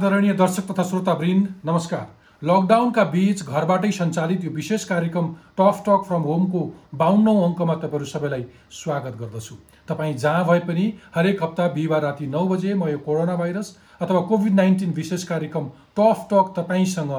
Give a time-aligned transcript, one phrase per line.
[0.00, 2.04] आदरणीय दर्शक तथा श्रोतावृन्द नमस्कार।
[2.42, 5.26] लकडाउनका बीच घरबाटै सञ्चालित यो विशेष कार्यक्रम
[5.58, 6.60] टफ टक फ्रम होमको
[7.02, 9.56] बाहन्नौ अङ्कमा तपाईँहरू सबैलाई स्वागत गर्दछु।
[9.88, 14.20] तपाईँ जहाँ भए पनि हरेक हप्ता बिहिबार राति नौ बजे म यो कोरोना भाइरस अथवा
[14.32, 17.12] कोभिड नाइन्टिन विशेष कार्यक्रम टफ टक तपाईँसँग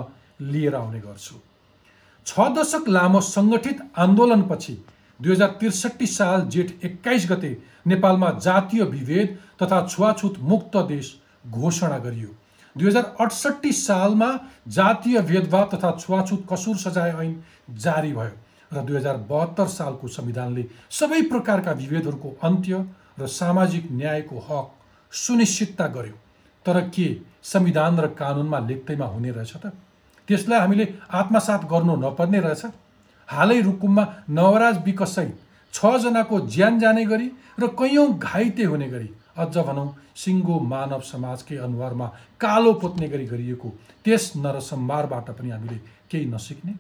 [0.49, 1.37] लिएर आउने गर्छु।
[2.27, 4.77] छ दशक लामो सङ्गठित आन्दोलनपछि
[5.19, 7.55] दुई हजार त्रिसठी साल जेठ एक्काइस गते
[7.87, 12.35] नेपालमा जातीय विभेद तथा छुवाछुत मुक्त देश घोषणा गरियो।
[12.75, 14.29] दुई हजार अठसट्ठी सालमा
[14.69, 17.35] जातीय भेदभाव तथा छुवाछुत कसुर सजाय ऐन
[17.77, 18.35] जारी भयो
[18.71, 22.85] र दुई हजार बहत्तर सालको संविधानले सबै प्रकारका विभेदहरूको अन्त्य
[23.19, 24.67] र सामाजिक न्यायको हक
[25.13, 26.15] सुनिश्चितता गर्यो।
[26.65, 27.07] तर के
[27.43, 29.73] संविधान र कानुनमा लेख्दैमा हुने रहेछ त?
[30.27, 32.65] त्यसलाई हामीले आत्मसात गर्नु नपर्ने रहेछ।
[33.29, 35.39] हालै रुकुममा नवराज विकससहित
[35.73, 37.27] छजनाको ज्यान जाने गरी
[37.59, 39.09] र कैयौँ घाइते हुने गरी
[39.43, 39.87] अझ भनौँ
[40.23, 42.07] सिङ्गो मानव समाजकै अनुहारमा
[42.41, 43.69] कालो पोत्ने गरी गरिएको
[44.05, 45.77] त्यस नरसंहारबाट पनि हामीले
[46.09, 46.73] केही नसिक्ने।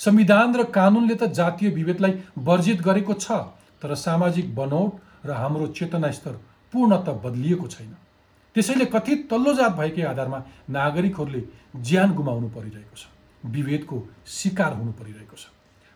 [0.00, 3.40] संविधान र कानुनले त जातीय विभेदलाई वर्जित गरेको छ
[3.82, 6.34] तर सामाजिक बनोट र हाम्रो चेतना स्तर
[6.72, 7.92] पूर्णत बदलिएको छैन।
[8.56, 10.38] त्यसैले कथित तल्लो जात भएकै आधारमा
[10.70, 11.42] नागरिकहरूले
[11.86, 13.06] ज्यान गुमाउनु परिरहेको छ
[13.46, 15.44] विभेदको शिकार हुनु परिरहेको छ।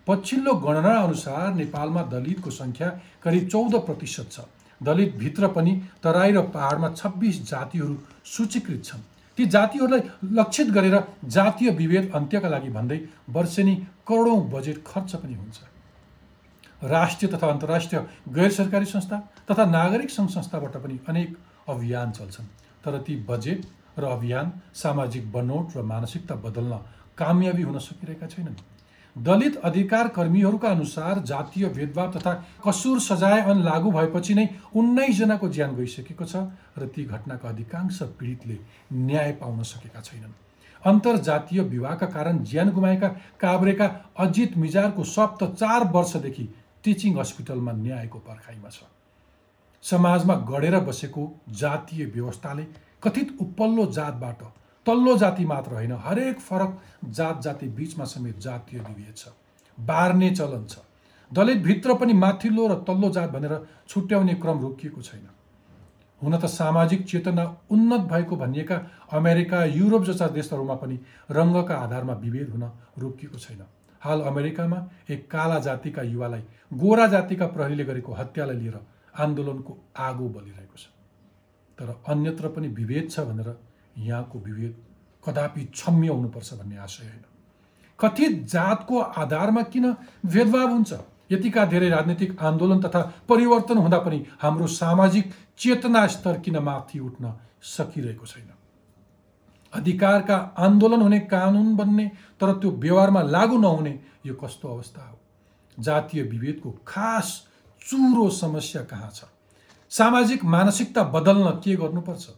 [0.07, 2.89] पछिल्लो गणना अनुसार नेपालमा दलितको सङ्ख्या
[3.25, 4.39] करिब चौध प्रतिशत छ।
[4.81, 5.73] दलितभित्र पनि
[6.03, 9.03] तराई र पहाडमा छब्बिस जातिहरू सूचीकृत छन्।
[9.39, 10.01] ती जातिहरूलाई
[10.33, 12.99] लक्षित गरेर जातीय विभेद अन्त्यका लागि भन्दै
[13.31, 13.75] वर्षेनी
[14.09, 15.59] करोडौँ बजेट खर्च पनि हुन्छ।
[16.85, 19.17] राष्ट्रिय तथा अन्तर्राष्ट्रिय गैर सरकारी संस्था
[19.51, 21.37] तथा नागरिक सङ्घ संस्थाबाट पनि अनेक
[21.69, 22.47] अभियान चल्छन्।
[22.85, 23.65] तर ती बजेट
[23.99, 26.79] र अभियान सामाजिक बनोट र मानसिकता बदल्न
[27.19, 28.57] कामयाबी हुन सकिरहेका छैनन्।
[29.17, 32.33] दलित अधिकार कर्मीहरूका अनुसार जातीय भेदभाव तथा
[32.67, 36.37] कसुर सजाय ऐन लागू भएपछि नै उन्नाइसजनाको ज्यान गइसकेको छ
[36.79, 38.59] र ती घटनाका अधिकांश पीडितले
[38.93, 40.33] न्याय पाउन सकेका छैनन्।
[40.83, 43.09] अन्तर्जातीय विवाहका कारण ज्यान गुमाएका
[43.41, 43.87] काभ्रेका
[44.19, 46.49] अजित मिजारको शब त चार वर्षदेखि
[46.85, 48.83] टिचिङ हस्पिटलमा न्यायको पर्खाइमा छ।
[49.85, 51.23] समाजमा गढेर बसेको
[51.55, 52.67] जातीय व्यवस्थाले
[53.03, 54.43] कथित उपल्लो जातबाट
[54.87, 56.81] तल्लो जाति मात्र होइन हरेक फरक
[57.11, 59.29] जात जाति बिचमा समेत जातीय विभेद छ
[59.79, 60.79] बार्ने चलन छ।
[61.31, 63.55] दलितभित्र पनि माथिल्लो र तल्लो जात भनेर
[63.89, 65.29] छुट्याउने क्रम रोकिएको छैन।
[66.21, 68.77] हुन त सामाजिक चेतना उन्नत भएको भनिएका
[69.13, 70.99] अमेरिका युरोप जस्ता देशहरूमा पनि
[71.31, 73.63] रङ्गका आधारमा विभेद हुन रोकिएको छैन।
[74.03, 74.79] हाल अमेरिकामा
[75.11, 78.79] एक काला जातिका युवालाई गोरा जातिका प्रहरीले गरेको हत्यालाई लिएर
[79.17, 80.87] आन्दोलनको आगो बलिरहेको छ।
[81.79, 83.49] तर अन्यत्र पनि विभेद छ भनेर
[83.99, 84.77] यहाँको विभेद
[85.27, 87.25] कदापि क्षम्य हुनुपर्छ भन्ने आशय होइन।
[88.01, 89.93] कथित जातको आधारमा किन
[90.27, 90.93] भेदभाव हुन्छ?
[91.33, 97.33] यतिका धेरै राजनीतिक आन्दोलन तथा परिवर्तन हुँदा पनि हाम्रो सामाजिक चेतना स्तर किन माथि उठ्न
[97.63, 98.51] सकिरहेको छैन?
[99.73, 102.11] अधिकारका आन्दोलन हुने कानुन बन्ने
[102.41, 105.19] तर त्यो व्यवहारमा लागू नहुने यो कस्तो अवस्था हो?
[105.81, 107.47] जातीय विभेदको खास
[107.81, 109.25] चुरो समस्या कहाँ छ?
[109.91, 112.29] सामाजिक मानसिकता बदल्न के गर्नुपर्छ?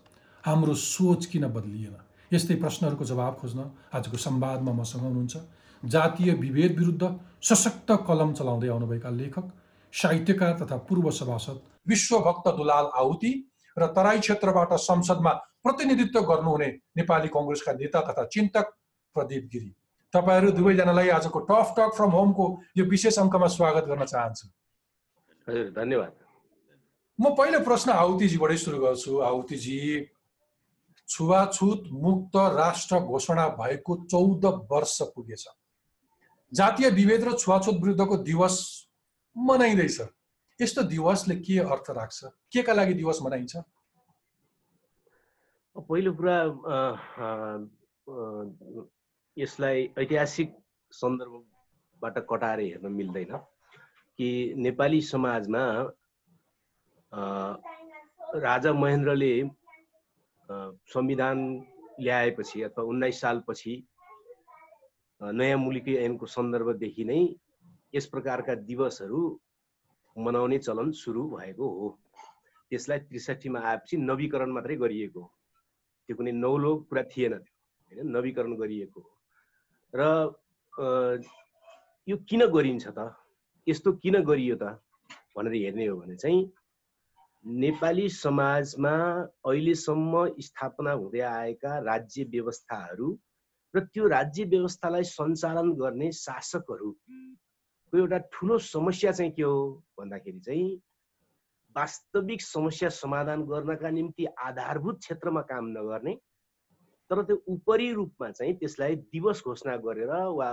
[0.47, 1.97] हाम्रो सोच किन बदलिएन?
[2.33, 3.61] यस्तै प्रश्नहरूको जवाब खोज्न
[3.95, 5.37] आजको संवादमा मसँग हुनुहुन्छ
[5.83, 7.05] जातीय विभेद विरुद्ध
[7.43, 9.47] सशक्त कलम चलाउँदै आउनुभएका लेखक
[9.93, 11.59] साहित्यकार तथा पूर्व सभासद
[11.89, 13.33] विश्वभक्त दुलाल आहुति
[13.77, 15.33] र तराई क्षेत्रबाट संसदमा
[15.65, 18.67] प्रतिनिधित्व गर्नुहुने नेपाली कङ्ग्रेसका नेता तथा चिन्तक
[19.17, 19.71] प्रदीप गिरी।
[20.15, 22.45] तपाईँहरू दुवैजनालाई आजको टफ टक फ्रम होमको
[22.78, 24.47] यो विशेष अङ्कमा स्वागत गर्न चाहन्छु।
[25.49, 26.13] हजुर धन्यवाद।
[27.19, 29.78] म पहिलो प्रश्न आहुतिजीबाटै सुरु गर्छु। आहुतिजी
[31.09, 35.47] छुवाछुत मुक्त राष्ट्र घोषणा भएको चौध वर्ष पुगेछ।
[36.53, 38.55] जातीय विभेद र छुवाछुत विरुद्धको दिवस
[39.37, 40.01] मनाइँदैछ।
[40.59, 42.25] यस्तो दिवसले के अर्थ राख्छ?
[42.53, 43.57] के का लागि दिवस मनाइन्छ?
[45.77, 46.37] पहिलो कुरा
[49.37, 50.55] यसलाई ऐतिहासिक
[50.93, 53.37] सन्दर्भबाट कटाएर हेर्न मिल्दैन
[54.19, 55.65] कि नेपाली समाजमा
[58.43, 59.33] राजा महेन्द्रले
[60.51, 61.39] संविधान
[62.01, 63.75] ल्याएपछि अथवा उन्नाइस सालपछि
[65.21, 67.21] नयाँ मुलुकी ऐनको सन्दर्भदेखि नै
[67.95, 69.21] यस प्रकारका दिवसहरू
[70.16, 71.89] मनाउने चलन सुरु भएको हो।
[72.71, 75.28] त्यसलाई त्रिसठीमा आएपछि नवीकरण मात्रै गरिएको हो।
[76.09, 78.07] त्यो कुनै नौलो कुरा थिएन त्यो होइन?
[78.16, 79.10] नवीकरण गरिएको हो।
[79.95, 80.01] र
[82.09, 83.15] यो किन गरिन्छ त?
[83.66, 84.78] यस्तो किन गरियो त?
[85.37, 86.41] भनेर हेर्ने हो भने चाहिँ
[87.44, 88.97] नेपाली समाजमा
[89.47, 93.10] अहिलेसम्म स्थापना हुँदै आएका राज्य व्यवस्थाहरू
[93.74, 99.56] र त्यो राज्य व्यवस्थालाई सञ्चालन गर्ने शासकहरूको एउटा ठुलो समस्या चाहिँ के हो
[99.98, 100.66] भन्दाखेरि चाहिँ
[101.77, 106.15] वास्तविक समस्या समाधान गर्नका निम्ति आधारभूत क्षेत्रमा काम नगर्ने
[107.10, 110.48] तर त्यो उपरी रूपमा चाहिँ त्यसलाई दिवस घोषणा गरेर वा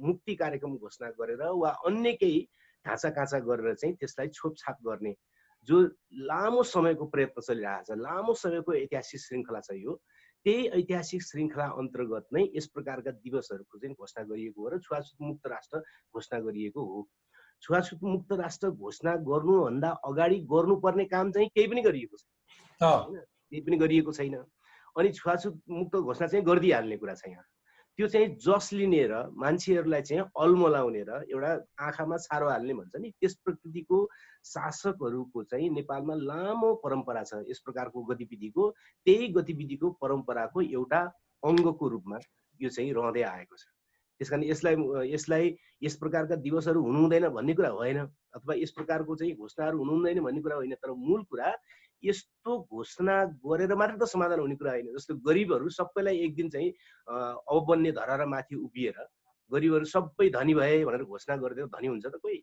[0.00, 2.48] मुक्ति कार्यक्रम घोषणा गरेर वा अन्य केही
[2.84, 5.14] ढाँचा काँचा गरेर चाहिँ त्यसलाई छोपछाप गर्ने
[5.68, 5.80] जो
[6.30, 9.92] लामो समयको प्रयत्न चलिरहेको छ लामो समयको ऐतिहासिक श्रृङ्खला छ यो
[10.46, 15.46] त्यही ऐतिहासिक श्रृङ्खला अन्तर्गत नै यस प्रकारका दिवसहरूको चाहिँ घोषणा गरिएको हो र छुवाछुत मुक्त
[15.54, 15.78] राष्ट्र
[16.14, 17.08] घोषणा गरिएको हो।
[17.62, 23.16] छुवाछुत मुक्त राष्ट्र घोषणा गर्नुभन्दा अगाडि गर्नुपर्ने काम चाहिँ केही पनि गरिएको छैन।
[23.50, 24.34] केही पनि गरिएको छैन।
[24.98, 27.44] अनि छुवाछुत मुक्त घोषणा चाहिँ गरिदिइहाल्ने कुरा छ यहाँ।
[27.98, 33.10] त्यो चाहिँ जस लिने र मान्छेहरूलाई चाहिँ अल्मलाउने र एउटा आँखामा छारो हाल्ने भन्छ नि
[33.20, 33.98] त्यस प्रकृतिको
[34.44, 38.70] शासकहरूको चाहिँ नेपालमा लामो परम्परा छ यस प्रकारको गतिविधिको
[39.06, 41.00] त्यही गतिविधिको परम्पराको एउटा
[41.42, 42.18] अङ्गको रूपमा
[42.60, 43.64] यो चाहिँ रहँदै आएको छ।
[44.20, 44.74] त्यस कारण यसलाई
[45.12, 47.98] यसलाई यस प्रकारका दिवसहरू हुनु हुँदैन भन्ने कुरा होइन
[48.34, 51.50] अथवा यस प्रकारको चाहिँ घोषणाहरू हुनु हुँदैन भन्ने कुरा होइन तर मूल कुरा
[52.04, 53.16] यस्तो घोषणा
[53.46, 56.70] गरेर मात्र त समाधान हुने कुरा होइन। जस्तो गरिबहरू सबैलाई एक दिन चाहिँ
[57.08, 58.96] अब बन्ने धरार माथि उभिएर
[59.50, 62.38] गरिबहरू सबै धनी भए भनेर घोषणा गरिदिएर धनी हुन्छ त कोही?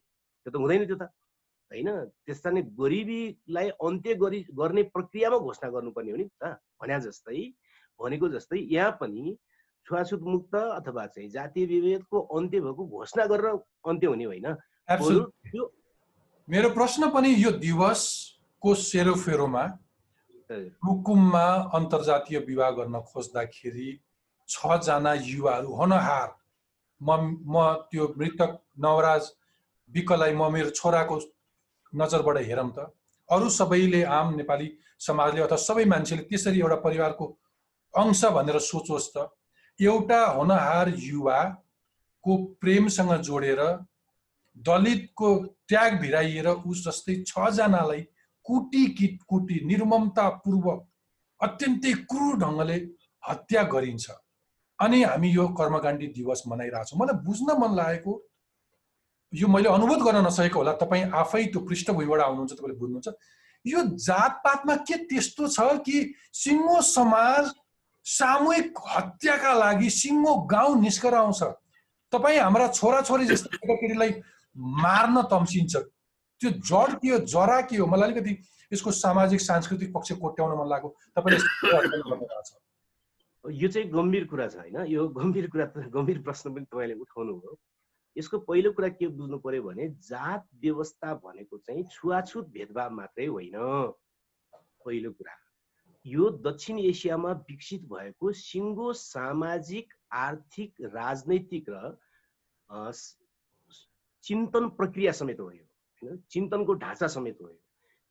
[0.46, 1.04] त्यो त हुँदैन त्यो त।
[1.72, 1.90] होइन?
[2.26, 7.42] त्यस कारण गरिबीलाई अन्त्य गरी गर्ने प्रक्रियामा घोषणा गर्नुपर्ने हो नि त। भने जस्तै
[8.00, 9.38] भनेको जस्तै यहाँ पनि
[9.86, 13.48] छुवाछुत मुक्त अथवा चाहिँ जातीय विभेदको अन्त्य भएको घोषणा गरेर
[13.90, 14.48] अन्त्य हुने होइन।
[16.48, 17.52] मेरो प्रश्न पनि यो
[18.64, 19.64] दिवसको सेरोफेरोमा
[20.86, 23.90] रुकुममा अन्तर्जातीय विवाह गर्न खोज्दाखेरि
[24.50, 26.30] छजना युवाहरू होनहार।
[27.02, 27.10] म
[27.48, 27.56] म
[27.90, 29.24] त्यो मृतक नवराज
[29.92, 31.18] विकलाई म मेरो छोराको
[31.94, 32.94] नजरबाट हेरौँ त।
[33.30, 34.68] अरू सबैले आम नेपाली
[35.00, 37.26] समाजले अथवा सबै मान्छेले त्यसरी एउटा परिवारको
[37.94, 39.30] अंश भनेर सोचोस् त।
[39.80, 42.32] एउटा होनहार युवाको
[42.62, 43.62] प्रेमसँग जोडेर
[44.58, 45.30] दलितको
[45.68, 48.02] ट्याग भिराइएर उस जस्तै छजनालाई
[48.46, 50.80] कुटी किट कुटी निर्ममतापूर्वक
[51.42, 52.78] अत्यन्तै क्रूर ढङ्गले
[53.24, 54.06] हत्या गरिन्छ।
[54.80, 58.14] अनि हामी यो कर्मकाण्डी दिवस मनाइरहेछौँ मलाई बुझ्न मन लागेको
[59.34, 63.08] यो मैले अनुरोध गर्न नसकेको होला। तपाईँ आफै त्यो पृष्ठभूमिबाट आउनुहुन्छ तपाईँले बुझ्नुहुन्छ।
[63.66, 65.98] यो जातपातमा के त्यस्तो छ कि
[66.34, 67.54] सिङ्गो समाज
[68.06, 71.42] सामूहिक हत्याका लागि सिङ्गो गाउँ निस्केर आउँछ
[72.12, 74.12] तपाईँ हाम्रा छोराछोरी जस्तो केटाकेटीलाई
[74.84, 75.74] मार्न तम्सिन्छ।
[76.42, 77.86] त्यो जड के हो जरा के हो?
[77.86, 78.34] मलाई अलिकति
[78.74, 81.38] यसको सामाजिक सांस्कृतिक पक्ष कोट्याउन मन लाग्यो। तपाईँले।
[83.46, 84.78] यो चाहिँ गम्भीर कुरा छ होइन?
[84.86, 87.58] यो गम्भीर कुरा गम्भीर प्रश्न पनि तपाईँले उठाउनु हो
[88.18, 93.56] यसको पहिलो कुरा के बुझ्नु पर्यो भने जात व्यवस्था भनेको चाहिँ छुवाछुत भेदभाव मात्रै होइन।
[94.86, 95.36] पहिलो कुरा।
[96.06, 101.74] यो दक्षिण एसियामा विकसित भएको सिङ्गो सामाजिक आर्थिक राजनैतिक र
[104.24, 105.66] चिन्तन प्रक्रिया समेत हो यो।
[106.02, 107.50] होइन चिन्तनको ढाँचा समेत हो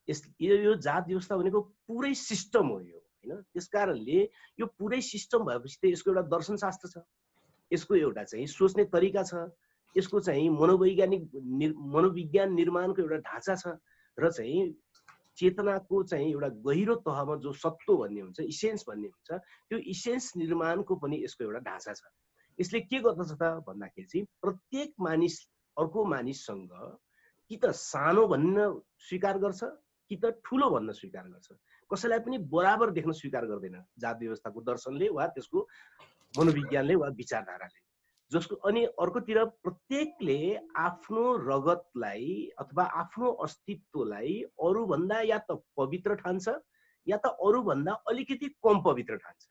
[0.09, 3.41] यस यो जात व्यवस्था भनेको पुरै सिस्टम हो यो होइन?
[3.55, 4.21] त्यस कारणले
[4.61, 7.03] यो पुरै सिस्टम भएपछि त यसको एउटा दर्शनशास्त्र छ।
[7.71, 9.35] यसको एउटा चाहिँ सोच्ने तरिका छ।
[9.97, 11.23] यसको चाहिँ मनोवैज्ञानिक
[11.95, 13.75] मनोविज्ञान निर्माणको एउटा ढाँचा छ
[14.19, 14.73] र चाहिँ
[15.39, 19.31] चेतनाको चाहिँ एउटा गहिरो तहमा जो सत्व भन्ने हुन्छ इसेन्स भन्ने हुन्छ
[19.69, 22.03] त्यो इसेन्स निर्माणको पनि यसको एउटा ढाँचा छ।
[22.59, 25.35] यसले के गर्दछ त भन्दाखेरि चाहिँ प्रत्येक मानिस
[25.77, 26.73] अर्को मानिससँग
[27.51, 28.71] कि त सानो भन्न
[29.09, 29.61] स्वीकार गर्छ
[30.11, 31.49] कि त ठुलो भन्न स्वीकार गर्छ।
[31.91, 35.67] कसैलाई पनि बराबर देख्न स्वीकार गर्दैन जात व्यवस्थाको दर्शनले वा त्यसको
[36.39, 37.81] मनोविज्ञानले वा विचारधाराले।
[38.31, 40.39] जसको अनि अर्कोतिर प्रत्येकले
[40.79, 44.35] आफ्नो रगतलाई अथवा आफ्नो अस्तित्वलाई
[44.67, 46.49] अरूभन्दा या त पवित्र ठान्छ
[47.07, 49.43] या त अरूभन्दा अलिकति कम पवित्र ठान्छ।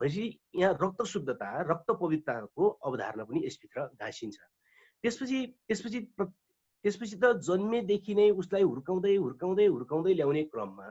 [0.00, 0.26] भनेपछि
[0.60, 4.36] यहाँ रक्त शुद्धता रक्त पवित्रताको अवधारणा पनि यसभित्र घाँसिन्छ।
[5.04, 6.00] त्यसपछि त्यसपछि
[6.84, 10.88] त्यसपछि त जन्मेदेखि नै उसलाई हुर्काउँदै हुर्काउँदै हुर्काउँदै ल्याउने क्रममा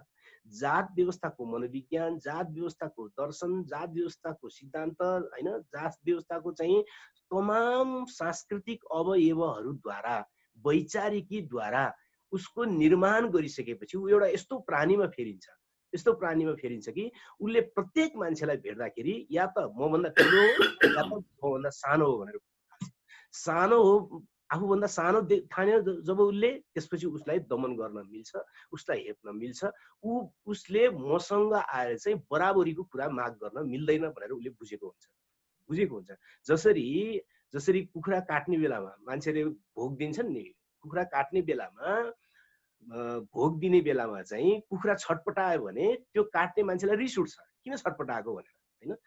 [0.59, 6.81] जात व्यवस्थाको मनोविज्ञान जात व्यवस्थाको दर्शन जात व्यवस्थाको सिद्धान्त होइन जात व्यवस्थाको चाहिँ
[7.31, 10.17] तमाम सांस्कृतिक अवयवहरूद्वारा
[10.65, 11.85] वैचारिकीद्वारा
[12.31, 15.47] उसको निर्माण गरिसकेपछि ऊ एउटा यस्तो प्राणीमा फेरिन्छ
[15.93, 17.09] यस्तो प्राणीमा फेरिन्छ कि
[17.39, 22.39] उसले प्रत्येक मान्छेलाई भेट्दाखेरि या त मभन्दा ठुलो या त मभन्दा सानो हो भनेर।
[23.43, 28.31] सानो हो आफूभन्दा सानो ठान्यो जब उसले त्यसपछि उसलाई दमन गर्न मिल्छ
[28.73, 29.71] उसलाई हेप्न मिल्छ
[30.03, 35.03] ऊ उसले मसँग आएर चाहिँ बराबरीको कुरा माग गर्न मिल्दैन भनेर उसले बुझेको हुन्छ।
[35.69, 36.11] बुझेको हुन्छ।
[36.47, 36.87] जसरी
[37.53, 40.43] जसरी कुखुरा काट्ने बेलामा मान्छेले भोग दिन्छन् नि
[40.83, 41.89] कुखुरा काट्ने बेलामा
[43.33, 48.55] भोग दिने बेलामा चाहिँ कुखुरा छटपटायो भने त्यो काट्ने मान्छेलाई रिस उठ्छ। किन छटपटाएको भनेर
[48.81, 48.97] होइन?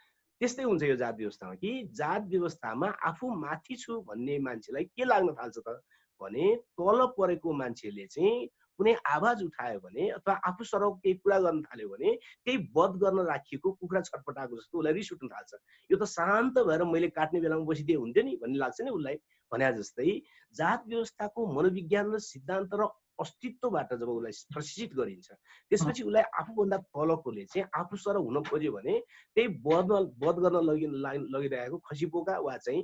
[0.40, 5.34] त्यस्तै हुन्छ यो जात व्यवस्थामा कि जात व्यवस्थामा आफू माथि छु भन्ने मान्छेलाई के लाग्न
[5.40, 5.80] थाल्छ त?
[6.20, 6.46] भने
[6.80, 11.88] तल परेको मान्छेले चाहिँ कुनै आवाज उठायो भने अथवा आफू सरौ केही कुरा गर्न थाल्यो
[11.88, 12.12] भने
[12.44, 15.52] केही वध गर्न राखिएको कुखुरा छटपटाएको जस्तो उसलाई रिस उठ्न थाल्छ।
[15.90, 19.16] यो त शान्त भएर मैले काट्ने बेलामा बसिदिए हुन्थ्यो नि भन्ने लाग्छ नि उसलाई।
[19.52, 20.12] भने जस्तै
[20.56, 25.28] जात व्यवस्थाको मनोविज्ञान र सिद्धान्त र अस्तित्वबाट जब उसलाई प्रशिक्षित गरिन्छ
[25.70, 28.98] त्यसपछि उसलाई आफूभन्दा तलकोले चाहिँ आफू सर हुन खोज्यो भने
[29.36, 30.86] त्यही वधमा वध गर्न लगि
[31.28, 32.82] लगिरहेको खसीपोका वा चाहिँ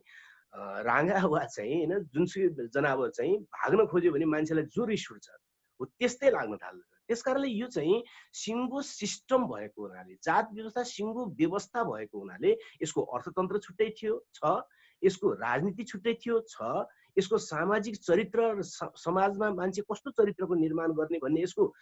[0.82, 5.28] राँगा वा चाहिँ होइन जुनसुकै जनावर चाहिँ भाग्न खोज्यो भने मान्छेलाई जो रिस उठ्छ
[5.80, 8.02] हो त्यस्तै लाग्न थाल्छ त्यस कारणले यो चाहिँ
[8.34, 14.52] सिङ्गो सिस्टम भएको हुनाले जात व्यवस्था सिङ्गो व्यवस्था भएको हुनाले यसको अर्थतन्त्र छुट्टै थियो छ
[15.02, 16.70] यसको राजनीति छुट्टै थियो छ
[17.16, 18.62] यसको सामाजिक चरित्र र
[18.98, 21.72] समाजमा मान्छे कस्तो चरित्रको निर्माण गर्ने भन्ने यसको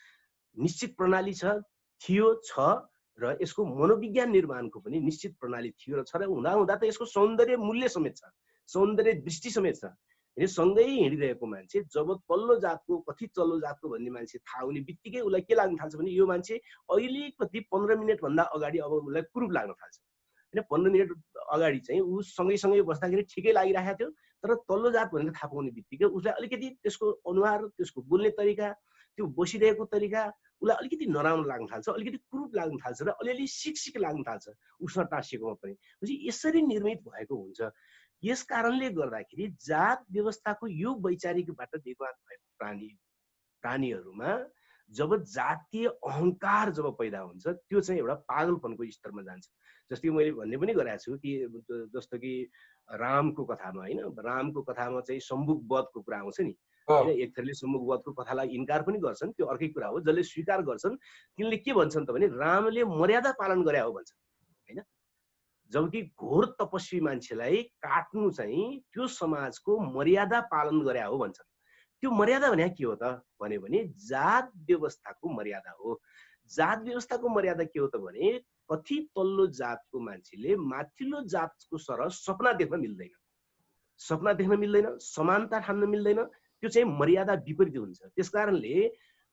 [0.57, 1.57] निश्चित प्रणाली छ
[2.01, 2.69] थियो छ
[3.19, 7.05] र यसको मनोविज्ञान निर्माणको पनि निश्चित प्रणाली थियो र छ र हुँदा हुँदा त यसको
[7.17, 8.33] सौन्दर्य मूल्य समेत छ
[8.69, 9.93] सौन्दर्य दृष्टि समेत छ।
[10.37, 15.41] सँगै हिँडिरहेको मान्छे जब तल्लो जातको कति तल्लो जातको भन्ने मान्छे थाहा हुने बित्तिकै उसलाई
[15.43, 16.55] के लाग्न थाल्छ भने यो मान्छे
[16.89, 19.97] अलिकति पन्ध्र मिनटभन्दा अगाडि अब उसलाई कुरूप लाग्न थाल्छ।
[20.55, 21.11] होइन पन्ध्र मिनट
[21.51, 24.09] अगाडि चाहिँ ऊ सँगै सँगै बस्दाखेरि ठिकै लागिरहेको थियो।
[24.45, 28.69] तर तल्लो जात भनेर थाहा पाउने बित्तिकै उसलाई अलिकति त्यसको अनुहार त्यसको बोल्ने तरिका
[29.19, 30.23] त्यो बसिरहेको तरिका
[30.63, 34.49] उसलाई अलिकति नराम्रो लाग्न थाल्छ अलिकति कुरूप लाग्न थाल्छ र अलिअलि सिक सिक लाग्न थाल्छ
[34.81, 35.75] उसँग टाँसिएकोमा पनि।
[36.29, 37.71] यसरी निर्मित भएको हुन्छ।
[38.23, 42.89] यस कारणले गर्दाखेरि जात व्यवस्थाको यो वैचारिकबाट निर्माण भएको प्राणी
[43.65, 44.33] प्राणीहरूमा
[44.91, 49.47] जब जातीय अहङ्कार जब पैदा हुन्छ त्यो चाहिँ एउटा पागलपनको स्तरमा जान्छ।
[49.91, 51.33] जस्तै मैले भन्ने पनि गरेको छु कि
[51.95, 52.33] जस्तो कि
[52.91, 53.99] रामको कथामा होइन?
[54.19, 56.57] रामको कथामा चाहिँ सम्मुख वधको कुरा आउँछ नि।
[56.89, 60.63] होइन एक थरीले सम्मुख वधको कथालाई इन्कार पनि गर्छन्। त्यो अर्कै कुरा हो जसले स्वीकार
[60.63, 60.97] गर्छन्।
[61.39, 64.19] तिनले के भन्छन् त भने रामले मर्यादा पालन गरे हो भन्छन्।
[64.69, 64.83] होइन?
[65.71, 71.49] जबकि घोर तपस्वी मान्छेलाई काट्नु चाहिँ त्यो समाजको मर्यादा पालन गरे हो भन्छन्।
[72.01, 73.23] त्यो मर्यादा भने के हो त?
[73.41, 76.01] भन्यो भने जात व्यवस्थाको मर्यादा हो।
[76.51, 78.39] जात व्यवस्थाको मर्यादा के हो त भने
[78.71, 83.15] कति तल्लो जातको मान्छेले माथिल्लो जातको सरह सपना देख्न मिल्दैन।
[84.01, 88.87] सपना देख्न मिल्दैन समानता ठान्न मिल्दैन त्यो चाहिँ मर्यादा विपरीत हुन्छ। त्यस कारणले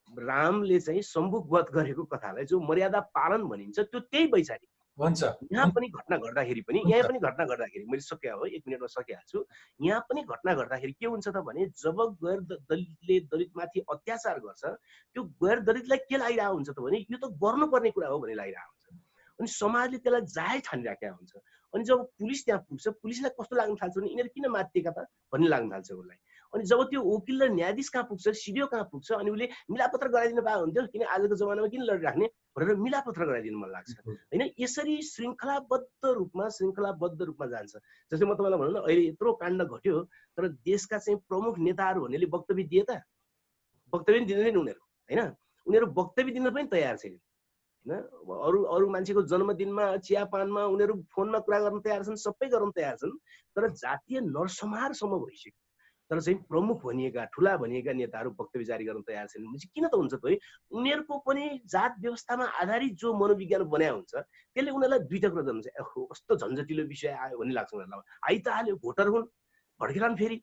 [0.10, 5.68] रामले चाहिँ सम्मुख वध गरेको कथालाई जो मर्यादा पालन भनिन्छ त्यो त्यही वैचारिक हुन्छ। यहाँ
[5.76, 9.44] पनि घटना घट्दाखेरि पनि यहाँ पनि घटना घट्दाखेरि मैले सकिया हो एक मिनटमा सकिहाल्छु।
[9.86, 15.24] यहाँ पनि घटना घट्दाखेरि के हुन्छ त भने जब गैर दलितले दलितमाथि अत्याचार गर्छ त्यो
[15.44, 18.76] गैर दलितलाई के लागिरहेको हुन्छ त भने यो त गर्नुपर्ने कुरा हो भन्ने लागिरहेको
[19.40, 21.34] अनि समाजले त्यसलाई जाय ठानिराखेका हुन्छ।
[21.74, 25.48] अनि जब पुलिस त्यहाँ पुग्छ पुलिसलाई कस्तो लाग्न थाल्छ भने यिनीहरू किन मातिएका त भन्ने
[25.48, 26.18] लाग्न थाल्छ उसलाई।
[26.54, 30.42] अनि जब त्यो वकिल र न्यायाधीश कहाँ पुग्छ सिडिओ कहाँ पुग्छ अनि उसले मिलापत्र गराइदिनु
[30.48, 36.02] पाए हुन्थ्यो किन आजको जमानामा किन लडिराख्ने भनेर मिलापत्र गराइदिनु मन लाग्छ। होइन यसरी श्रृङ्खलाबद्ध
[36.18, 37.74] रूपमा श्रृङ्खलाबद्ध रूपमा जान्छ।
[38.12, 39.96] जस्तै म तपाईँलाई भनौँ न अहिले यत्रो काण्ड घट्यो
[40.40, 43.04] तर देशका चाहिँ प्रमुख नेताहरू भन्नेले वक्तव्य दिए त?
[43.94, 45.22] वक्तव्य पनि दिँदैन उनीहरू होइन?
[45.68, 47.20] उनीहरू वक्तव्य दिन पनि तयार छैन
[47.88, 48.04] होइन?
[48.48, 53.16] अरू अरू मान्छेको जन्मदिनमा चियापानमा उनीहरू फोनमा कुरा गर्न तयार छन् सबै गर्न तयार छन्
[53.56, 55.62] तर जातीय नरसंहारसम्म भइसक्यो।
[56.12, 59.94] तर चाहिँ प्रमुख भनिएका ठुला भनिएका नेताहरू वक्तव्य जारी गर्न तयार छैनन् भने किन त
[59.94, 60.40] हुन्छ त
[60.72, 65.68] उनीहरूको पनि जात व्यवस्थामा आधारित जो मनोविज्ञान बनाए हुन्छ त्यसले उनीहरूलाई दुईटा कुरा जन्मन्छ
[66.12, 69.28] कस्तो झन्झटिलो विषय आयो भन्ने लाग्छ उनीहरूलाई। आइ त हाल्यो भोटर हुन्
[69.80, 70.38] भड्केलान् फेरि।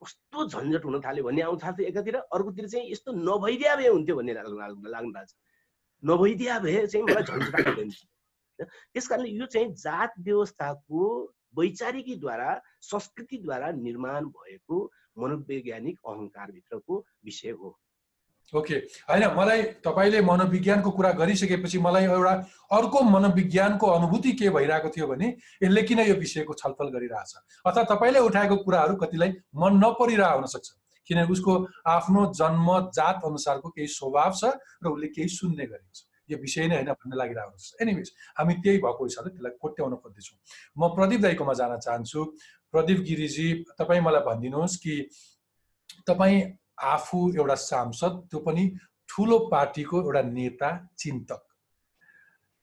[0.00, 4.32] कस्तो झन्झट हुन थाल्यो भन्ने आउँछ थाल्थ्यो एकातिर अर्कोतिर चाहिँ यस्तो नभइदिया भए हुन्थ्यो भन्ने
[4.32, 5.30] लाग्न थाल्छ।
[6.04, 8.06] नभइदिया भए चाहिँ मलाई झन्झट
[8.60, 17.78] त्यस कारणले यो चाहिँ जात व्यवस्थाको वैचारिकीद्वारा संस्कृतिद्वारा निर्माण भएको मनोवैज्ञानिक अहङ्कारभित्रको विषय हो।
[18.54, 18.74] ओके।
[19.10, 22.32] होइन मलाई तपाईँले मनोविज्ञानको कुरा गरिसकेपछि मलाई एउटा
[22.72, 27.34] अर्को मनोविज्ञानको अनुभूति के भइरहेको थियो भने यसले किन यो विषयको छलफल गरिरहेछ?
[27.66, 30.70] अथवा तपाईँले उठाएको कुराहरू कतिलाई मन नपरिरह हुन सक्छ?
[31.10, 31.52] किनभने उसको
[31.90, 36.66] आफ्नो जन्म जात अनुसारको केही स्वभाव छ र उसले केही सुन्ने गरेको छ। यो विषय
[36.70, 40.38] नै होइन भन्ने लागिरहेको छ। एनिवेज हामी त्यही भएको हिसाबले त्यसलाई कोट्याउन खोज्दैछौँ।
[40.78, 42.20] म प्रदीप दाईकोमा जान चाहन्छु।
[42.70, 43.48] प्रदीप गिरिजी
[43.78, 44.94] तपाईँ मलाई भनिदिनुहोस् कि
[46.06, 46.38] तपाईँ
[46.78, 48.64] आफू एउटा सांसद त्यो पनि
[49.10, 51.42] ठुलो पार्टीको एउटा नेता चिन्तक।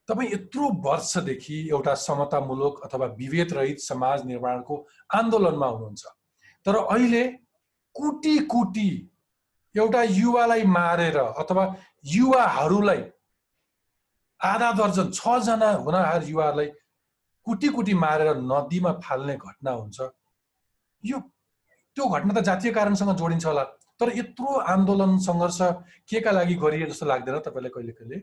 [0.07, 4.75] तपाईँ यत्रो वर्षदेखि एउटा समतामूलक अथवा विभेद रहित समाज निर्माणको
[5.13, 6.03] आन्दोलनमा हुनुहुन्छ।
[6.65, 7.23] तर अहिले
[7.97, 8.89] कुटी कुटी
[9.75, 11.63] एउटा युवालाई मारेर अथवा
[12.15, 13.01] युवाहरूलाई
[14.39, 16.69] आधा दर्जन छजना हुनहार युवाहरूलाई
[17.47, 19.97] कुटी कुटी मारेर नदीमा फाल्ने घटना हुन्छ।
[21.03, 21.19] यो
[21.97, 23.63] त्यो घटना त जातीय कारणसँग जोडिन्छ होला
[23.99, 25.59] तर यत्रो आन्दोलन सङ्घर्ष
[26.09, 28.17] के का लागि गरिए जस्तो लाग्दैन तपाईँलाई कहिले कहिले?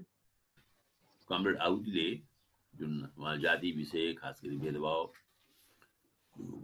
[1.30, 2.08] कमरेड आउदीले
[2.74, 2.92] जुन
[3.42, 5.00] जाति विषय खास गरी भेदभाव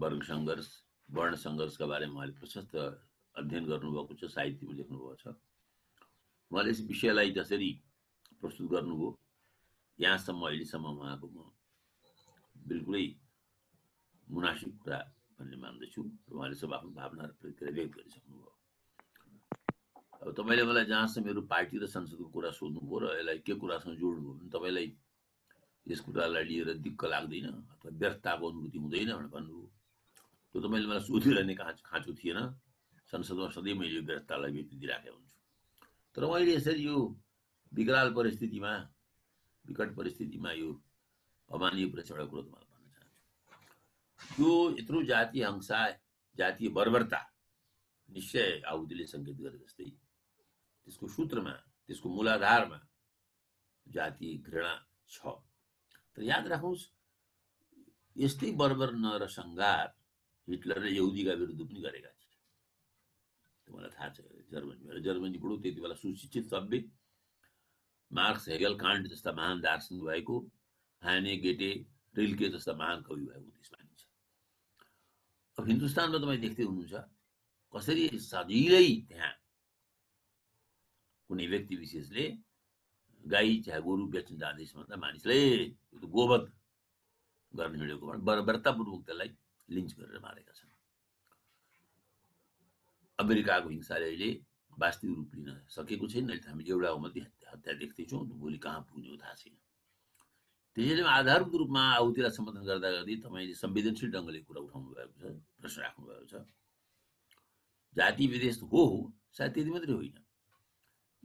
[0.02, 0.68] वर्ग सङ्घर्ष
[1.14, 2.72] वर्ण सङ्घर्षका बारेमा उहाँले प्रशस्त
[3.34, 5.34] अध्ययन गर्नुभएको छ साहित्यमा लेख्नुभएको छ।
[6.50, 7.70] उहाँले यस विषयलाई जसरी
[8.42, 9.08] प्रस्तुत गर्नुभयो
[9.98, 11.38] यहाँसम्म अहिलेसम्म उहाँको म
[12.68, 13.04] बिल्कुलै
[14.28, 14.98] मुनासिब कुरा
[15.38, 18.50] भन्ने मान्दछु र उहाँले सब आफ्नो भावना र प्रतिक्रिया व्यक्त गरिसक्नुभयो।
[20.20, 24.32] अब तपाईँले मलाई जहाँसम्म मेरो पार्टी र संसदको कुरा सोध्नुभयो र यसलाई के कुरासँग जोड्नुभयो
[24.38, 24.86] भने तपाईँलाई
[25.86, 29.68] यस कुरालाई लिएर दिक्क लाग्दैन अथवा व्यर्थताको अनुभूति हुँदैन भनेर भन्नुभयो।
[30.50, 32.38] त्यो तपाईँले मलाई सोधिरहने खाँचो खाँचो थिएन
[33.12, 35.38] संसदमा सधैँ मैले यो व्यर्थतालाई व्यक्ति दिइराखेको हुन्छु
[36.14, 36.96] तर मैले यसरी यो
[37.72, 38.72] विकराल परिस्थितिमा
[39.64, 40.68] विकट परिस्थितिमा यो
[41.50, 45.80] अमानवीय प्रेस एउटा कुरो तपाईँलाई भन्न चाहन्छु यो यत्रो जातीय हिंसा
[46.38, 47.20] जातीय बर्बरता।
[48.08, 51.54] निश्चय आहुतिले सङ्केत गरे जस्तै त्यसको सूत्रमा
[51.86, 52.78] त्यसको मूलाधारमा
[53.86, 54.74] जातीय घृणा
[55.06, 55.18] छ।
[56.14, 56.84] तर याद राख्नुहोस्
[58.16, 59.86] यस्तै बर्बर नरसङ्घार
[60.48, 62.36] हिटलरले यहुदीका विरुद्ध पनि गरेका थिए।
[63.66, 64.18] त्यो मलाई थाहा छ,
[64.50, 66.90] जर्मनी र जर्मनी बडो त्यति बेला सुशिक्षित सभ्य।
[68.10, 70.36] मार्क्स हेगल कान्ट जस्ता महान दार्शनिक भएको,
[71.02, 71.70] हाने, गेटे,
[72.16, 74.02] रिल्के जस्ता महान कवि भएको देश मानिन्छ।
[75.58, 76.94] अब हिन्दुस्तानमा तपाईँ देख्दै हुनुहुन्छ,
[77.74, 79.32] कसरी सजिलै त्यहाँ
[81.30, 82.24] कुनै व्यक्ति विशेषले
[83.24, 85.38] गाई चाहे गोरु बेच्न जाँदैछ भन्दा मानिसले
[86.10, 86.44] गोवध
[87.54, 89.30] गर्न हिँडेको भने। बर्बरतापूर्वक त्यसलाई
[89.70, 90.70] लिन्च गरेर मारेका छन्।
[93.18, 94.30] अमेरिकाको हिंसाले अहिले
[94.78, 97.22] वास्तविक रूप लिन सकेको छैन अहिले हामीले एउटा मात्रै
[97.52, 99.56] हत्या देख्दैछौँ भोलि कहाँ पुग्ने हो थाहा छैन।
[100.76, 105.22] त्यसैले आधारभूत रूपमा आहुतिलाई सम्बोधन गर्दा गर्दै तपाईँले संवेदनशील ढङ्गले कुरा उठाउनु भएको छ,
[105.60, 106.34] प्रश्न राख्नु भएको छ।
[107.96, 108.82] जाति, विदेश हो,
[109.34, 110.16] सायद त्यति मात्रै होइन।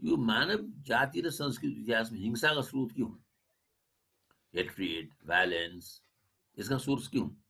[0.03, 3.19] यो मानव जाति र संस्कृति इतिहासमा हिंसाका स्रोत के हुन्?
[4.53, 6.01] हेट्रिएट भाइलेन्स
[6.59, 7.44] यसका सोर्स के हुन्?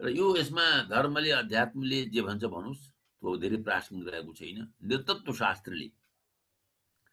[0.00, 2.82] र यो यसमा धर्मले अध्यात्मले जे भन्छ भनोस्
[3.22, 4.58] त्यो धेरै प्रासङ्गिक रहेको छैन।
[4.92, 5.88] नेतृत्व शास्त्रले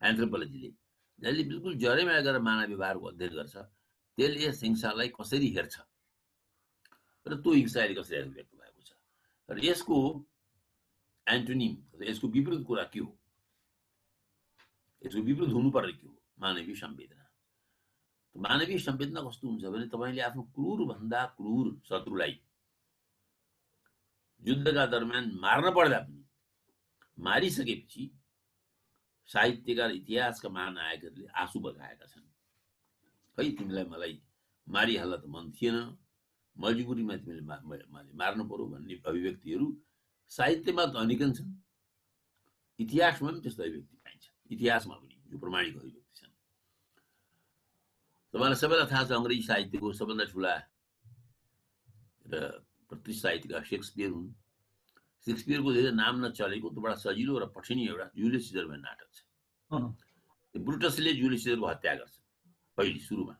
[0.01, 0.69] एन्थ्रोपोलोजीले
[1.19, 3.55] जसले बिल्कुल जरैमा गएर मानव व्यवहारको अध्ययन गर्छ
[4.17, 5.75] त्यसले यस हिंसालाई कसरी हेर्छ?
[7.25, 8.91] र त्यो हिंसा अहिले कसरी अभिव्यक्त भएको छ?
[9.49, 9.97] र यसको
[11.27, 13.11] एन्टोनिम यसको विपरीत कुरा के हो?
[15.01, 16.15] यसको विपरीत हुनुपर्ने के हो?
[16.39, 17.25] मानवीय संवेदना।
[18.35, 22.33] मानवीय संवेदना कस्तो हुन्छ भने तपाईँले आफ्नो क्रूर भन्दा क्रूर शत्रुलाई
[24.43, 26.23] युद्धका दरम्यान मार्न पर्दा पनि
[27.17, 28.03] मारिसकेपछि
[29.29, 32.27] साहित्यकार इतिहासका महानायकहरूले आँसु बगाएका छन्
[33.37, 34.15] खै तिमीलाई मलाई
[34.67, 35.77] मारिहाल्न त मन थिएन
[36.55, 37.43] मजबुरीमा तिमीले
[38.15, 39.67] मार्नु पर्यो भन्ने अभिव्यक्तिहरू
[40.31, 41.51] साहित्यमा त अनेकन छन्
[42.79, 46.35] इतिहासमा पनि त्यस्तो अभिव्यक्ति पाइन्छ इतिहासमा पनि जो प्रमाणिक अभिव्यक्ति छन्
[48.33, 50.53] तपाईँलाई सबैलाई थाहा छ अङ्ग्रेजी साहित्यको सबभन्दा ठुला
[52.25, 52.43] र
[52.95, 54.31] प्रतिष्ठित साहित्यकार सेक्सपियर हुन्
[55.27, 59.19] सेक्सपियरको धेरै नाम नचलेको त्यो बडा सजिलो र पठिने एउटा जुलियस सिजर भन्ने नाटक छ
[59.71, 59.87] अँ।
[60.55, 62.15] त्यो ब्रुटसले जुलियस सिजरको हत्या गर्छ
[62.77, 63.35] पहिले सुरुमा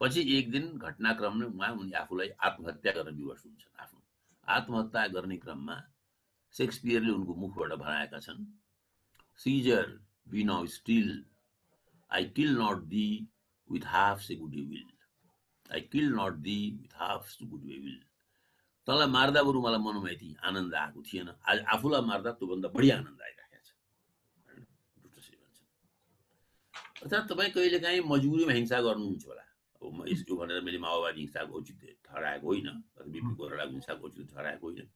[0.00, 4.00] पछि एक दिन घटनाक्रममा उनी आफूलाई आत्महत्या गर्न विवश हुन्छन् आफ्नो
[4.46, 5.76] आत्महत्या गर्ने क्रममा
[6.54, 8.46] सेक्सपियरले उनको मुखबाट भनाएका छन्
[9.40, 9.84] Caesar
[10.32, 11.08] be now still
[12.10, 13.08] I kill not thee
[13.70, 14.90] with half so good will.
[15.74, 18.00] I kill not thee with half good will.
[18.86, 23.20] तँलाई मार्दा बरु मलाई मनमा यति आनन्द आएको थिएन। आज आफूलाई मार्दा त्योभन्दा बढी आनन्द
[23.22, 23.70] आइरहेको छ।
[27.02, 29.44] अर्थात् तपाईँ कहिलेकाहीँ मजबुरीमा हिंसा गर्नुहुन्छ होला।
[29.82, 32.68] अब म यसो भनेर मैले माओवादी हिंसाको औचित्य ठहराएको होइन।
[33.06, 34.88] बिपी कोरालाको हिंसाको औचित्य ठहराएको होइन।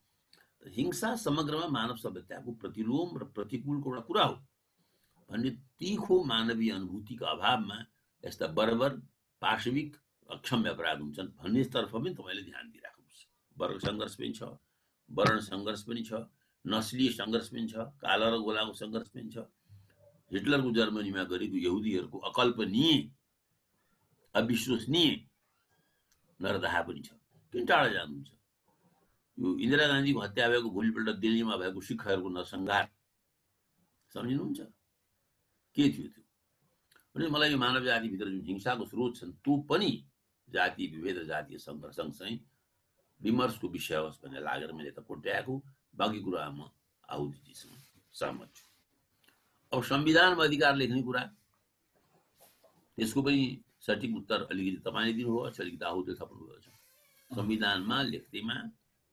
[0.67, 4.35] हिंसा समग्रमा मानव सभ्यताको प्रतिलोम र प्रतिकूलको एउटा कुरा हो।
[5.29, 7.77] भन्ने तिखो मानवीय अनुभूतिको अभावमा
[8.23, 8.91] यस्ता बर्बर
[9.41, 9.89] पाशविक
[10.29, 12.96] अक्षम्य अपराध हुन्छन् भन्नेतर्फ पनि तपाईँले ध्यान दिइराख्नुहोस्
[13.57, 14.41] वर्ग सङ्घर्ष पनि छ
[15.09, 16.11] वर्ण सङ्घर्ष पनि छ
[16.65, 19.37] नस्लीय सङ्घर्ष पनि छ काला र गोलाको सङ्घर्ष पनि छ।
[20.31, 22.95] हिटलरको जर्मनीमा गरेको यहुदीहरूको अकल्पनीय
[24.35, 25.11] अविश्वसनीय
[26.39, 27.09] नरदाह पनि छ।
[27.53, 28.29] किन टाढा जानुहुन्छ।
[29.37, 32.85] यो इन्दिरा गान्धीको हत्या भएको भोलिपल्ट दिल्लीमा भएको सिखहरूको नरसंहार
[34.13, 34.59] सम्झिनुहुन्छ?
[35.77, 36.23] के थियो त्यो?
[37.15, 39.91] भने मलाई यो मानव जातिभित्र जुन हिंसाको स्रोत छन् त्यो पनि
[40.49, 42.35] जातीय विभेद जातीय सङ्घर्ष सँगसँगै
[43.21, 45.53] विमर्शको विषय होस् भनेर लागेर मैले त कोट्याएको
[45.97, 46.69] बाँकी कुरा म
[47.09, 47.75] आहुतिजीसँग
[48.13, 48.65] सहमत छु
[49.71, 51.23] अब संविधानमा अधिकार लेख्ने कुरा
[52.97, 53.41] त्यसको पनि
[53.87, 56.67] सठिक उत्तर अलिकति तपाईँले दिनुभयो अलिकति आहुति थप्नुभएको छ
[57.31, 58.55] संविधानमा लेख्दैमा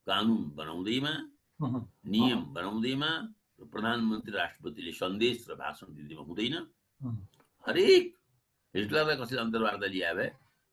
[0.07, 1.11] कानुन बनाउँदैमा।
[1.59, 3.09] नियम बनाउँदैमा
[3.71, 6.55] प्रधानमन्त्री राष्ट्रपतिले सन्देश र भाषण दिँदैमा हुँदैन।
[7.65, 8.03] हरेक
[8.75, 10.29] हिटलरलाई कसैले अन्तर्वार्ता ल्याए भए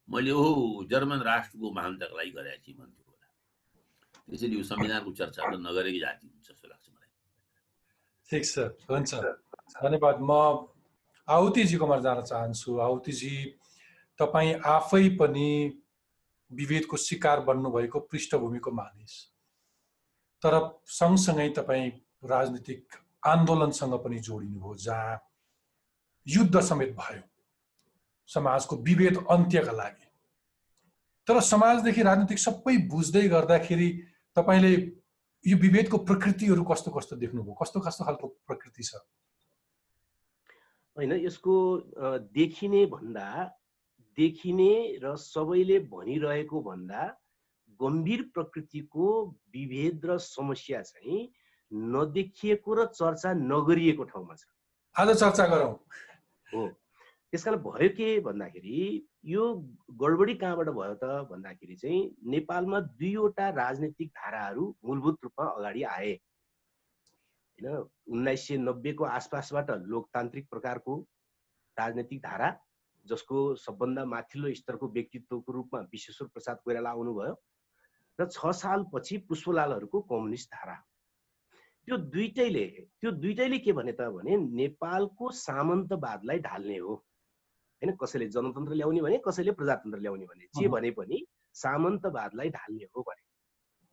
[0.08, 3.01] मैले ओहो जर्मन राष्ट्रको महानताको लागि गरेका थिएँ भन्थ्यो
[4.32, 7.10] त्यसैले यो संविधानको चर्चा त नगरेकै जाति हुन्छ जस्तो लाग्छ मलाई।
[8.30, 8.56] ठिक छ
[8.88, 9.12] हुन्छ।
[9.76, 10.32] धन्यवाद। म
[11.28, 13.34] आहुतिजीकोमा जान चाहन्छु। आहुतिजी
[14.18, 15.48] तपाईँ आफै पनि
[16.50, 19.12] विभेदको शिकार बन्नुभएको पृष्ठभूमिको मानिस।
[20.42, 20.54] तर
[20.86, 21.90] सँगसँगै तपाईँ
[22.24, 22.82] राजनीतिक
[23.26, 25.20] आन्दोलनसँग पनि जोडिनुभयो जहाँ
[26.26, 27.22] युद्ध समेत भयो।
[28.26, 30.06] समाजको विभेद अन्त्यका लागि।
[31.26, 33.88] तर समाजदेखि राजनीतिक सबै बुझ्दै गर्दाखेरि
[34.36, 34.72] तपाईँले
[35.44, 37.54] यो विभेदको प्रकृतिहरू कस्तो कस्तो देख्नुभयो?
[37.62, 38.94] कस्तो कस्तो खालको प्रकृति छ?
[40.96, 41.54] होइन यसको
[42.32, 43.28] देखिने भन्दा
[44.18, 47.02] देखिने र सबैले भनिरहेको भन्दा
[47.80, 49.06] गम्भीर प्रकृतिको
[49.54, 51.20] विभेद र समस्या चाहिँ
[51.72, 54.44] नदेखिएको र चर्चा नगरिएको ठाउँमा छ।
[54.96, 55.72] आज चर्चा गरौँ।
[56.52, 56.68] हो।
[57.32, 58.78] त्यस कारण भयो के भन्दाखेरि
[59.24, 59.44] यो
[60.00, 66.10] गडबडी कहाँबाट भयो त भन्दाखेरि चाहिँ नेपालमा दुईवटा राजनीतिक धाराहरू मूलभूत रूपमा अगाडि आए।
[67.58, 67.68] होइन
[68.12, 70.96] उन्नाइस सय नब्बेको आसपासबाट लोकतान्त्रिक प्रकारको
[71.76, 72.48] राजनैतिक धारा
[73.06, 77.34] जसको सबभन्दा माथिल्लो स्तरको व्यक्तित्वको रूपमा विश्वेश्वर प्रसाद कोइराला आउनुभयो
[78.18, 80.74] र छ सालपछि पुष्पलालहरूको कम्युनिस्ट धारा।
[81.88, 82.66] त्यो दुइटैले
[83.00, 86.94] त्यो दुइटैले के भने त भने नेपालको सामन्तवादलाई ढाल्ने हो।
[87.82, 93.02] होइन कसैले जनतन्त्र ल्याउने भने कसैले प्रजातन्त्र ल्याउने भने। जे भने पनि सामन्तवादलाई ढाल्ने हो
[93.02, 93.22] भने।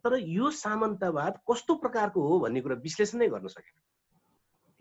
[0.04, 3.78] तर यो सामन्तवाद कस्तो प्रकारको हो भन्ने कुरा विश्लेषण नै गर्न सकेन।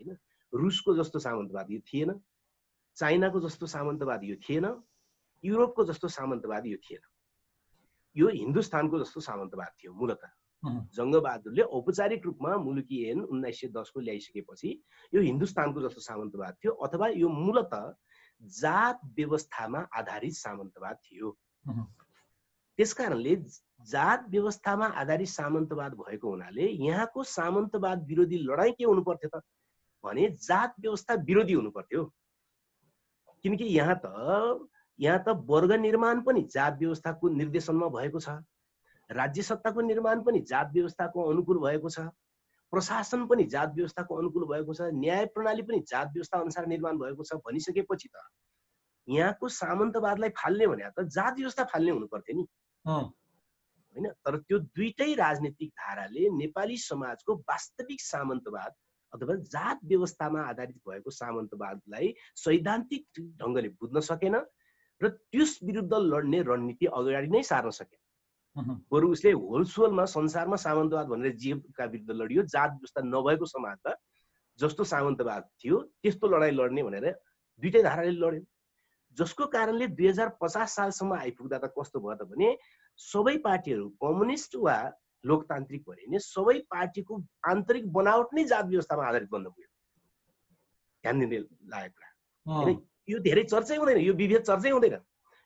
[0.01, 0.17] होइन
[0.53, 2.21] रुसको जस्तो सामन्तवाद यो थिएन
[2.97, 4.65] चाइनाको जस्तो सामन्तवाद यो थिएन
[5.43, 7.01] युरोपको जस्तो सामन्तवाद यो थिएन।
[8.15, 10.21] यो हिन्दुस्तानको जस्तो सामन्तवाद थियो मूलत।
[10.95, 14.69] जङ्गबहादुरले औपचारिक रूपमा मुलुकी ऐन उन्नाइस सय दसको ल्याइसकेपछि
[15.13, 17.73] यो हिन्दुस्तानको जस्तो सामन्तवाद थियो अथवा यो मूलत
[18.41, 21.31] जात व्यवस्थामा आधारित सामन्तवाद थियो।
[22.79, 23.35] त्यस कारणले
[23.87, 29.41] जात व्यवस्थामा आधारित सामन्तवाद भएको हुनाले यहाँको सामन्तवाद विरोधी लडाइँ के हुनु पर्थ्यो त?
[30.03, 32.03] भने जात व्यवस्था विरोधी हुनु पर्थ्यो
[33.43, 34.67] किनकि यहाँ त
[34.99, 38.29] यहाँ त वर्ग निर्माण पनि जात व्यवस्थाको निर्देशनमा भएको छ।
[39.09, 41.99] राज्य सत्ताको निर्माण पनि जात व्यवस्थाको अनुकूल भएको छ।
[42.73, 47.23] प्रशासन पनि जात व्यवस्थाको अनुकूल भएको छ न्याय प्रणाली पनि जात व्यवस्था अनुसार निर्माण भएको
[47.23, 48.27] छ भनिसकेपछि त
[49.07, 52.45] यहाँको सामन्तवादलाई फाल्ने भने त जात व्यवस्था फाल्ने हुनु पर्थ्यो नि
[52.85, 54.07] होइन?
[54.25, 58.73] तर त्यो दुइटै राजनीतिक धाराले नेपाली समाजको वास्तविक सामन्तवाद
[59.13, 63.05] अथवा जात व्यवस्थामा आधारित भएको सामन्तवादलाई सैद्धान्तिक
[63.41, 64.35] ढङ्गले बुझ्न सकेन
[65.01, 67.99] र त्यस विरुद्ध लड्ने रणनीति अगाडि नै सार्न सकेन।
[68.91, 73.93] बरु उसले होलसोलमा संसारमा सामन्तवाद भनेर जीवका विरुद्ध लडियो जात व्यवस्था नभएको समाजमा
[74.59, 77.05] जस्तो सामन्तवाद थियो त्यस्तो लडाइँ लड्ने भनेर
[77.61, 78.43] दुइटै धाराले लड्यो।
[79.17, 82.49] जसको कारणले दुई हजार पचास सालसम्म आइपुग्दा त कस्तो भयो त भने
[82.99, 84.77] सबै पार्टीहरू कम्युनिस्ट वा
[85.23, 89.69] लोकतान्त्रिक भने नि सबै पार्टीको आन्तरिक बनावट नै जात व्यवस्थामा आधारित बन्न पुग्यो।
[91.03, 91.39] ध्यान दिने
[91.73, 92.09] लागेको कुरा।
[93.09, 94.97] यो धेरै चर्चै हुँदैन यो विभेद चर्चै हुँदैन।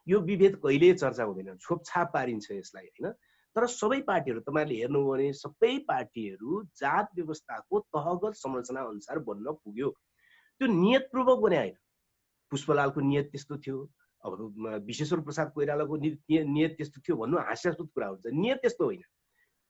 [0.07, 3.13] यो विभेद कहिले चर्चा हुँदैन छोपछाप पारिन्छ यसलाई होइन?
[3.55, 9.89] तर सबै पार्टीहरू तपाईँहरूले हेर्नुभयो भने सबै पार्टीहरू जात व्यवस्थाको तहगत संरचना अनुसार बन्न पुग्यो।
[10.59, 11.77] त्यो नियतपूर्वक बने होइन।
[12.51, 13.77] पुष्पलालको नियत त्यस्तो थियो
[14.23, 14.31] अब
[14.87, 19.03] विश्वेश्वर प्रसाद कोइरालाको नियत त्यस्तो थियो भन्नु हास्यास्पद कुरा हुन्छ। नियत त्यस्तो होइन।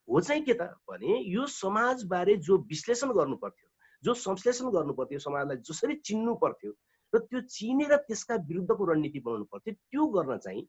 [0.07, 3.67] हो चाहिँ के त भने यो समाजबारे जो विश्लेषण गर्नु पर्थ्यो
[4.03, 6.71] जो संश्लेषण गर्नु पर्थ्यो समाजलाई जसरी चिन्नु पर्थ्यो
[7.13, 10.63] र त्यो चिनेर त्यसका विरुद्धको रणनीति बनाउनु पर्थ्यो। त्यो गर्न चाहिँ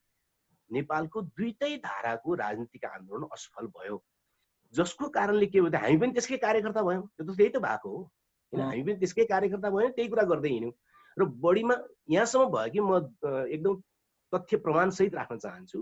[0.71, 3.97] नेपालको दुइटै धाराको राजनीतिक आन्दोलन असफल भयो।
[4.75, 8.03] जसको कारणले के भयो हामी पनि त्यसकै कार्यकर्ता भयौँ। त्यो त त्यही त भएको हो।
[8.53, 10.73] किन हामी पनि त्यसकै कार्यकर्ता भयौँ त्यही कुरा गर्दै हिँड्यौँ।
[11.17, 11.75] र बढीमा
[12.11, 12.93] यहाँसम्म भयो कि म
[13.55, 13.75] एकदम
[14.33, 15.79] तथ्य प्रमाणसहित राख्न चाहन्छु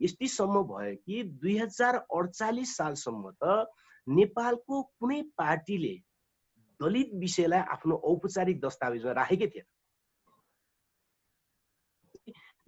[0.00, 3.70] यतिसम्म भयो कि दुई हजार अडचालिस सालसम्म त
[4.06, 5.94] नेपालको कुनै पार्टीले
[6.80, 9.66] दलित विषयलाई आफ्नो औपचारिक दस्तावेजमा राखेकै थिएन।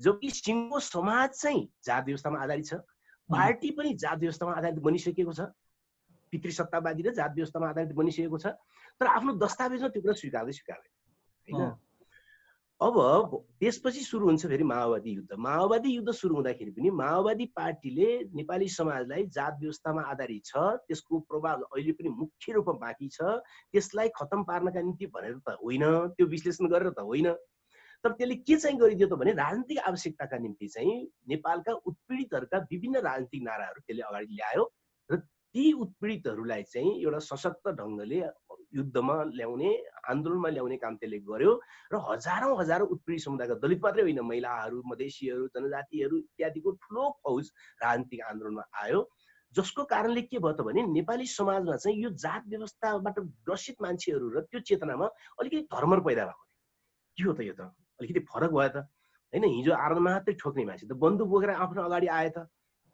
[0.01, 2.75] जो कि सिङ्गो समाज चाहिँ जात व्यवस्थामा आधारित छ।
[3.29, 5.41] पार्टी पनि जात व्यवस्थामा आधारित बनिसकेको छ।
[6.33, 8.47] पितृसत्तावादी र जात व्यवस्थामा आधारित बनिसकेको छ।
[9.01, 10.93] तर आफ्नो दस्तावेजमा त्यो कुरा स्वीकार्दै स्वीकार्दैन
[11.49, 11.73] होइन?
[12.81, 12.97] अब
[13.61, 19.27] त्यसपछि सुरु हुन्छ फेरि माओवादी युद्ध। माओवादी युद्ध सुरु हुँदाखेरि पनि माओवादी पार्टीले नेपाली समाजलाई
[19.31, 20.53] जात व्यवस्थामा आधारित छ।
[20.91, 23.41] त्यसको प्रभाव अहिले पनि मुख्य रूपमा बाँकी छ।
[23.73, 25.85] त्यसलाई खतम पार्नका निम्ति भनेर त होइन
[26.19, 27.31] त्यो विश्लेषण गरेर त होइन।
[28.05, 30.97] तर त्यसले के चाहिँ गरिदियो त भने राजनीतिक आवश्यकताका निम्ति चाहिँ
[31.29, 34.64] नेपालका उत्पीडितहरूका विभिन्न राजनीतिक नाराहरू त्यसले अगाडि ल्यायो
[35.11, 35.17] र
[35.55, 38.21] ती उत्पीडितहरूलाई चाहिँ एउटा सशक्त ढङ्गले
[38.75, 39.71] युद्धमा ल्याउने
[40.12, 41.53] आन्दोलनमा ल्याउने काम त्यसले गर्यो
[41.93, 48.21] र हजारौँ हजारौँ उत्पीडित समुदायका दलित मात्रै होइन महिलाहरू मधेसीहरू जनजातिहरू इत्यादिको ठुलो फौज राजनीतिक
[48.31, 49.01] आन्दोलनमा आयो।
[49.57, 54.45] जसको कारणले के भयो त भने नेपाली समाजमा चाहिँ यो जात व्यवस्थाबाट ग्रसित मान्छेहरू र
[54.51, 55.07] त्यो चेतनामा
[55.40, 56.53] अलिकति धर्म पैदा भएको थियो।
[57.17, 57.71] के हो त यो त?
[58.01, 58.77] अलिकति फरक भयो त।
[59.33, 62.39] होइन हिजो आर्न मात्रै ठोक्ने मान्छे त बन्दुक बोकेर आफ्नो अगाडि आए त।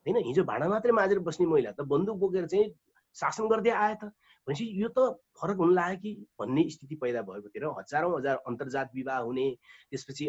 [0.07, 2.73] होइन हिजो भाँडा मात्रै माझेर बस्ने महिला त बन्दुक बोकेर चाहिँ
[3.17, 4.13] शासन गर्दै आए त।
[4.47, 6.11] भनेपछि यो त फरक हुन लाग्यो कि
[6.41, 9.47] भन्ने स्थिति पैदा भएको थियो र हजारौँ हजार अन्तर्जात विवाह हुने
[9.91, 10.27] त्यसपछि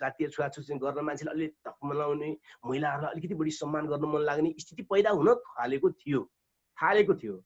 [0.00, 2.30] जातीय छुवाछुत गर्न मान्छेले अलिक धक मनाउने
[2.64, 6.22] महिलाहरूलाई अलिकति बढी सम्मान गर्न मन लाग्ने स्थिति पैदा हुन थालेको थियो।
[6.78, 7.36] थालेको थियो।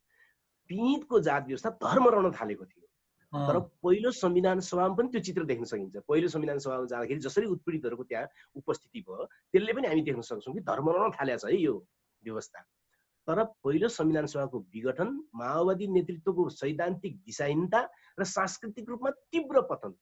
[0.70, 2.87] पिँधको जात व्यवस्था धर्म रहन थालेको थियो।
[3.32, 8.04] तर पहिलो संविधान सभामा पनि त्यो चित्र देख्न सकिन्छ। पहिलो संविधान सभामा जाँदाखेरि जसरी उत्पीडितहरूको
[8.04, 11.74] त्यहाँ उपस्थिति भयो त्यसले पनि हामी देख्न सक्छौँ कि धर्म रहन थालेको छ है यो
[12.24, 12.60] व्यवस्था।
[13.28, 17.80] तर पहिलो संविधान सभाको विघटन माओवादी नेतृत्वको सैद्धान्तिक दिशाहीनता
[18.18, 19.92] र सांस्कृतिक रूपमा तीव्र पतन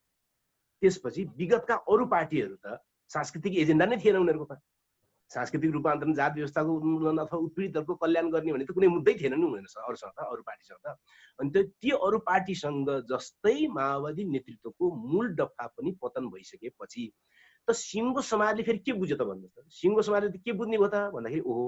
[0.83, 2.79] त्यसपछि विगतका अरू पार्टीहरू त
[3.11, 4.59] सांस्कृतिक एजेन्डा नै थिएन उनीहरूको त।
[5.31, 9.47] सांस्कृतिक रूपान्तरण जात व्यवस्थाको उन्मूलन अथवा उत्पीडितहरूको कल्याण गर्ने भने त कुनै मुद्दै थिएन नि
[9.47, 10.95] उनीहरूसँग अरूसँग त अरू पार्टीसँग त।
[11.39, 17.05] अनि त्यो ती अरू पार्टीसँग जस्तै माओवादी नेतृत्वको मूल डफा पनि पतन भइसकेपछि
[17.69, 19.67] त सिङ्गो समाजले फेरि के बुझ्यो त भन्नुहोस् त?
[19.75, 21.11] सिङ्गो समाजले त के बुझ्ने भयो त?
[21.11, 21.67] भन्दाखेरि ओहो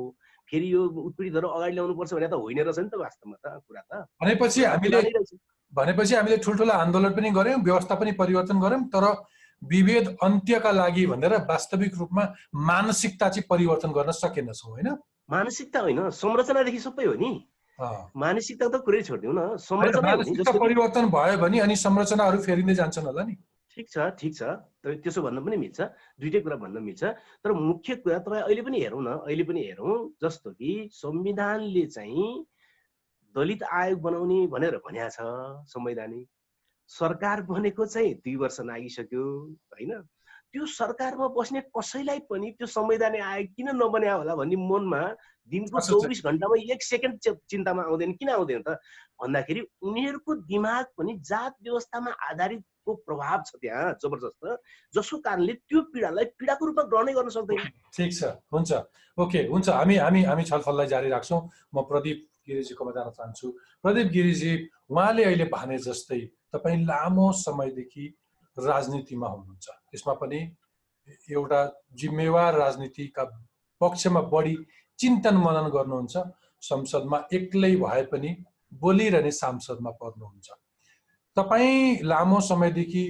[0.49, 4.07] फेरि यो उत्पीडितहरू अगाडि ल्याउनुपर्छ भने त होइन रहेछ नि त वास्तवमा त कुरा त।
[4.23, 5.01] भनेपछि हामीले
[5.73, 9.05] भनेपछि हामीले ठुल्ठुलो आन्दोलन पनि गऱ्यौँ व्यवस्था पनि परिवर्तन गऱ्यौँ तर
[9.63, 12.25] विभेद अन्त्यका लागि भनेर वास्तविक रूपमा
[12.71, 14.89] मानसिकता चाहिँ परिवर्तन गर्न सकेनछौँ होइन?
[15.31, 17.31] मानसिकता होइन संरचनादेखि सबै हो नि।
[18.17, 23.35] मानसिकता त कुरै छोडिदिउँ न संरचना परिवर्तन भयो भने अनि संरचनाहरू फेरिँदै जान्छन् होला नि।
[23.71, 24.43] ठिक छ ठिक छ।
[25.03, 25.79] त्यसो भन्न पनि मिल्छ
[26.19, 27.03] दुइटै कुरा भन्न मिल्छ।
[27.45, 32.31] तर मुख्य कुरा तपाईँ अहिले पनि हेरौँ न अहिले पनि हेरौँ जस्तो कि संविधानले चाहिँ
[33.35, 35.19] दलित आयोग बनाउने भनेर भनिया छ
[35.69, 36.27] संवैधानिक।
[36.89, 39.25] सरकार बनेको चाहिँ दुई वर्ष नागिसक्यो
[39.73, 39.93] होइन?
[40.53, 45.03] त्यो सरकारमा बस्ने कसैलाई पनि त्यो संवैधानिक आयोग किन नबन्या होला भन्ने मनमा
[45.51, 47.19] दिनको चौबिस घन्टामा एक सेकेन्ड
[47.51, 48.81] चिन्तामा आउँदैन। किन आउँदैन त?
[49.21, 54.45] भन्दाखेरि उनीहरूको दिमाग पनि जात व्यवस्थामा आधारितको प्रभाव छ त्यहाँ जबरजस्त
[54.95, 58.73] जसको कारणले त्यो पीडालाई पीडाको रूपमा ग्रहणै गर्न सक्दैन। ठिक छ हुन्छ।
[59.19, 61.41] ओके हुन्छ। हामी हामी हामी छलफललाई जारी राख्छौँ।
[61.75, 63.47] म प्रदीप गिरिजीकोमा जान चाहन्छु।
[63.85, 64.53] प्रदीप गिरिजी
[64.89, 66.21] उहाँले अहिले भने जस्तै
[66.53, 68.07] तपाईँ लामो समयदेखि
[68.57, 70.41] राजनीतिमा हुनुहुन्छ। त्यसमा पनि
[71.31, 71.61] एउटा
[71.95, 73.25] जिम्मेवार राजनीतिका
[73.81, 74.57] पक्षमा बढी
[74.99, 76.17] चिन्तन मनन गर्नुहुन्छ।
[76.63, 78.31] संसदमा एक्लै भए पनि
[78.73, 80.49] बोलिरहने सांसदमा पर्नुहुन्छ।
[81.37, 83.03] तपाईँ लामो समयदेखि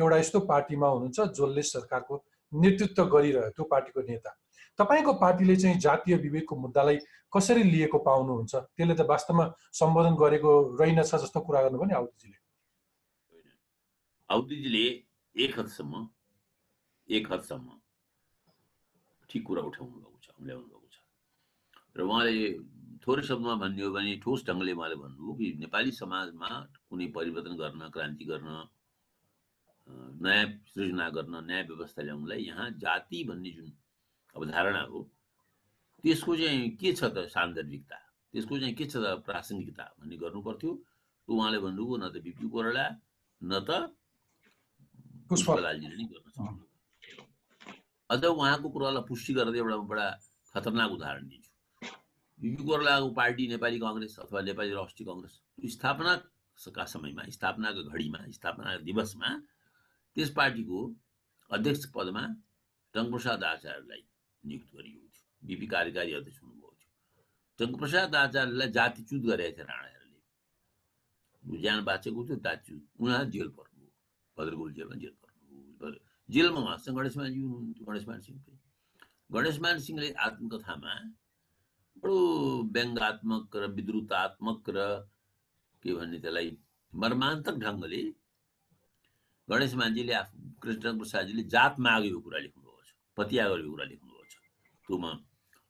[0.00, 2.14] एउटा यस्तो पार्टीमा हुनुहुन्छ जसले सरकारको
[2.52, 4.30] नेतृत्व गरिरह्यो त्यो पार्टीको नेता।
[4.78, 6.98] तपाईँको पार्टीले चाहिँ जातीय विवेकको मुद्दालाई
[7.34, 8.54] कसरी लिएको पाउनुहुन्छ?
[8.54, 9.44] त्यसले त वास्तवमा
[9.80, 12.38] सम्बोधन गरेको रहेनछ जस्तो कुरा गर्नुभयो नि आउदीजीले
[14.34, 14.86] आउदीजीले
[15.44, 16.08] एक हदसम्म
[17.08, 17.68] एक हदसम्म
[19.30, 20.96] ठिक कुरा उठाउनु भएको छ ल्याउनु भएको छ।
[21.96, 22.36] र उहाँले
[23.04, 26.48] थोरै शब्दमा भन्ने हो भने ठोस ढङ्गले उहाँले भन्नुभयो कि नेपाली समाजमा
[26.88, 28.48] कुनै परिवर्तन गर्न क्रान्ति गर्न
[30.24, 33.68] नयाँ सृजना गर्न नयाँ व्यवस्था ल्याउनलाई यहाँ जाति भन्ने जुन
[34.36, 35.00] अवधारणा हो
[36.04, 37.98] त्यसको चाहिँ के छ त सान्दर्भिकता?
[38.32, 40.70] त्यसको चाहिँ के छ त प्रासङ्गिकता भन्ने गर्नु पर्थ्यो।
[41.28, 42.86] उहाँले भन्नुभयो न त बिपी कोराला
[43.42, 43.70] न त
[45.30, 46.04] पुष्पलालजीले
[48.10, 50.06] अझ उहाँको कुरालाई पुष्टि गरेर एउटा बडा
[50.54, 51.52] खतरनाक उदाहरण दिन्छु
[52.38, 55.34] बिपी कोरालाको पार्टी नेपाली कङ्ग्रेस अथवा नेपाली राष्ट्रिय कङ्ग्रेस
[55.74, 59.30] स्थापनाका समयमा स्थापनाको घडीमा स्थापना दिवसमा
[60.16, 60.80] त्यस पार्टीको
[61.50, 62.24] अध्यक्ष पदमा
[62.94, 64.02] टङ्प्रसाद आचार्यलाई
[64.44, 66.92] नियुक्त गरिएको थियो बिपी कार्यकारी अध्यक्ष हुनुभएको थियो
[67.58, 73.73] टङ्प्रसाद आचार्यलाई जातिच्युत गरेका थिए राणाहरूले ज्यान बाँचेको थियो जातिच्युत उनीहरू जेल पर्नु
[74.38, 78.58] जेलमा जेल पर्नुभयो जेलमा उहाँसँग गणेशमानजी हुनुहुन्थ्यो गणेशमान सिंह पनि
[79.32, 80.94] गणेशमान सिंहले आत्मकथामा
[82.02, 82.16] बडो
[82.74, 84.78] व्यङ्गात्मक र विद्रुतात्मक र
[85.82, 86.50] के भन्ने त्यसलाई
[86.92, 88.02] मर्मान्तक ढङ्गले
[89.48, 94.34] गणेश मान्जीले आफू कृष्ण प्रसादजीले जात मागेको कुरा लेख्नुभएको छ पतिया गरेको कुरा लेख्नुभएको छ।
[94.84, 95.06] त्यो म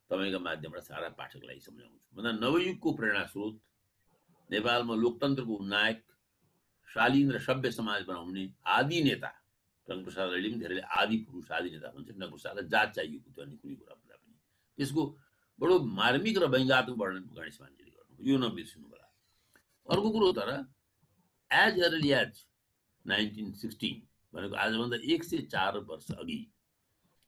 [0.09, 3.55] तपाईँको माध्यमबाट सारा पाठकलाई सम्झाउँछु। भन्दा नवयुगको प्रेरणा स्रोत
[4.49, 5.99] नेपालमा लोकतन्त्रको नायक
[6.95, 8.43] शालीन र सभ्य समाज बनाउने
[8.77, 9.31] आदि नेता
[9.87, 13.75] टङ्प्रसाद अहिले पनि धेरै आदि पुरुष आदि नेता भन्छ टङ्प्रसादलाई जात चाहिएको थियो अनि कुनै
[13.75, 14.35] कुरा भन्दा पनि।
[14.77, 15.03] त्यसको
[15.59, 19.07] बडो मार्मिक र व्यङ्गात्मक वर्णन गणेश मान्छेले गर्नु यो नबिर्सिनु होला।
[19.87, 20.49] अर्को कुरो तर
[21.51, 22.33] as early as
[23.05, 23.95] nineteen sixteen
[24.33, 26.39] भनेको आजभन्दा एक सय चार वर्ष अघि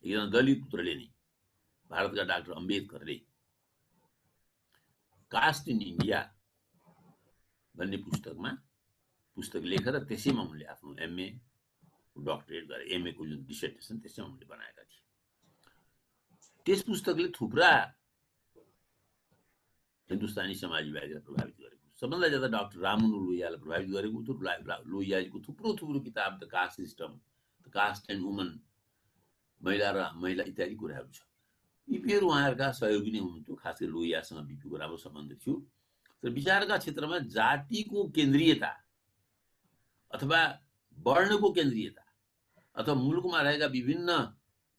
[0.04, 1.08] एकजना दलित पुत्रले नै
[1.90, 3.18] भारतका डाक्टर अम्बेदकरले
[5.32, 6.20] कास्ट इन इन्डिया
[7.76, 8.52] भन्ने पुस्तकमा
[9.38, 11.28] पुस्तक लेखेर त्यसैमा उनले आफ्नो एमए
[12.16, 15.02] डक्टरेट गरे एमएको जुन डिसर्टेसन त्यसैमा उनले बनाएका थिए
[16.66, 17.72] त्यस पुस्तकले थुप्रा
[20.10, 24.20] हिन्दुस्तानी समाजवादीलाई प्रभावित गरेको सबभन्दा ज्यादा डाक्टर रामनु लोहियालाई प्रभावित गरेको
[24.70, 27.12] ला- लोहियाजीको थुप्रो थुप्रो किताब the caste system
[27.66, 28.50] the caste and women
[29.62, 31.20] महिला र महिला इत्यादि कुराहरू छ
[31.88, 35.56] बिपीहरू उहाँहरूका सहयोगी नै हुनुहुन्थ्यो खास गरी लोहियासँग बिपीको राम्रो सम्बन्ध थियो
[36.24, 38.72] तर विचारका क्षेत्रमा जातिको केन्द्रीयता
[40.12, 40.40] अथवा
[40.98, 42.04] वर्णको केन्द्रीयता
[42.76, 44.10] अथवा मुलुकमा रहेका विभिन्न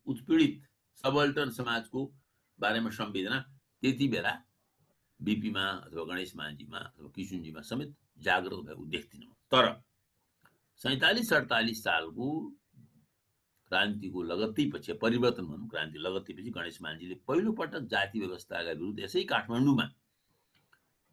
[0.06, 0.62] उत्पीडित
[1.04, 2.04] सबल्टन समाजको
[2.58, 3.38] बारेमा संवेदना
[3.82, 4.32] त्यति बेला
[5.20, 7.94] बिपीमा अथवा गणेश मानजीमा अथवा किसुनजीमा समेत
[8.26, 9.66] जागृत भएको देख्दिनँ। तर
[10.80, 12.28] सैँतालिस सडतालिस सालको
[13.70, 19.22] क्रान्तिको लगत्तै पछि परिवर्तन भनौँ क्रान्ति लगत्तै पछि गणेश मानजीले पहिलोपटक जाति व्यवस्थाका विरुद्ध यसै
[19.32, 19.86] काठमाडौँमा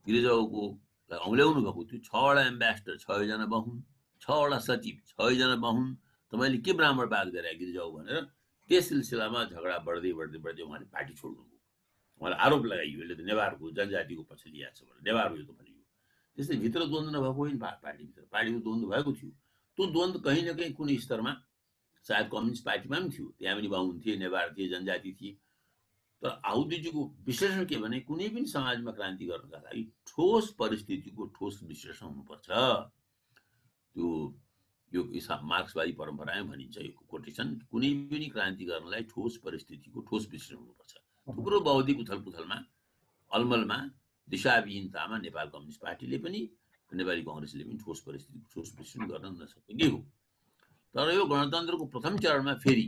[0.05, 0.63] गिरिजाको
[1.11, 3.83] औल्याउनु भएको थियो छवटा एम्बेसडर छजना बाहुन
[4.21, 5.93] छवटा सचिव छजना बाहुन
[6.33, 8.23] तपाईँले के ब्राह्मणवाद गरे गिरिजाऊ भनेर
[8.69, 11.59] त्यस सिलसिलामा झगडा बढ्दै बढ्दै बढ्दै उहाँले पार्टी छोड्नुभयो।
[12.21, 15.51] उहाँलाई आरोप लगाइयो यसले त नेवारको जनजातिको पछि लिएको छ भनेर। नेवार हो यो त
[15.53, 15.81] भनियो
[16.37, 19.31] त्यस्तै भित्र द्वन्द्व नभएको होइन पार्टीभित्र। पार्टीको द्वन्द्व भएको थियो।
[19.77, 21.33] त्यो द्वन्द्व कहीँ न कहीँ कुनै स्तरमा
[22.05, 25.33] सायद कम्युनिस्ट पार्टीमा पनि थियो। त्यहाँ पनि बाहुन थिए नेवार थिए जनजाति थिए।
[26.21, 32.05] तर आहुतिजीको विश्लेषण के भने कुनै पनि समाजमा क्रान्ति गर्नका लागि ठोस परिस्थितिको ठोस विश्लेषण
[32.05, 32.47] हुनुपर्छ।
[33.95, 34.07] त्यो
[34.91, 35.01] यो
[35.51, 40.93] मार्क्सवादी परम्परामा भनिन्छ यो कोटेसन। कुनै पनि क्रान्ति गर्नलाई ठोस परिस्थितिको ठोस विश्लेषण हुनुपर्छ।
[41.27, 42.57] थुप्रो बौद्धिक उथलपुथलमा
[43.31, 43.77] अलमलमा
[44.27, 46.39] दिशाविहीनतामा नेपाल कम्युनिस्ट पार्टीले पनि
[46.91, 49.99] नेपाली कङ्ग्रेसले पनि ठोस परिस्थितिको ठोस विश्लेषण गर्न नसकेकै हो।
[50.95, 52.87] तर यो गणतन्त्रको प्रथम चरणमा फेरि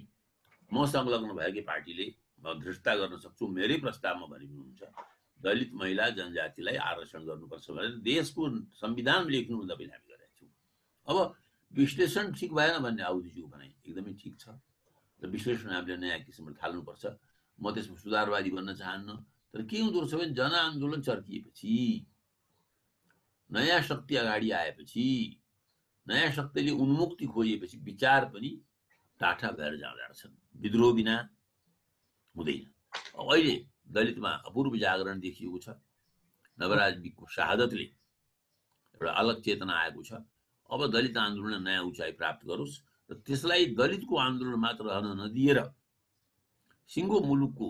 [0.71, 2.07] म संलग्न भएकै पार्टीले
[2.43, 4.81] म धृष्टता गर्न सक्छु मेरै प्रस्तावमा भनिदिनुहुन्छ
[5.39, 8.43] दलित महिला जनजातिलाई आरक्षण गर्नुपर्छ भनेर देशको
[8.81, 10.16] संविधान लेख्नुभन्दा पहिले हामी
[11.07, 11.35] अब
[11.73, 14.47] विश्लेषण ठिक भएन भन्ने आउदीजीको भनाइ एकदमै ठिक छ।
[15.21, 17.05] र विश्लेषण हामीले नयाँ किसिमबाट थाल्नुपर्छ।
[17.59, 19.09] म त्यसमा सुधारवादी बन्न चाहन्न
[19.53, 21.73] तर के हुँदो रहेछ भने जनआन्दोलन चर्किएपछि
[23.49, 25.05] नयाँ शक्ति अगाडि आएपछि
[26.07, 28.49] नयाँ शक्तिले उन्मुक्ति खोजेपछि विचार पनि
[29.19, 31.15] टाठा भएर जाँदा रहेछन्। विद्रोह बिना
[32.35, 32.65] हुँदैन।
[33.17, 33.55] अहिले
[33.87, 35.69] दलितमा अपूर्व जागरण देखिएको छ।
[36.59, 40.21] नवराज विकको शहादतले एउटा अलग चेतना आएको छ।
[40.69, 42.75] अब दलित आन्दोलन नयाँ उचाइ प्राप्त गरोस्
[43.09, 45.59] र त्यसलाई दलितको आन्दोलन मात्र रहन नदिएर
[46.89, 47.67] सिङ्गो मुलुकको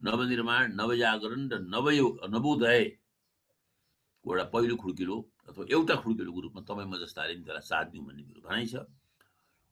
[0.00, 5.16] नवनिर्माण नवजागरण र नवयो नवोदयको एउटा पहिलो खुड्किलो
[5.48, 8.74] अथवा एउटा खुड्किलोको रूपमा तपाईँ म जस्ताले पनि त्यसलाई साथ दिउँ भन्ने मेरो भनाइ छ।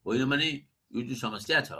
[0.07, 0.49] होइन भने
[0.95, 1.71] यो जुन समस्या छ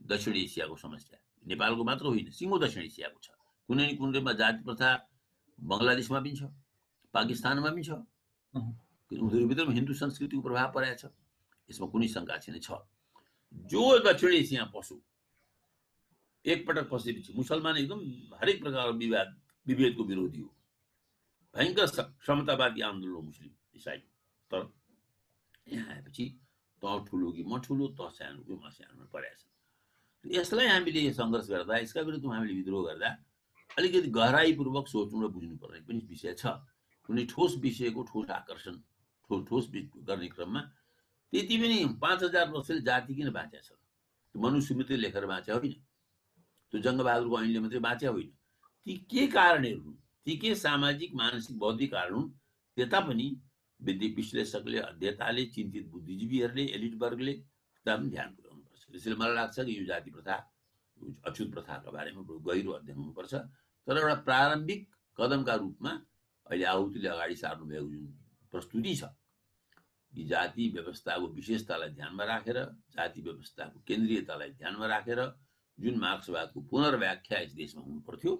[0.00, 1.18] दक्षिण एसियाको समस्या
[1.50, 3.28] नेपालको मात्र होइन सिङ्गो दक्षिण एसियाको छ।
[3.68, 4.90] कुनै न कुनै रूपमा जाति प्रथा
[5.58, 6.42] बङ्गलादेशमा पनि छ
[7.14, 7.90] पाकिस्तानमा पनि छ।
[9.10, 11.12] अहँ। उनीहरूभित्र पनि हिन्दू संस्कृतिको प्रभाव परेको छ।
[11.68, 12.70] यसमा कुनै शङ्का छैन छ।
[13.70, 14.96] जो दक्षिण एसिया पसो
[16.44, 18.00] एकपटक पसेपछि मुसलमान एकदम
[18.40, 19.28] हरेक प्रकारको विवाद
[19.66, 20.50] विभेदको विरोधी हो।
[21.54, 21.86] भयङ्कर
[22.26, 23.98] समतावादी आन्दोलन हो मुस्लिम इसाई।
[24.50, 24.62] तर
[25.68, 26.24] यहाँ आएपछि
[26.82, 29.44] त ठुलो कि म ठुलो त सानो कि म सानो परेको छ
[30.24, 33.10] यसलाई हामीले सङ्घर्ष गर्दा यसका विरुद्धमा हामीले विद्रोह गर्दा
[33.78, 36.46] अलिकति गहराइपूर्वक सोच्नु र बुझ्नुपर्ने पनि विषय छ।
[37.08, 38.74] कुनै ठोस विषयको ठोस आकर्षण
[39.48, 40.60] ठोस वि- गर्ने क्रममा
[41.32, 43.78] त्यति पनि पाँच हजार वर्षले जाति किन बाँचेको छ
[44.34, 45.72] मनुष्य मात्रै लेखेर बाँचे होइन
[46.72, 48.28] त्यो जङ्गबहादुरको ऐनले मात्रै बाँचे होइन
[48.86, 52.28] ती के कारणहरू हुन् ती के सामाजिक मानसिक बौद्धिक कारण हुन्
[52.76, 53.26] त्यता पनि
[53.80, 59.78] विधि विश्लेषकले अध्येताले चिन्तित बुद्धिजीवीहरूले एलिट वर्गले त्यता पनि ध्यान पुर्याउनुपर्छ त्यसैले मलाई लाग्छ कि
[59.78, 60.36] यो जाति प्रथा
[61.26, 63.34] अछुत प्रथाका बारेमा बरु गहिरो अध्ययन हुनुपर्छ
[63.86, 64.80] तर एउटा प्रारम्भिक
[65.18, 65.92] कदमका रूपमा
[66.46, 68.06] अहिले आहुतिले अगाडि सार्नु भएको जुन
[68.52, 69.04] प्रस्तुति छ
[70.12, 72.58] यी जाति व्यवस्थाको विशेषतालाई ध्यानमा राखेर
[72.96, 75.20] जाति व्यवस्थाको केन्द्रीयतालाई ध्यानमा राखेर
[75.78, 78.32] जुन मार्क्सवादको पुनर्व्याख्या यस देशमा हुनु पर्थ्यो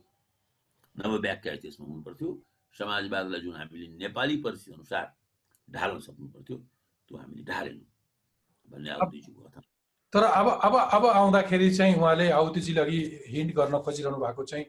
[0.97, 2.29] नवव्याख्या यस देशमा हुनु पर्थ्यो
[2.75, 5.13] समाजवादलाई जुन हामीले नेपाली परिस्थिति अनुसार
[5.69, 7.87] ढाल्न सक्नु पर्थ्यो त्यो हामीले ढालेनौँ
[8.69, 9.63] भन्ने आउदीजीको कथन
[10.13, 14.65] तर अब अब अब आउँदाखेरि चाहिँ उहाँले आहुतिजीले अघि हिन्ट गर्न खोजिरहनु भएको चाहिँ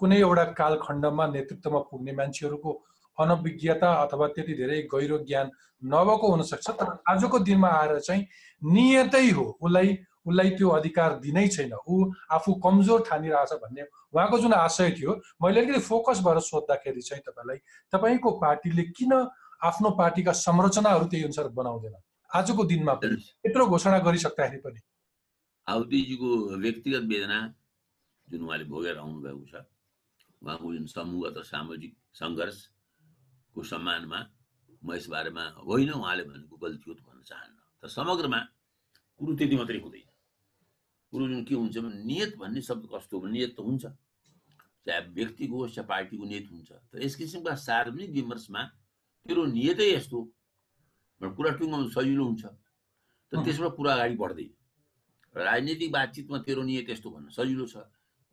[0.00, 2.72] कुनै एउटा कालखण्डमा नेतृत्वमा पुग्ने मान्छेहरूको
[3.18, 5.50] अनभिज्ञता अथवा त्यति धेरै गहिरो ज्ञान
[5.84, 8.26] नभएको हुनसक्छ तर आजको दिनमा आएर चाहिँ
[8.62, 13.82] नियतै हो। उसलाई उसलाई त्यो अधिकार दिनै छैन। ऊ आफू कमजोर ठानिरहेछ भन्ने
[14.14, 15.12] उहाँको जुन आशय थियो
[15.42, 17.58] मैले अलिकति फोकस भएर सोद्धाखेरि चाहिँ तपाईँलाई
[17.92, 19.12] तपाईँको पार्टीले किन
[19.62, 21.94] आफ्नो पार्टीका संरचनाहरू त्यही अनुसार बनाउँदैन?
[22.30, 22.92] आजको दिनमा
[23.46, 24.80] यत्रो घोषणा गरिसक्दाखेरि पनि।
[25.66, 27.38] आउदीजीको व्यक्तिगत वेदना
[28.28, 29.54] जुन उहाँले भोगेर आउनुभएको छ
[30.42, 31.92] उहाँको जुन समूहगत र सामाजिक
[33.56, 34.20] सङ्घर्षको सम्मानमा
[34.84, 38.40] म यस बारेमा होइन उहाँले भनेको गल्ती हो त भन्न चाहन्न। तर समग्रमा
[39.20, 40.08] कुरो त्यति मात्रै हुँदैन।
[41.12, 43.84] कुरो जुन के हुन्छ भने नियत भन्ने शब्द कस्तो हो भने नियत त हुन्छ।
[44.86, 48.62] चाहे व्यक्तिको होस् या पार्टीको नियत हुन्छ। तर यस किसिमका सार्वजनिक विमर्शमा
[49.26, 50.18] तेरो नियतै यस्तो
[51.20, 52.44] कुरा टुङ्गाउनु सजिलो हुन्छ।
[53.32, 54.52] तर अँ। त्यसबाट कुरा अगाडि बढ्दैन।
[55.34, 57.76] राजनीतिक बातचितमा तेरो नियत यस्तो भन्न सजिलो छ।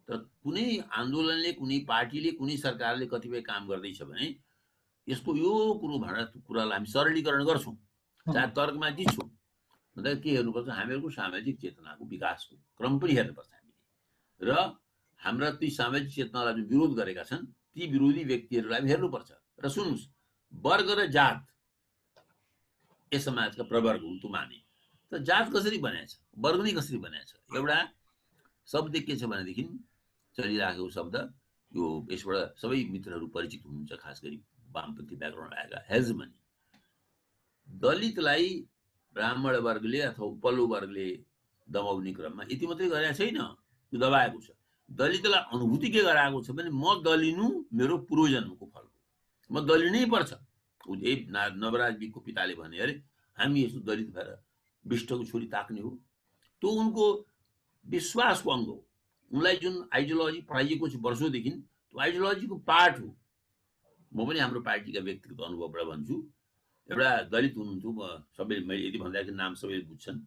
[0.07, 4.27] तर कुनै आन्दोलनले कुनै पार्टीले कुनै सरकारले कतिपय काम गर्दैछ भने
[5.07, 7.75] यसको यो कुरो भनेर कुरालाई हामी सरलीकरण गर्छौँ
[8.25, 9.29] चाहे तर्कमा जित्छौँ।
[9.95, 13.75] भन्दा के हेर्नुपर्छ हामीहरूको सामाजिक चेतनाको विकासको क्रम पनि हेर्नुपर्छ हामीले।
[14.41, 14.51] र
[15.19, 19.29] हाम्रा ती सामाजिक चेतनालाई जुन विरोध गरेका छन् ती विरोधी व्यक्तिहरूलाई पनि हेर्नुपर्छ।
[19.59, 20.07] र सुन्नुहोस्
[20.53, 21.37] वर्ग र जात
[23.11, 24.59] यस समाजका प्रवर्ग हुन् माने
[25.11, 26.11] तर जात कसरी बनाएछ?
[26.37, 27.29] वर्ग नै कसरी बनाएछ?
[27.53, 27.77] एउटा
[28.67, 29.63] शब्द के छ भनेदेखि
[30.37, 31.15] चलिराखेको शब्द
[31.71, 34.37] यो यसबाट सबै मित्रहरू परिचित हुनुहुन्छ खास गरी।
[34.75, 36.39] वामपन्थी ब्याकग्राउन्ड आएका हेजमनी
[37.69, 38.65] दलितलाई
[39.13, 41.25] ब्राह्मण वर्गले अथवा उपल्लो वर्गले
[41.69, 43.37] दबाउने क्रममा यति मात्रै गरेको छैन।
[43.91, 44.47] त्यो दबाएको छ।
[44.91, 48.91] दलितलाई अनुभूति के गराएको छ भने म दलिनु मेरो पूर्वजन्मको फल हो।
[49.51, 50.33] म दलिनै पर्छ।
[50.87, 50.95] ऊ
[51.29, 53.03] ना- नवराज बिकको पिताले भने अरे
[53.37, 54.43] हामी यस्तो दलित भएर
[54.87, 55.99] विष्टको छोरी ताक्ने हो।
[56.61, 57.27] त्यो उनको
[57.87, 58.87] विश्वासको अङ्ग हो।
[59.31, 63.17] उनलाई जुन आइडियोलोजी पढाइएको छ वर्षौँदेखि त्यो आइडियोलोजीको पार्ट हो।
[64.13, 66.15] म पनि हाम्रो पार्टीका व्यक्तिगत अनुभवबाट भन्छु।
[66.89, 68.01] एउटा दलित हुनुहुन्थ्यो म
[68.37, 70.19] सबैले मैले यदि भन्दाखेरि नाम सबैले बुझ्छन्।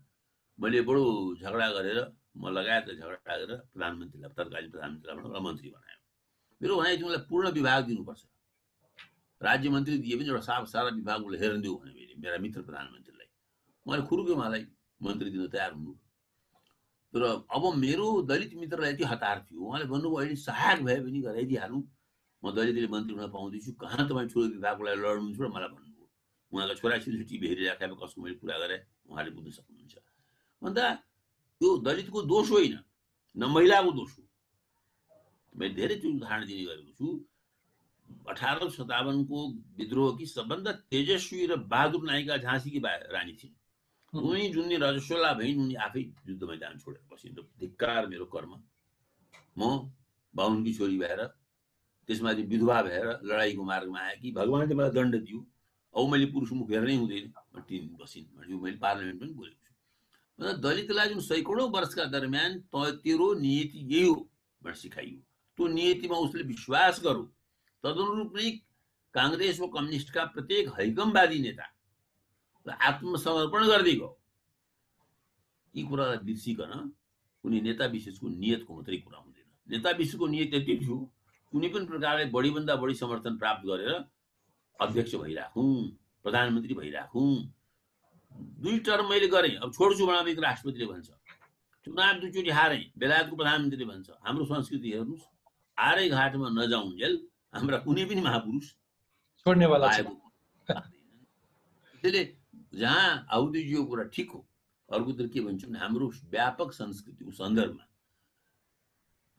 [0.59, 1.03] मैले बडो
[1.43, 1.99] झगडा गरेर
[2.37, 5.99] म लगायत झगडा गरेर प्रधानमन्त्रीलाई तत्कालीन प्रधानमन्त्रीलाई भनेर मन्त्री बनायो।
[6.61, 8.23] मेरो भनाइ तिमीलाई पूर्ण विभाग दिनुपर्छ।
[9.41, 12.61] राज्य मन्त्री दिए पनि एउटा साफ सारा विभाग उसले हेर्न दिऊ भने मैले मेरा मित्र
[12.69, 13.29] प्रधानमन्त्रीलाई।
[13.87, 14.63] उहाँले खुरुक्यो उहाँलाई
[15.01, 15.93] मन्त्री दिन तयार हुनु।
[17.15, 17.23] तर
[17.55, 21.83] अब मेरो दलित मित्रलाई यति हतार थियो। उहाँले भन्नुभयो अहिले सहायक भए पनि गराइदिइहालौँ
[22.47, 26.07] म दलितले मन्त्री हुन पाउँदैछु कहाँ तपाईँ छोरो विभागको लागि लड्नुहुन्छ र मलाई भन्नुभयो।
[26.53, 28.81] उहाँका छोराछोरीले टिभी हेरिराखेर कसको मैले कुरा गरेँ
[29.11, 29.95] उहाँले बुझ्न सक्नुहुन्छ।
[30.63, 30.85] भन्दा
[31.61, 32.75] यो दलितको दोष होइन
[33.37, 34.23] न महिलाको दोष हो।
[35.59, 37.07] मैले धेरै त्यो उदाहरण दिने गरेको छु।
[38.31, 39.39] अठार सतावनको
[39.79, 42.79] विद्रोहकी सबभन्दा तेजस्वी र बहादुर नायिका झाँसीकी
[43.11, 43.55] रानी थिइन्।
[44.13, 48.53] उनी जुन रजस्वला भइन् उनी आफै युद्ध मैदान छोडेर बसिन्। धिक्कार मेरो कर्म।
[49.59, 49.91] म
[50.35, 51.21] बाहुनकी छोरी भएर
[52.09, 55.41] त्यसमाथि विधवा भएर लडाइँको मार्गमा आएँ कि भगवान्ले मलाई दण्ड दियो।
[55.95, 57.33] औ मैले पुरुष मुख हेर्नै हुँदैन।
[57.69, 59.73] टिन बसिन् भने मैले पार्लियामेन्ट पनि बोलेको छु।
[60.39, 64.15] मतलब दलितलाई जुन सैकडौँ वर्षका दरमियान त तेरो नियति यही हो
[64.63, 65.19] भनेर सिकाइयो।
[65.59, 67.25] त्यो नियतिमा उसले विश्वास गरो
[67.85, 68.51] तदनुरूप नै
[69.15, 71.67] काङ्ग्रेस वा कम्युनिस्टका प्रत्येक हैकमवादी नेता
[72.67, 74.09] आत्मसमर्पण गर्दै गयो।
[75.75, 76.73] यी कुरालाई बिर्सिकन
[77.45, 80.97] कुनै नेता विशेषको नियतको मात्रै कुरा हुँदैन। नेता विशेषको नियत यति थियो।
[81.57, 83.93] कुनै पनि प्रकारले बढीभन्दा बढी समर्थन प्राप्त गरेर
[84.81, 85.69] अध्यक्ष भइराखौँ
[86.25, 87.33] प्रधानमन्त्री भइराखौँ।
[88.61, 91.09] दुई टर्म मैले गरेँ। अब छोड्छु बनाएको राष्ट्रपतिले भन्छ।
[91.87, 95.25] चुनाव दुईचोटि हारेँ बेलायतको प्रधानमन्त्रीले भन्छ हाम्रो संस्कृति हेर्नुहोस्
[95.79, 97.15] आरै घाटमा नजाउन्जेल
[97.57, 98.67] हाम्रा कुनै पनि महापुरुष
[99.47, 99.89] छोड्नेवाला।
[100.69, 102.23] त्यसैले
[102.77, 104.41] जहाँ आउदीजीको कुरा ठिक हो
[104.89, 107.85] अर्कोतिर के भन्छ भने हाम्रो व्यापक संस्कृतिको सन्दर्भमा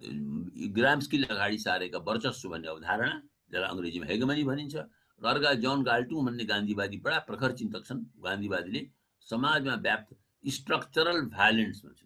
[0.01, 3.13] ग्राम्सकीले अगाडि सारेका वर्चस्व भन्ने अवधारणा
[3.51, 4.75] जसलाई अङ्ग्रेजीमा हेगमनी भनिन्छ
[5.21, 8.81] र अर्का जन गाल्टु भन्ने गान्धीवादी बडा प्रखर चिन्तक छन्। गान्धीवादीले
[9.29, 10.09] समाजमा व्याप्त
[10.43, 12.01] स्ट्रक्चरल भायोलेन्स भन्छ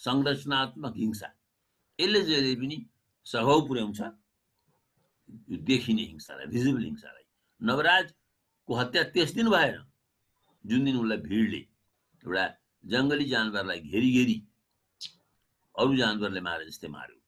[0.00, 1.28] संरचनात्मक हिंसा।
[1.98, 2.76] यसले जहिले पनि
[3.26, 4.00] स्वभाव पुर्याउँछ
[5.62, 7.24] देखिने हिंसालाई भिजिबल हिंसालाई।
[7.60, 9.78] नवराजको हत्या त्यस दिन भएन
[10.64, 11.62] जुन दिन उसलाई भिडले।
[12.24, 12.44] एउटा
[12.84, 14.36] जङ्गली जानवरलाई घेरी घेरी
[15.76, 17.18] अरू जानवरले मारे जस्तै मार्यो।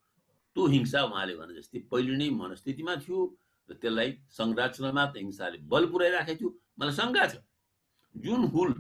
[0.57, 3.18] त्यो हिंसा उहाँले भने जस्तै पहिले नै मनस्थितिमा थियो
[3.68, 7.34] र त्यसलाई संरचनात्मक हिंसाले बल पुऱ्याइराखेको थियो। मलाई शङ्का छ।
[8.14, 8.70] जुन हुल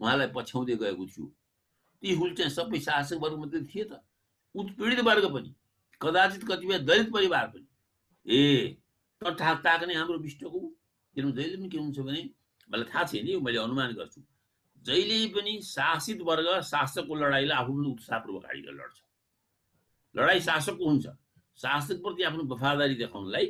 [0.00, 1.26] उहाँलाई पछ्याउँदै गएको थियो
[2.02, 4.00] ती हुल चाहिँ सबै शासक वर्ग मात्रै थिए त।
[4.54, 5.50] उत्पीडित वर्ग पनि
[6.00, 7.66] कदाचित कतिपय दलित परिवार पनि।
[8.26, 8.40] ए
[9.22, 10.60] त ठाक ताक्ने हाम्रो विष्टको
[11.14, 12.22] किनभने जहिले पनि के हुन्छ भने
[12.70, 14.20] मलाई थाहा छैन मैले अनुमान गर्छु।
[14.86, 18.98] जहिले पनि शासित वर्ग शासकको लडाइँलाई आफूभन्दा उत्साहपूर्वक अगाडि लड्छ।
[20.14, 21.06] लडाइँ शासकको हुन्छ।
[21.58, 23.46] शासकप्रति आफ्नो वफादारी देखाउनलाई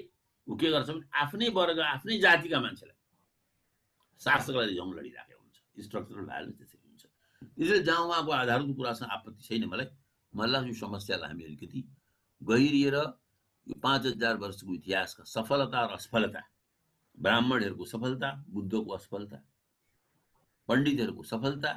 [0.47, 2.97] ऊ के गर्छ भने आफ्नै वर्ग आफ्नै जातिका मान्छेलाई
[4.20, 7.03] शासकलाई रिझाउन लडिराखेको हुन्छ। स्ट्रक्चरल भाइलेन्स त्यसरी हुन्छ।
[7.57, 9.87] त्यसैले जहाँ उहाँको आधारको कुरासँग आपत्ति छैन मलाई।
[10.32, 11.80] मलाई लाग्छ यो समस्यालाई हामी अलिकति
[12.41, 12.97] गहिरिएर
[13.66, 16.43] यो पाँच हजार वर्षको इतिहासका सफलता र असफलता
[17.18, 19.39] ब्राह्मणहरूको सफलता बुद्धको असफलता
[20.68, 21.72] पण्डितहरूको सफलता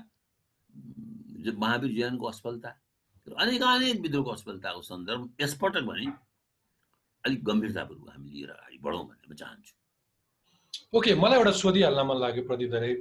[1.64, 2.70] महावीर जैनको असफलता
[3.28, 6.08] र अनेकानेक विद्रोहको असफलताको सन्दर्भ यसपटक भने
[7.24, 9.74] अलिक गम्भीरतापूर्वक हामी लिएर अगाडि बढौँ भन्ने म चाहन्छु।
[10.98, 12.94] ओके मलाई एउटा सोधिहाल्न मन लाग्यो प्रदीप दाइ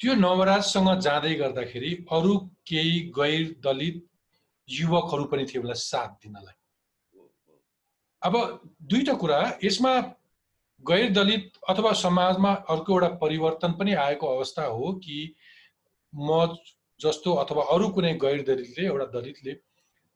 [0.00, 2.32] त्यो नवराजसँग जाँदै गर्दाखेरि अरू
[2.68, 3.96] केही गैर दलित
[4.68, 6.56] युवकहरू पनि थिए होला साथ दिनलाई।
[8.22, 8.34] अब
[8.90, 9.92] दुईटा कुरा यसमा
[10.90, 15.34] गैर दलित अथवा समाजमा अर्को एउटा परिवर्तन पनि आएको अवस्था हो कि
[16.14, 16.56] म
[17.00, 19.52] जस्तो अथवा अरू कुनै गैर दलितले एउटा दलितले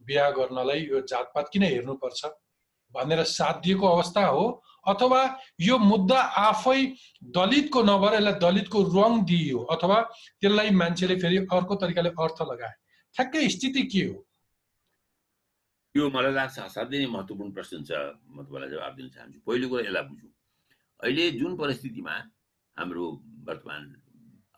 [0.06, 2.26] बिहा गर्नलाई यो जातपात किन हेर्नुपर्छ
[2.94, 4.44] भनेर साथ दिएको अवस्था हो?
[4.88, 5.20] अथवा
[5.60, 6.80] यो मुद्दा आफै
[7.36, 10.00] दलितको नभएर यसलाई दलितको रङ दिइयो अथवा
[10.40, 12.74] त्यसलाई मान्छेले फेरि अर्को तरिकाले अर्थ लगाए?
[13.14, 14.16] ठ्याक्कै स्थिति के हो?
[15.94, 17.90] यो मलाई लाग्छ असाध्यै महत्त्वपूर्ण प्रश्न छ।
[18.32, 20.32] म तपाईँलाई जवाब दिन चाहन्छु। पहिलो कुरा यसलाई बुझौँ।
[21.01, 22.14] अहिले जुन परिस्थितिमा
[22.76, 23.05] हाम्रो
[23.46, 23.82] वर्तमान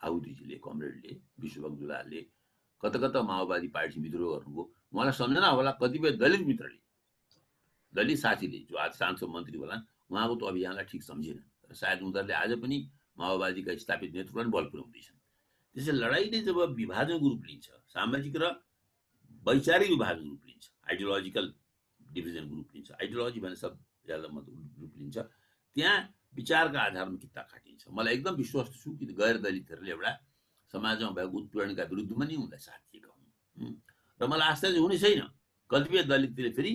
[0.04, 2.20] आहुतिजीले कमरेडले विश्वभक्त दुलालले
[2.82, 6.78] कता कता माओवादी पार्टी विद्रोह गर्नुभयो उहाँलाई सम्झना होला कतिपय दलित मित्रले।
[7.92, 9.76] दलित साथीले जो आज सांसद मन्त्री होला
[10.10, 11.38] उहाँको त अभियानलाई ठिक सम्झेन।
[11.70, 12.76] र सायद उनीहरूले आज पनि
[13.20, 15.18] माओवादीका स्थापित नेतृत्वलाई बल पुर्याउँदैछन्।
[15.76, 18.44] त्यसै लडाइँले जब विभाजनको रूप लिन्छ सामाजिक र
[19.44, 21.46] वैचारिक विभाजनको रूप लिन्छ आइडियोलोजिकल
[22.00, 23.72] डिभिजनको रूप लिन्छ आइडियोलोजी भने सब
[24.08, 25.16] ज्यादा मतलब रूप लिन्छ
[25.76, 25.98] त्यहाँ
[26.34, 30.12] विचारका आधारमा किता काटिन्छ मलाई एकदम विश्वास छु कि गैर दलितहरूले एउटा
[30.74, 33.74] समाजमा भएको उत्पीडनका विरुद्धमा नि उनलाई साथ दिएका हुन्
[34.20, 35.22] र मलाई आश्चर्य हुने छैन
[35.70, 36.72] कतिपय दलितले फेरि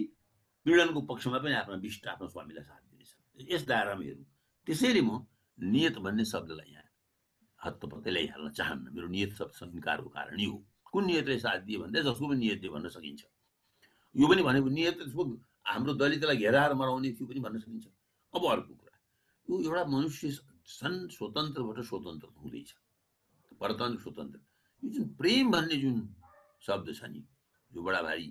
[0.65, 4.25] पीडनको पक्षमा पनि आफ्ना विष्ट आफ्नो स्वामीलाई साथ दिनेछन्। यस दायरामा हेरौँ
[4.67, 5.23] त्यसैले म
[5.57, 6.89] नियत भन्ने शब्दलाई यहाँ
[7.59, 10.57] हत्तपत्तै ल्याइहाल्न चाहन्न। मेरो नियत शब्द संस्कारको कारण हो।
[10.91, 13.23] कुन नियतले साथ दिए भन्दा जसको पनि नियतले भन्न सकिन्छ।
[14.15, 14.97] यो पनि भनेको नियत
[15.65, 17.85] हाम्रो दलितलाई घेराएर मराउने थियो पनि भन्न सकिन्छ।
[18.33, 18.73] अब अर्को
[19.49, 20.29] यो एउटा मनुष्य
[20.65, 22.69] सन् स्वतन्त्रबाट स्वतन्त्र हुँदैछ।
[23.61, 24.39] परतन्त्र स्वतन्त्र।
[24.83, 25.97] यो जुन प्रेम भन्ने जुन
[26.65, 27.21] शब्द छ नि
[27.71, 28.27] यो बडा भारी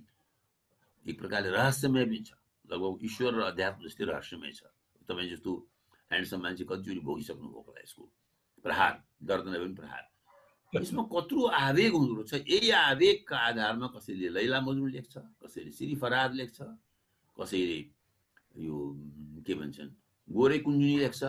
[1.07, 2.33] एक प्रकारले रहस्यमय पनि छ।
[2.67, 4.62] लगभग ईश्वर र अध्यात्म जस्तै रहस्यमय छ।
[5.09, 5.53] तपाईँ जस्तो
[6.11, 8.05] ह्यान्डसम मान्छे कतिचोटि भोगिसक्नु भएको होला यसको
[8.65, 8.93] प्रहार
[9.23, 10.05] दर्द नभए पनि प्रहार।
[10.73, 16.35] यसमा कत्रो आवेग हुँदो रहेछ। यही आवेगका आधारमा कसैले लैला मजनुन लेख्छ कसैले श्री फराद
[16.35, 16.59] लेख्छ
[17.37, 17.79] कसैले
[18.67, 18.77] यो
[19.47, 19.91] के भन्छन्
[20.29, 21.22] गोरे कुञ्जुनी लेख्छ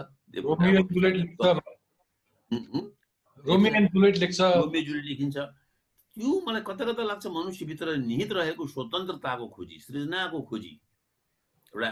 [5.06, 5.38] लेखिन्छ
[6.18, 10.74] त्यो मलाई कता कता लाग्छ मनुष्यभित्र निहित रहेको स्वतन्त्रताको खोजी सृजनाको खोजी
[11.74, 11.90] एउटा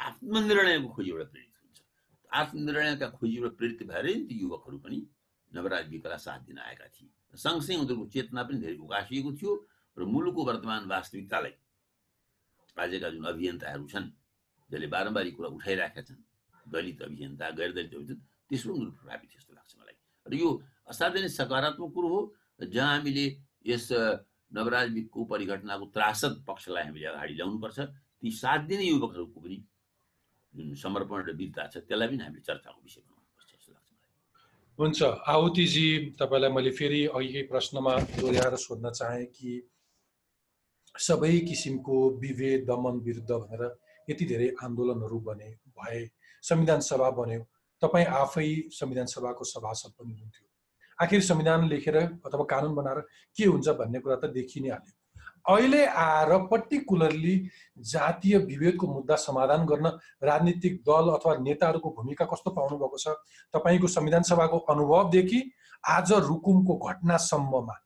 [0.00, 1.78] आत्मनिर्णयको खोजी एउटा प्रेरित हुन्छ।
[2.30, 4.98] आत्मनिर्णयका खोजीबाट प्रेरित भएर नि ती युवकहरू पनि
[5.52, 9.52] नवराज विकलाई साथ दिन आएका थिए। सँगसँगै उनीहरूको चेतना पनि धेरै उकासिएको थियो
[9.96, 11.54] र मुलुकको वर्तमान वास्तविकतालाई
[12.76, 14.08] आजका जुन अभियन्ताहरू छन्
[14.70, 16.20] जसले बारम्बार कुरा उठाइरहेका छन्
[16.72, 19.96] दलित अभियन्ता गैर दलित अभियन्ता त्यसमा उनीहरू प्रभावित जस्तो लाग्छ मलाई।
[20.26, 20.48] र यो
[20.90, 22.20] असाध्यै नै सकारात्मक कुरो हो
[22.72, 23.24] जहाँ हामीले
[23.66, 24.02] यस अ,
[24.52, 27.78] नवराज विकको परिघटनाको त्रासद पक्षलाई हामीले अगाडि ल्याउनुपर्छ
[28.20, 29.58] ती साथ दिने युवकहरूको पनि
[30.54, 34.10] जुन समर्पण र वीरता छ त्यसलाई पनि हामीले चर्चाको विषय बनाउनुपर्छ जस्तो लाग्छ मलाई।
[34.78, 34.98] हुन्छ
[35.34, 35.86] आहुतिजी
[36.18, 39.50] तपाईँलाई मैले फेरि अघिकै प्रश्नमा दोहोऱ्याएर सोध्न चाहेँ कि
[40.94, 43.62] सबै किसिमको विभेद दमन विरुद्ध भनेर
[44.08, 45.48] यति धेरै आन्दोलनहरू बने
[45.78, 46.02] भए
[46.42, 47.42] संविधान सभा बन्यो।
[47.82, 50.46] तपाईँ आफै संविधान सभाको सभासद पनि हुनुहुन्थ्यो।
[50.98, 53.00] आखिर संविधान लेखेर अथवा कानुन बनाएर
[53.36, 54.98] के हुन्छ भन्ने कुरा त देखि नै हाल्यो
[55.48, 57.34] अहिले आएर पर्टिकुलरली
[57.90, 59.86] जातीय विभेदको मुद्दा समाधान गर्न
[60.22, 63.16] राजनीतिक दल अथवा नेताहरूको भूमिका कस्तो पाउनु भएको छ
[63.54, 65.40] तपाईँको संविधान सभाको अनुभवदेखि
[65.88, 67.76] आज रुकुमको घटनासम्ममा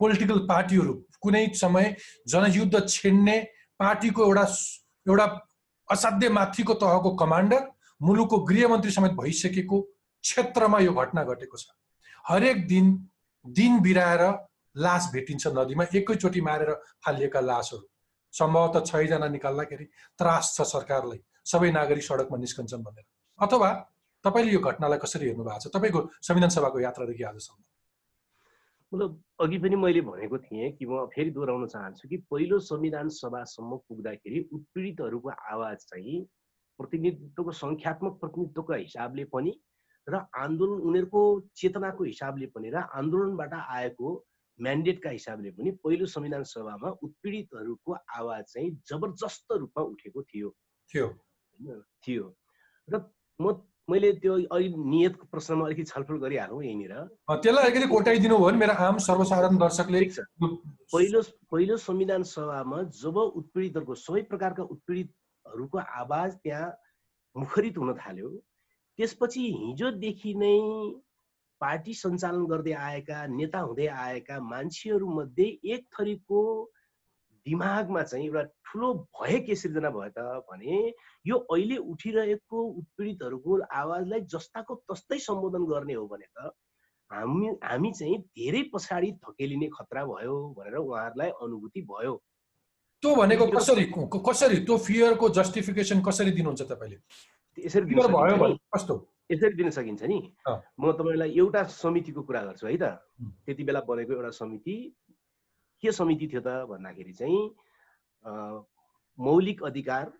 [0.00, 1.94] पोलिटिकल पार्टीहरू कुनै समय
[2.28, 3.38] जनयुद्ध छेड्ने
[3.80, 4.46] पार्टीको एउटा
[5.06, 5.26] एउटा
[5.90, 7.62] असाध्य माथिको तहको कमान्डर
[8.00, 9.80] मुलुकको गृहमन्त्री समेत भइसकेको
[10.24, 11.66] क्षेत्रमा यो घटना घटेको छ।
[12.28, 12.86] हरेक दिन
[13.44, 14.22] दिन बिराएर
[14.76, 16.70] लास भेटिन्छ नदीमा एकैचोटि मारेर
[17.04, 17.84] फालिएका लासहरू।
[18.34, 19.84] सम्भवतः छजना निकाल्दाखेरि
[20.18, 23.04] त्रास छ सरकारलाई। सबै नागरिक सडकमा निस्कन्छन् भनेर।
[23.38, 23.70] अथवा
[24.24, 25.66] तपाईँले यो घटनालाई कसरी हेर्नु भएको छ?
[25.74, 27.60] तपाईँको संविधान सभाको यात्रादेखि आजसम्म।
[28.92, 33.76] मतलब अघि पनि मैले भनेको थिएँ कि म फेरि दोहोऱ्याउन चाहन्छु कि पहिलो संविधान सभासम्म
[33.88, 36.24] पुग्दाखेरि उत्पीडितहरूको आवाज चाहिँ
[36.78, 39.52] प्रतिनिधित्वको सङ्ख्यात्मक प्रतिनिधित्वको हिसाबले पनि
[40.06, 41.22] र आन्दोलन उनीहरूको
[41.56, 44.08] चेतनाको हिसाबले पनि र आन्दोलनबाट आएको
[44.58, 50.50] म्यान्डेटका हिसाबले पनि पहिलो संविधान सभामा उत्पीडितहरूको आवाज चाहिँ जबरजस्त रूपमा उठेको थियो।
[52.02, 52.26] थियो।
[52.88, 53.04] र
[53.40, 56.94] म मैले त्यो अहिले नियतको प्रश्नमा अलिकति छलफल गरिहालौँ यहीँनिर।
[57.30, 60.00] त्यसलाई अलिकति कोटाइदिनु भयो भने मेरो आम सर्वसाधारण दर्शकले
[60.94, 61.22] पहिलो
[61.52, 66.72] पहिलो संविधान सभामा जब उत्पीडितहरूको सबै प्रकारका उत्पीडितहरूको आवाज त्यहाँ
[67.36, 68.28] मुखरित हुन थाल्यो
[68.98, 70.56] त्यसपछि हिजोदेखि नै
[71.60, 76.40] पार्टी सञ्चालन गर्दै आएका नेता हुँदै आएका मान्छेहरूमध्ये एक थरीको
[77.46, 80.94] दिमागमा चाहिँ एउटा ठुलो भय के सिर्जना भयो त भने
[81.26, 86.52] यो अहिले उठिरहेको उत्पीडितहरूको आवाजलाई जस्ताको तस्तै सम्बोधन गर्ने हो भने त
[87.10, 92.14] हामी हामी चाहिँ धेरै पछाडि धकेलिने खतरा भयो भनेर उहाँहरूलाई अनुभूति भयो।
[93.02, 93.84] त्यो भनेको कसरी
[94.28, 96.98] कसरी त्यो फियरको जस्टिफिकेसन कसरी दिनुहुन्छ तपाईँले?
[97.58, 98.94] यसरी भयो सकिन्छ भने नि। कस्तो?
[99.32, 100.18] यसरी दिन सकिन्छ नि।
[100.80, 103.02] म तपाईँलाई एउटा समितिको कुरा गर्छु है त।
[103.46, 104.76] त्यति बेला बनेको एउटा समिति
[105.82, 107.42] के समिति थियो त भन्दाखेरि चाहिँ
[109.18, 110.12] मौलिक अधिकार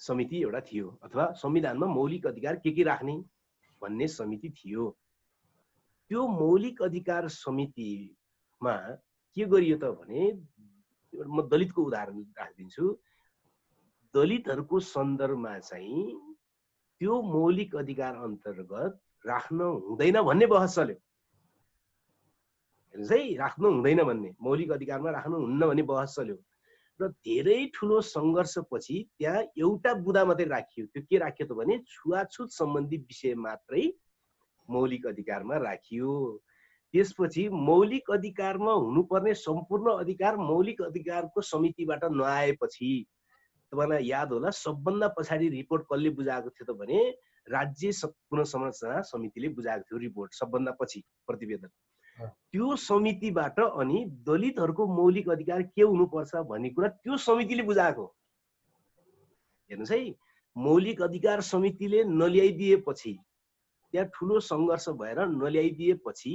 [0.00, 3.14] समिति एउटा थियो अथवा संविधानमा मौलिक अधिकार के के राख्ने
[3.82, 4.88] भन्ने समिति थियो।
[6.10, 8.74] त्यो मौलिक अधिकार समितिमा
[9.36, 10.22] के गरियो त भने
[11.12, 12.84] म दलितको उदाहरण राखिदिन्छु।
[14.14, 16.04] दलितहरूको सन्दर्भमा चाहिँ
[17.00, 20.96] त्यो मौलिक अधिकार अन्तर्गत राख्न हुँदैन भन्ने बहस चल्यो।
[22.94, 26.36] हेर्नुहोस् है राख्नु हुँदैन भन्ने। मौलिक अधिकारमा राख्नु हुन्न भन्ने बहस चल्यो।
[27.00, 32.52] र धेरै ठुलो सङ्घर्षपछि त्यहाँ एउटा बुदा मात्रै राखियो। त्यो के राखियो त भने छुवाछुत
[32.52, 33.84] सम्बन्धी विषय मात्रै
[34.68, 36.12] मौलिक अधिकारमा राखियो।
[36.94, 42.92] त्यसपछि मौलिक अधिकारमा हुनुपर्ने सम्पूर्ण अधिकार मौलिक अधिकारको समितिबाट नआएपछि
[43.72, 46.98] तपाईँलाई याद होला सबभन्दा पछाडि रिपोर्ट कसले बुझाएको थियो त भने
[47.48, 51.72] राज्य पुनर्संरचना समितिले बुझाएको थियो रिपोर्ट सबभन्दा पछि प्रतिवेदन।
[52.26, 58.04] त्यो समितिबाट अनि दलितहरूको मौलिक अधिकार के हुनुपर्छ भन्ने कुरा त्यो समितिले बुझाएको
[59.70, 60.14] हेर्नुहोस् है
[60.56, 63.18] मौलिक अधिकार समितिले नल्याइदिएपछि
[63.94, 66.34] त्यहाँ ठुलो सङ्घर्ष भएर नल्याइदिएपछि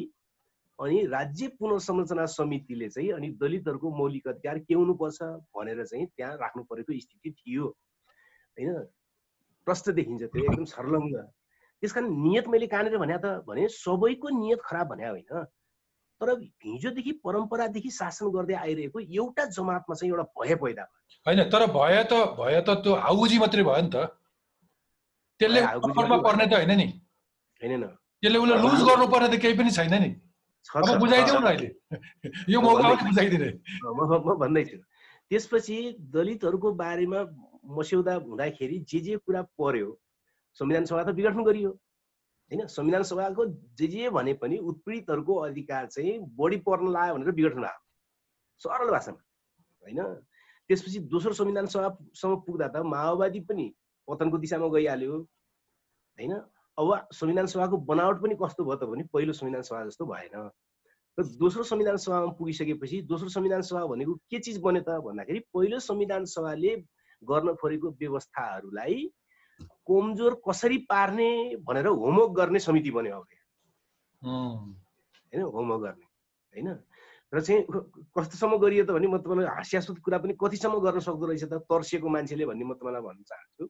[0.79, 5.23] अनि राज्य पुनर्संरचना समितिले चाहिँ अनि दलितहरूको मौलिक अधिकार के हुनुपर्छ
[5.57, 8.73] भनेर चाहिँ त्यहाँ राख्नु परेको स्थिति थियो। होइन?
[9.65, 11.15] प्रष्ट देखिन्छ त्यो एकदम छर्लङ्ग
[11.83, 15.45] त्यस कारण नियत मैले कहाँनिर भने त भने सबैको नियत खराब भने होइन।
[16.21, 16.29] तर
[16.65, 22.03] हिजोदेखि परम्परादेखि शासन गर्दै आइरहेको एउटा जमातमा चाहिँ एउटा भय पैदा भयो। होइन तर भए
[22.03, 23.95] त भए त त्यो हाउजी मात्रै भयो नि त।
[25.39, 25.61] त्यसले
[26.19, 26.87] पर्ने त होइन नि।
[27.61, 27.87] होइन न।
[28.23, 30.09] त्यसले उसले लुज गर्नुपर्ने त केही पनि छैन नि।
[30.97, 31.69] बुझाइदेऊ। न अहिले।
[32.53, 33.49] यो मौका पनि बुझाइदिने।
[33.85, 34.77] म भन्दैछु
[35.31, 35.77] त्यसपछि
[36.15, 37.21] दलितहरूको बारेमा
[37.77, 39.89] मस्यौदा हुँदाखेरि जे जे कुरा पर्यो
[40.59, 41.71] संविधान सभा त विघटन गरियो।
[42.51, 42.65] होइन?
[42.67, 43.45] संविधान सभाको
[43.77, 47.79] जे जे भने पनि उत्पीडितहरूको अधिकार चाहिँ बढी पर्न लाग्यो भनेर विघटन भयो
[48.61, 49.21] सरल भाषामा
[49.85, 50.03] होइन?
[50.69, 53.73] त्यसपछि दोस्रो संविधान सभासम्म पुग्दा त माओवादी पनि
[54.07, 56.33] पतनको दिशामा गइहाल्यो होइन?
[56.77, 60.49] अब संविधान सभाको बनावट पनि कस्तो भयो त भने पहिलो संविधान सभा जस्तो भएन।
[61.17, 65.79] र दोस्रो संविधान सभामा पुगिसकेपछि दोस्रो संविधान सभा भनेको के चिज बन्यो त भन्दाखेरि पहिलो
[65.79, 66.75] संविधान सभाले
[67.21, 69.09] गर्न खोजेको व्यवस्थाहरूलाई
[69.59, 71.29] कमजोर कसरी पार्ने
[71.63, 73.25] भनेर होमवर्क गर्ने समिति बन्यो अब
[74.21, 76.05] होइन होमवर्क गर्ने
[76.53, 76.67] होइन?
[77.33, 77.63] र चाहिँ
[78.15, 81.53] कस्तोसम्म गरियो त भने म तपाईँलाई हास्यास्पद कुरा पनि कतिसम्म गर्न सक्दो रहेछ त?
[81.67, 83.65] तर्सिएको मान्छेले भन्ने म तपाईँलाई भन्न चाहन्छु।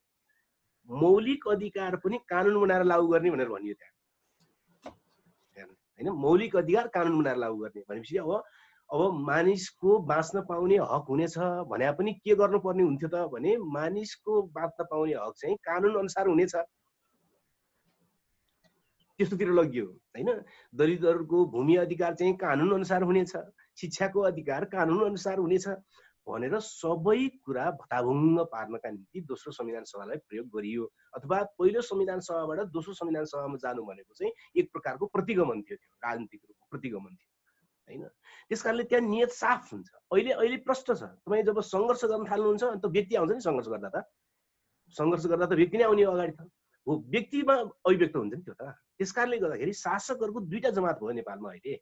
[0.90, 3.94] मौलिक अधिकार पनि कानुन बनाएर लागू गर्ने भनेर भनियो त्यहाँ,
[6.00, 6.10] होइन?
[6.16, 8.32] मौलिक अधिकार कानुन बनाएर लागू गर्ने भनेपछि अब
[8.90, 14.84] अब मानिसको बाँच्न पाउने हक हुनेछ भने पनि के गर्नुपर्ने हुन्थ्यो त भने मानिसको बाँच्न
[14.92, 16.56] पाउने हक चाहिँ कानुन अनुसार हुनेछ।
[19.20, 20.30] त्यस्तोतिर लगियो होइन?
[20.74, 23.34] दलितहरूको भूमि अधिकार चाहिँ कानुन अनुसार हुनेछ
[23.78, 25.68] शिक्षाको अधिकार कानुन अनुसार हुनेछ
[26.28, 30.84] भनेर सबै कुरा भताभुङ्ग पार्नका निम्ति दोस्रो संविधान सभालाई प्रयोग गरियो।
[31.16, 35.92] अथवा पहिलो संविधान सभाबाट दोस्रो संविधान सभामा जानु भनेको चाहिँ एक प्रकारको प्रतिगमन थियो त्यो
[36.04, 37.32] राजनीतिक रूपमा प्रतिगमन थियो
[37.88, 38.04] होइन?
[38.50, 42.64] त्यस कारणले त्यहाँ नियत साफ हुन्छ। अहिले अहिले प्रष्ट छ। तपाईँ जब सङ्घर्ष गर्न थाल्नुहुन्छ
[42.64, 43.98] अन्त व्यक्ति आउँछ नि सङ्घर्ष गर्दा त।
[44.96, 46.42] सङ्घर्ष गर्दा त व्यक्ति नै आउने अगाडि त।
[46.88, 48.64] हो व्यक्तिमा अभिव्यक्त हुन्छ नि त्यो त।
[48.98, 51.74] त्यस कारणले गर्दाखेरि शासकहरूको दुईटा जमात भयो नेपालमा अहिले।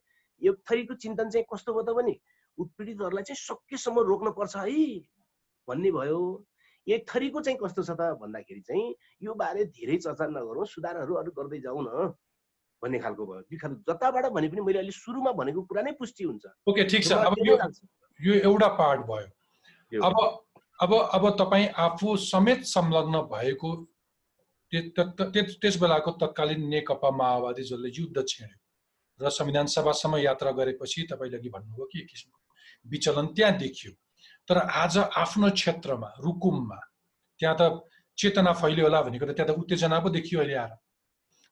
[0.42, 2.14] एक थरीको चिन्तन चाहिँ कस्तो भयो त भने
[2.58, 4.84] उत्पीडितहरूलाई चाहिँ सकेसम्म रोक्न पर्छ है
[5.68, 6.20] भन्ने भयो।
[6.86, 8.84] एक थरीको चाहिँ कस्तो छ त भन्दाखेरि चाहिँ
[9.22, 12.10] यो बारे धेरै चर्चा नगरौँ सुधारहरू अरू गर्दै जाउँ न
[12.86, 16.24] भन्ने खालको भयो। दुई खालको जताबाट भने पनि मैले अहिले सुरुमा भनेको कुरा नै पुष्टि
[16.24, 17.58] हुन्छ। ओके ठिक छ। अब यो।
[18.22, 19.28] यो एउटा पार्ट भयो।
[20.02, 20.42] अब
[20.82, 23.70] अब अब तपाईँ आफू समेत संलग्न भएको
[24.70, 30.50] त्य- त्य- त्य- त्यस बेलाको तत्कालीन नेकपा माओवादी जसले युद्ध छेड्यो र संविधान सभासम्म यात्रा
[30.52, 32.40] गरेपछि तपाईँले अघि भन्नुभयो कि एक किसिमको
[32.90, 33.92] विचलन त्यहाँ देखियो।
[34.48, 36.80] तर आज आफ्नो क्षेत्रमा रुकुममा
[37.38, 37.84] त्यहाँ त
[38.18, 40.74] चेतना फैलियो होला भनेको त त्यहाँ त उत्तेजना पो देखियो अहिले आएर।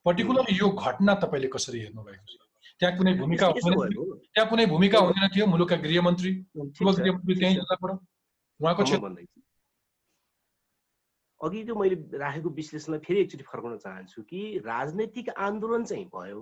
[0.05, 2.37] पर्टिकुलरली यो घटना तपाईँले कसरी हेर्नु भएको छ?
[2.81, 3.83] त्यहाँ कुनै भूमिका हुँदैन
[4.35, 7.91] त्यहाँ कुनै भूमिका हुँदैन थियो मुलुकका गृहमन्त्री। पूर्व गृहमन्त्री त्यहीँ। जताबाट
[8.61, 8.83] उहाँको
[11.41, 16.41] अघि त्यो मैले राखेको विश्लेषणलाई फेरि एकचोटि फर्काउन चाहन्छु कि राजनैतिक आन्दोलन चाहिँ भयो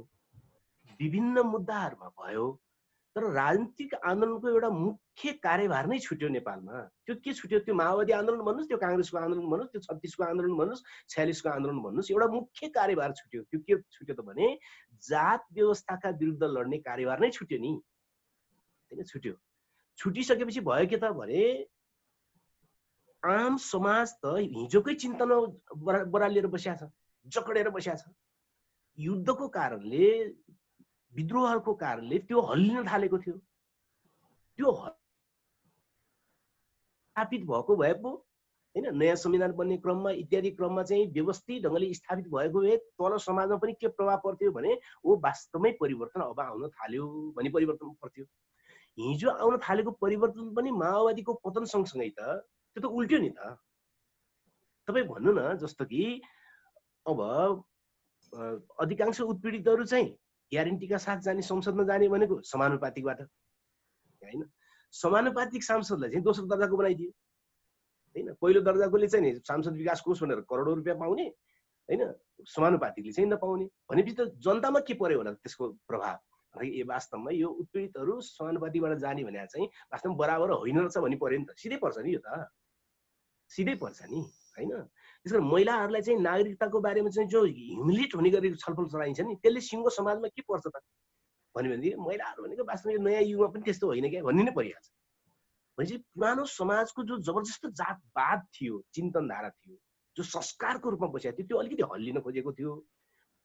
[1.01, 2.45] विभिन्न मुद्दाहरूमा भयो
[3.17, 7.59] तर राजनीतिक आन्दोलनको एउटा मुख्य कार्यभार नै छुट्यो नेपालमा। त्यो के छुट्यो?
[7.67, 12.11] त्यो माओवादी आन्दोलन भन्नुहोस् त्यो काङ्ग्रेसको आन्दोलन भन्नुहोस् त्यो छत्तिसको आन्दोलन भन्नुहोस् छयालिसको आन्दोलन भन्नुहोस्
[12.13, 14.49] एउटा मुख्य कार्यभार छुट्यो। त्यो के छुट्यो त भने
[15.05, 17.73] जात व्यवस्थाका विरुद्ध लड्ने कार्यभार नै छुट्यो नि।
[18.91, 19.35] होइन छुट्यो।
[19.99, 21.45] छुटिसकेपछि भयो के त भने
[23.23, 25.31] आम समाज त हिजोकै चिन्तन
[25.85, 26.89] बरा बरालिएर बसिया छ
[27.27, 28.09] जकडेर बसिया छ।
[28.99, 30.09] युद्धको कारणले
[31.15, 33.37] विद्रोहको कारणले त्यो हल्लिन थालेको थियो।
[34.59, 34.71] त्यो
[37.13, 38.11] स्थापित भएको भए पो
[38.75, 43.57] होइन नयाँ संविधान बन्ने क्रममा इत्यादि क्रममा चाहिँ व्यवस्थित ढङ्गले स्थापित भएको भए तल समाजमा
[43.65, 47.05] पनि के प्रभाव पर्थ्यो भने ओ वास्तवमै परिवर्तन अब आउन थाल्यो
[47.37, 48.25] भने परिवर्तन पर्थ्यो।
[48.99, 52.21] हिजो आउन थालेको परिवर्तन पनि माओवादीको पतन सँगसँगै त
[52.77, 53.57] त्यो त उल्ट्यो नि त।
[54.89, 56.03] तपाईँ भन्नु न जस्तो कि
[57.07, 57.21] अब
[58.81, 60.09] अधिकांश उत्पीडितहरू चाहिँ
[60.53, 64.43] ग्यारेन्टीका साथ जाने संसदमा जाने भनेको समानुपातिकबाट होइन?
[64.95, 67.11] समानुपातिक सांसदलाई चाहिँ दोस्रो दर्जाको बनाइदियो।
[68.17, 68.33] होइन?
[68.37, 71.27] पहिलो दर्जाकोले चाहिँ नि सांसद विकास कोष भनेर करोडौँ रुपियाँ पाउने
[71.89, 72.03] होइन?
[72.47, 76.17] समानुपातिकले चाहिँ नपाउने। भनेपछि त जनतामा के पर्यो होला त्यसको प्रभाव?
[76.55, 81.47] ए वास्तवमा यो उत्पीडितहरू समानुपातिबाट जाने भने चाहिँ वास्तवमा बराबर होइन रहेछ भन्ने पर्यो नि
[81.49, 82.29] त। सिधै पर्छ नि यो त।
[83.51, 84.73] सिधै पर्छ नि होइन?
[85.27, 89.61] त्यस कारण महिलाहरूलाई चाहिँ नागरिकताको बारेमा चाहिँ जो ह्युमिलेट हुने गरी छलफल चलाइन्छ नि त्यसले
[89.71, 90.77] सिङ्गो समाजमा के पर्छ त?
[91.55, 94.89] भन्यो भनेदेखि महिलाहरू भनेको वास्तवमा नयाँ युगमा पनि त्यस्तो होइन क्या भन्ने नै परिहाल्छ
[95.79, 99.77] भनेपछि पुरानो समाजको जो जबरजस्त जातवाद थियो चिन्तनधारा थियो
[100.17, 102.73] जो संस्कारको रूपमा बसेको थियो त्यो अलिकति हल्लिन खोजेको थियो।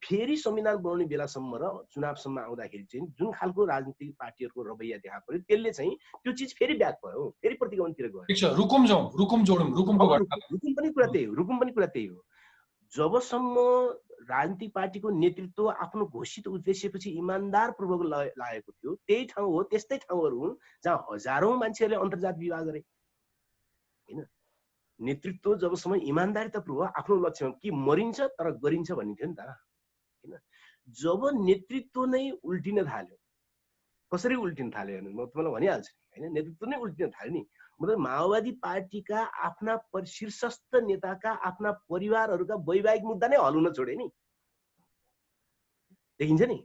[0.01, 5.39] फेरि संविधान बनाउने बेलासम्म र चुनावसम्म आउँदाखेरि चाहिँ जुन खालको राजनीतिक पार्टीहरूको रवैया देखा पर्यो
[5.41, 10.05] त्यसले चाहिँ त्यो चिज फेरि ब्याक भयो फेरि प्रतिगमनतिर गयो। रुकुम जाउँ रुकुम जोडौँ रुकुमको
[10.15, 12.23] रुकुम रुकुम पनि कुरा त्यही हो रुकुम पनि कुरा त्यही हो।
[12.93, 13.55] जबसम्म
[14.29, 20.37] राजनीतिक पार्टीको नेतृत्व आफ्नो घोषित उद्देश्यपछि इमान्दारपूर्वक ल- लागेको थियो त्यही ठाउँ हो त्यस्तै ठाउँहरू
[20.39, 24.25] हुन् जहाँ हजारौँ मान्छेहरूले अन्तर्जात विवाह गरे। होइन?
[24.99, 29.57] नेतृत्व जबसम्म इमान्दारितापूर्वक आफ्नो लक्ष्यमा कि मरिन्छ तर गरिन्छ भन्ने थियो नि त।
[30.28, 33.17] होइन। जब नेतृत्व नै उल्टिन थाल्यो
[34.11, 36.34] कसरी उल्टिन थाल्यो भने म तपाईँलाई भनिहाल्छु नि होइन?
[36.34, 37.41] नेतृत्व नै उल्टिन थाल्यो नि।
[37.80, 39.73] मतलब माओवादी पार्टीका आफ्ना
[40.07, 44.07] शीर्षस्थ नेताका आफ्ना परिवारहरूका वैवाहिक मुद्दा नै हल्न छोडे नि।
[46.19, 46.57] देखिन्छ नि?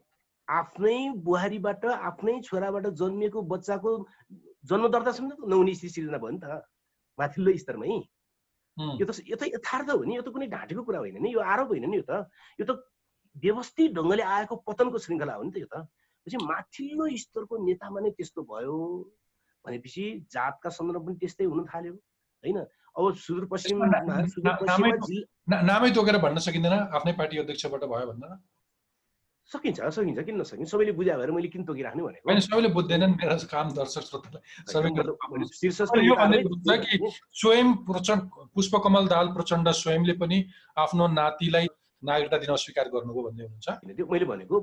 [0.49, 3.91] आफ्नै बुहारीबाट आफ्नै छोराबाट जन्मिएको बच्चाको
[4.71, 6.63] जन्म दर्तासम्म त नहुने स्थिति सिर्जना भयो नि त
[7.19, 7.99] माथिल्लो स्तरमै।
[9.01, 11.41] यो त यो त यथार्थ हो नि यो त कुनै ढाँटेको कुरा होइन नि यो
[11.41, 12.25] आरोप होइन नि यो त।
[12.59, 12.73] यो त
[13.37, 15.87] व्यवस्थित ढङ्गले आएको पतनको श्रृङ्खला हो नि त यो त।
[16.27, 18.77] पछि माथिल्लो स्तरको नेतामा नै त्यस्तो भयो।
[19.65, 21.93] भनेपछि जातका सन्दर्भ पनि त्यस्तै हुन थाल्यो
[22.45, 22.59] होइन?
[22.99, 23.87] अब सुदूरपश्चिममा
[24.27, 28.33] सुदूरपश्चिममा नामै- तोकेर भन्न सकिँदैन आफ्नै पार्टी अध्यक्षबाट भयो भन्दैन
[29.51, 30.71] सकिन्छ सकिन्छ किन नसकिन्छ?
[30.71, 32.25] सबैले बुझायो भएर मैले किन तोकिराख्ने भनेको?
[32.29, 37.09] होइन सबैले बुझ्दैनन् मेरो काम दर्शक श्रोतालाई भन्ने
[37.41, 38.23] स्वयं प्रचण्ड
[38.55, 40.39] पुष्पकमल दाहाल प्रचण्ड स्वयंले पनि
[40.79, 41.67] आफ्नो नातिलाई
[42.03, 43.69] नागरिकता दिन अस्वीकार गर्नुभयो भन्दै हुनुहुन्छ?
[43.97, 44.57] त्यो मैले भनेको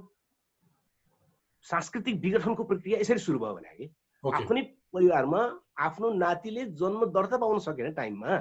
[1.65, 3.85] सांस्कृतिक विघटनको प्रक्रिया यसरी सुरु भयो भने कि
[4.23, 4.61] ओके। आफ्नै
[4.93, 5.41] परिवारमा
[5.79, 8.31] आफ्नो नातिले जन्म दर्ता पाउन सकेन टाइममा।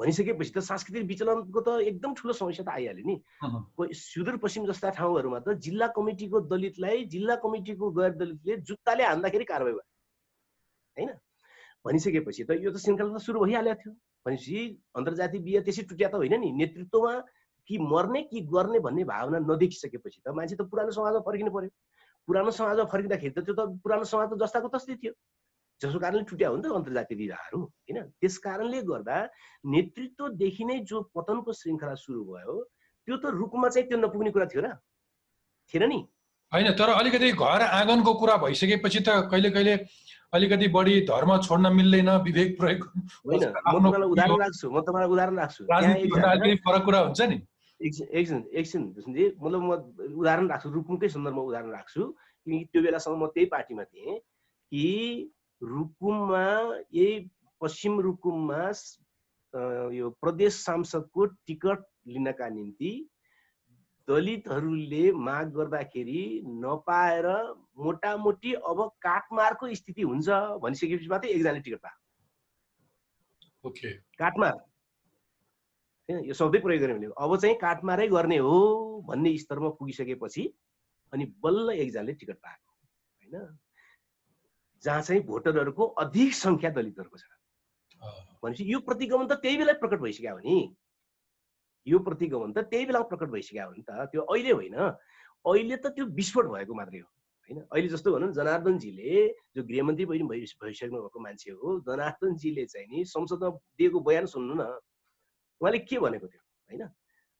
[0.00, 3.16] भनिसकेपछि त सांस्कृतिक विचलनको त एकदम ठुलो समस्या त आइहाल्यो नि।
[3.94, 9.86] सुदूरपश्चिम जस्ता ठाउँहरूमा त जिल्ला कमिटीको दलितलाई जिल्ला कमिटीको गैर दलितले जुत्ताले हान्दाखेरि कारवाही भयो।
[10.96, 11.10] होइन?
[11.84, 13.92] भनिसकेपछि त यो त श्रृङ्खला त सुरु भइहालेको थियो।
[14.26, 14.58] भनेपछि
[14.98, 17.12] अन्तर्जातीय बिहे त्यसै टुट्या त होइन नि। नेतृत्वमा
[17.68, 21.70] कि मर्ने कि गर्ने भन्ने भावना नदेखिसकेपछि त मान्छे त पुरानो समाजमा फर्किनु पर्यो।
[22.28, 25.12] पुरानो समाजमा फर्किँदाखेरि त त्यो त पुरानो समाज त जस्ताको तस्तै थियो।
[25.80, 27.98] जसको कारणले टुट्या हो नि त अन्तर्जातीय विवाहहरू होइन?
[28.20, 29.16] त्यस कारणले गर्दा
[29.74, 32.54] नेतृत्वदेखि नै जो पतनको श्रृङ्खला सुरु भयो
[33.08, 34.72] त्यो त रूपमा चाहिँ त्यो नपुग्ने कुरा थियो र
[35.72, 35.98] थिएन नि?
[36.52, 39.74] होइन तर अलिकति घर आँगनको कुरा भइसकेपछि त कहिले कहिले
[40.34, 42.80] अलिकति बढी धर्म छोड्न मिल्दैन विवेक प्रयोग
[43.26, 45.62] उदाहरण राख्छु म तपाईँलाई उदाहरण राख्छु।
[46.66, 47.36] फरक कुरा हुन्छ नि।
[47.80, 48.82] एकछिन एकछिन एकछिन
[49.40, 49.70] मतलब म
[50.20, 52.02] उदाहरण राख्छु रुकुमकै सन्दर्भमा उदाहरण राख्छु।
[52.46, 54.18] किनकि त्यो बेलासम्म म त्यही पार्टीमा थिएँ
[54.72, 54.84] कि
[55.62, 56.46] रुकुममा
[56.94, 57.12] यही
[57.60, 58.62] पश्चिम रुकुममा
[59.92, 62.92] यो प्रदेश सांसदको टिकट लिनका निम्ति
[64.08, 66.22] दलितहरूले माग गर्दाखेरि
[66.62, 67.26] नपाएर
[67.78, 70.28] मोटामोटी अब काटमारको स्थिति हुन्छ
[70.62, 72.00] भनिसकेपछि मात्रै एकजनाले टिकट पाएको
[73.68, 74.54] ओके। काटमार।
[76.08, 78.56] होइन यो शब्दै प्रयोग गरेँ भने अब चाहिँ काटमारै गर्ने हो
[79.08, 80.44] भन्ने स्तरमा पुगिसकेपछि
[81.12, 82.70] अनि बल्ल एकजनाले टिकट पाएको
[83.20, 83.58] होइन?
[84.84, 87.24] जहाँ चाहिँ भोटरहरूको अधिक सङ्ख्या दलितहरूको छ।
[88.42, 90.56] भनेपछि यो प्रतिगमन त त्यही बेला प्रकट भइसक्यो हो नि
[91.86, 95.94] यो प्रतिगमन त त्यही बेला प्रकट भइसक्यो हो नि त त्यो अहिले होइन अहिले त
[95.96, 97.08] त्यो विस्फोट भएको मात्रै हो
[97.50, 97.58] होइन?
[97.66, 99.10] अहिले जस्तो भनौँ जनार्दनजीले
[99.56, 104.54] जो गृहमन्त्री पनि भइ भइसक्नु भएको मान्छे हो जनार्दनजीले चाहिँ नि संसदमा दिएको बयान सुन्नु
[104.54, 104.64] न।
[105.60, 106.82] उहाँले के भनेको थियो होइन?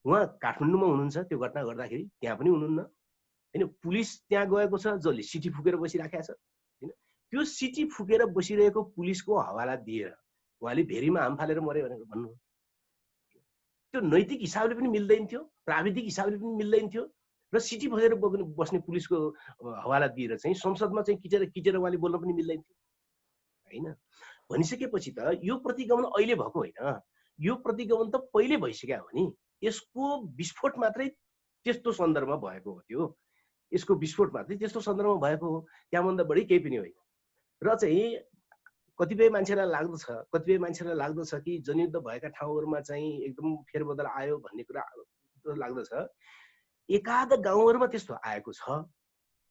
[0.04, 5.22] उहाँ काठमाडौँमा हुनुहुन्छ त्यो घटना गर्दाखेरि त्यहाँ पनि हुनुहुन्न। होइन पुलिस त्यहाँ गएको छ जसले
[5.22, 6.90] सिटी फुकेर बसिराखेको छ होइन?
[7.32, 10.14] त्यो सिटी फुकेर बसिरहेको पुलिसको हवाला दिएर
[10.62, 12.28] उहाँले भेरीमा हाम फालेर मऱ्यो भनेर भन्नु
[13.94, 17.04] त्यो नैतिक हिसाबले पनि मिल्दैन थियो प्राविधिक हिसाबले पनि मिल्दैन थियो
[17.52, 19.16] र सिटी बग्ने बस्ने पुलिसको
[19.82, 22.76] हवाला दिएर चाहिँ संसदमा चाहिँ किटेर किटेर उहाँले बोल्न पनि मिल्दैन थियो
[23.66, 23.94] होइन?
[24.50, 27.00] भनिसकेपछि त यो प्रतिगमन अहिले भएको होइन।
[27.38, 29.24] यो प्रतिगमन त पहिले भइसक्यो हो नि
[29.62, 30.04] यसको
[30.36, 31.08] विस्फोट मात्रै
[31.66, 33.02] त्यस्तो सन्दर्भमा भएको हो त्यो।
[33.72, 35.60] यसको विस्फोट मात्रै त्यस्तो सन्दर्भमा भएको हो
[35.90, 36.96] त्यहाँभन्दा बढी केही पनि होइन।
[37.62, 38.04] र चाहिँ
[38.98, 44.62] कतिपय मान्छेलाई लाग्दछ कतिपय मान्छेलाई लाग्दछ कि जनयुद्ध भएका ठाउँहरूमा चाहिँ एकदम फेरबदल आयो भन्ने
[44.62, 44.84] कुरा
[45.56, 45.90] लाग्दछ।
[46.88, 48.84] एकाध गाउँहरूमा त्यस्तो आएको छ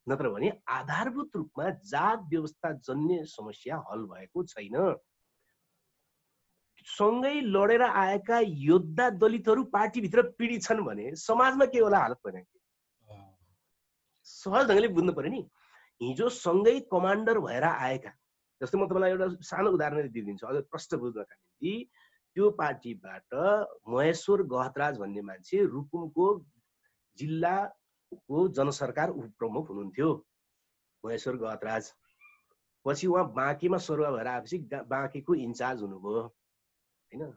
[0.07, 4.75] नत्र भने आधारभूत रूपमा जात व्यवस्था जन्य समस्या हल भएको छैन।
[6.87, 12.43] सँगै लडेर आएका योद्धा दलितहरू पार्टीभित्र पीडित छन् भने समाजमा के होला हालत भने
[14.27, 15.41] सहज ढङ्गले बुझ्नु पर्यो नि।
[16.01, 18.11] हिजो सँगै कमान्डर भएर आएका
[18.61, 21.73] जस्तै म तपाईँलाई एउटा सानो उदाहरण दिइदिन्छु अझ प्रष्ट बुझ्नका निम्ति।
[22.35, 23.33] त्यो पार्टीबाट
[23.89, 26.25] महेश्वर गहतराज भन्ने मान्छे रुकुमको
[27.17, 30.09] जिल्लाको जनसरकार उपप्रमुख हुनुहुन्थ्यो
[31.03, 31.91] महेश्वर गहतराज।
[32.85, 34.57] पछि उहाँ बाँकीमा सरुवा भएर आएपछि
[34.89, 36.23] बाँकीको इन्चार्ज हुनुभयो।
[37.11, 37.33] होइन?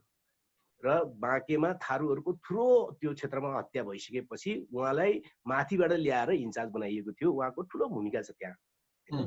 [0.83, 2.67] र बाँकेमा थारूहरूको ठुलो
[3.01, 9.27] त्यो क्षेत्रमा हत्या भइसकेपछि उहाँलाई माथिबाट ल्याएर इन्चार्ज बनाइएको थियो। उहाँको ठुलो भूमिका छ त्यहाँ।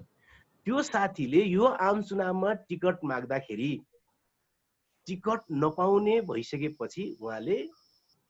[0.65, 3.71] त्यो साथीले यो आम चुनावमा टिकट माग्दाखेरि
[5.07, 7.57] टिकट नपाउने भइसकेपछि उहाँले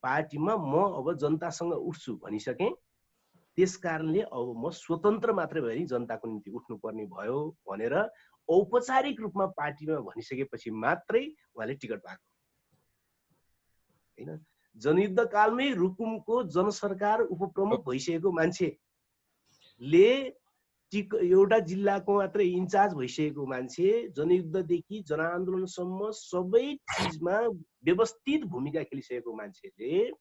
[0.03, 2.71] पार्टीमा म अब जनतासँग उठ्छु भनिसकेँ।
[3.57, 7.37] त्यस कारणले अब म स्वतन्त्र मात्रै भए जनताको निम्ति उठ्नुपर्ने भयो
[7.69, 7.93] भनेर
[8.49, 11.23] औपचारिक रूपमा पार्टीमा भनिसकेपछि मात्रै
[11.55, 12.25] उहाँले टिकट पाएको।
[14.17, 14.45] होइन?
[14.77, 20.07] जनयुद्ध कालमै रुकुमको जनसरकार उपप्रमुख भइसकेको मान्छेले
[20.91, 27.37] टिक एउटा जिल्लाको मात्रै इन्चार्ज भइसकेको मान्छे जनयुद्धदेखि जनआन्दोलनसम्म सबै चिजमा
[27.83, 30.11] व्यवस्थित भूमिका खेलिसकेको मान्छेले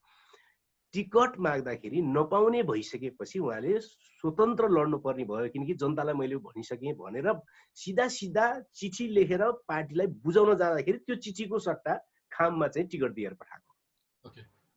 [0.94, 7.28] टिकट माग्दाखेरि नपाउने भइसकेपछि उहाँले स्वतन्त्र लड्नु पर्ने भयो किनकि जनतालाई मैले भनिसकेँ भनेर
[7.76, 11.94] सिधा सिधा चिठी लेखेर पार्टीलाई बुझाउन जाँदाखेरि त्यो चिठीको सट्टा
[12.32, 14.30] खाममा चाहिँ टिकट दिएर पठाएको।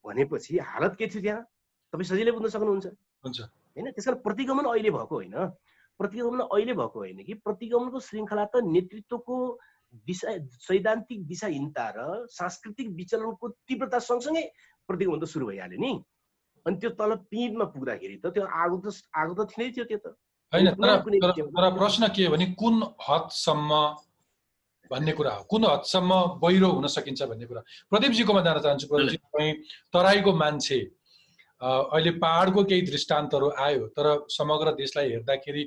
[0.06, 1.42] भनेपछि हालत के थियो त्यहाँ?
[1.94, 2.88] तपाईँ सजिलै बुझ्न सक्नुहुन्छ।
[3.26, 5.36] होइन त्यस कारण प्रतिगमन अहिले भएको होइन।
[6.00, 9.38] प्रतिगमन अहिले भएको होइन कि प्रतिगमनको श्रृङ्खला त नेतृत्वको
[10.08, 14.44] दिशा सैद्धान्तिक दिशाहीनता र सांस्कृतिक विचलनको तीव्रता सँगसँगै
[14.88, 15.92] प्रतिगमन त सुरु भइहाल्यो नि।
[16.66, 20.16] अनि त्यो तल पिँधमा पुग्दाखेरि त त्यो आगो त आगो त थिँदै थियो त्यो त।
[20.54, 23.72] होइन तर प्रश्न के हो भने कुन हदसम्म
[24.92, 25.44] भन्ने कुरा हो?
[25.50, 26.12] कुन हदसम्म
[26.42, 29.54] बहिरो हुन सकिन्छ भन्ने कुरा प्रदीपजीकोमा जान चाहन्छु प्रदीपजी तपाईँ
[29.94, 30.80] तराईको मान्छे।
[31.64, 35.64] अहिले पहाडको केही दृष्टान्तहरू आयो तर समग्र देशलाई हेर्दाखेरि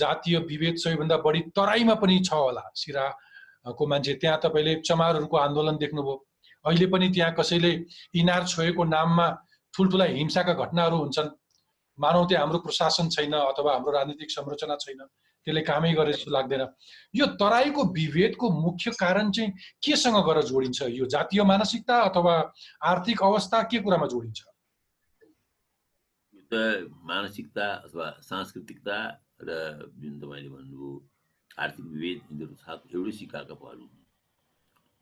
[0.00, 6.16] जातीय विभेद सबैभन्दा बढी तराईमा पनि छ होला। सिराको मान्छे त्यहाँ तपाईँले चमारहरूको आन्दोलन देख्नुभयो।
[6.64, 7.72] अहिले पनि त्यहाँ कसैले
[8.14, 9.26] इनार छोएको नाममा
[9.74, 11.28] ठुल्ठुला हिंसाका घटनाहरू हुन्छन्।
[11.98, 15.00] मानौ त्यहाँ हाम्रो प्रशासन छैन अथवा हाम्रो राजनीतिक संरचना छैन।
[15.46, 16.62] त्यसले कामै गरे जस्तो लाग्दैन।
[17.14, 19.50] यो तराईको विभेदको मुख्य कारण चाहिँ
[19.82, 20.82] केसँग गएर जोडिन्छ?
[20.82, 22.34] यो जातीय मानसिकता अथवा
[22.90, 24.40] आर्थिक अवस्था के कुरामा जोडिन्छ?
[26.52, 28.96] मानसिकता अथवा सांस्कृतिकता
[29.42, 29.50] र
[29.98, 30.90] जुन तपाईँले भन्नुभयो
[31.58, 33.84] आर्थिक विभेद यिनीहरू साथ एउटै सिक्काका पहलु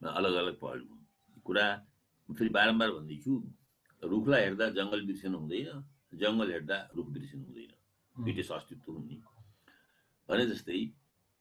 [0.00, 0.84] अलग अलग पहलु
[1.51, 1.66] कुरा
[2.28, 3.32] फेरि बारम्बार भन्दैछु
[4.03, 5.68] रुखलाई हेर्दा जङ्गल बिर्सिनु हुँदैन
[6.22, 7.72] जङ्गल हेर्दा रुख बिर्सिनु हुँदैन।
[8.16, 9.22] दुइटै अस्तित्व हुन्।
[10.28, 10.80] भने जस्तै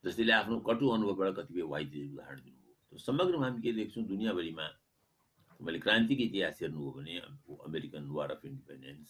[0.03, 4.66] जसले आफ्नो कटु अनुभवबाट कतिपय वाइद्य उदाहरण दिनुभयो। समग्रमा हामी के देख्छौँ दुनियाँभरिमा
[5.60, 7.14] तपाईँले क्रान्तिको इतिहास हेर्नुभयो भने
[7.68, 9.10] American war of independence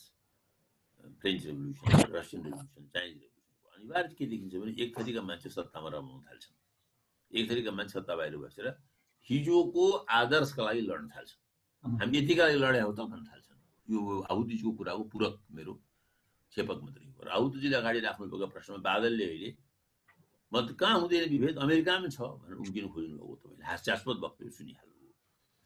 [1.22, 6.22] French revolution Russian revolution Chinese revolution अनिवार्य के देखिन्छ भने एक थरीका मान्छे सत्तामा रमाउन
[6.28, 6.58] थाल्छन्।
[7.32, 8.68] एक थरीका मान्छे सत्ता बाहिर बसेर
[9.28, 9.86] हिजोको
[10.20, 11.42] आदर्शका लागि लड्न थाल्छन्
[12.00, 13.60] हामी यतिका लागि लडे हौ त भन्न थाल्छन्।
[13.92, 14.00] यो
[14.32, 15.74] आहुतिजीको कुराको पूरक मेरो
[16.52, 19.50] क्षेपक मात्रै हो। र आहुतिजीले अगाडि राख्नुभएको प्रश्नमा बादलले अहिले
[20.52, 21.56] म त कहाँ हुँदैन विभेद?
[21.66, 24.88] अमेरिकामै छ भनेर उम्किनु खोज्नुभएको तपाईँले। हास्यास्पद वक्तव्य सुनिहाल्नु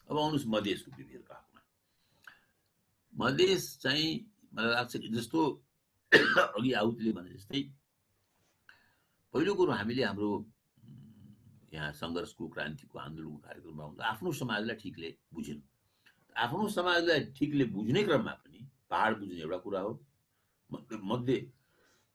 [0.10, 1.62] अब आउनुहोस् मधेसको विभेदको हकमा
[3.14, 4.10] मधेस चाहिँ
[4.54, 5.39] मलाई लाग्छ कि जस्तो
[6.12, 7.62] अघि आउतले भने जस्तै
[9.34, 10.30] पहिलो कुरो हामीले हाम्रो
[11.74, 15.67] यहाँ सङ्घर्षको क्रान्तिको आन्दोलनको कार्यक्रममा हुँदा आफ्नो समाजलाई ठिकले बुझेनौँ।
[16.36, 18.59] आफ्नो समाजलाई ठिकले बुझ्ने क्रममा पनि
[18.89, 19.91] पहाड बुझ्ने एउटा कुरा हो।
[21.09, 21.38] मध्य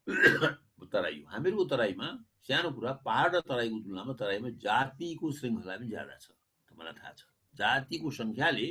[0.93, 2.07] तराई हामीहरूको तराईमा
[2.47, 6.31] सानो कुरा पहाड र तराईको तुलनामा तराईमा जातिको श्रृङ्खला पनि ज्यादा छ
[6.71, 7.21] मलाई थाहा छ।
[7.55, 8.67] जातिको सङ्ख्याले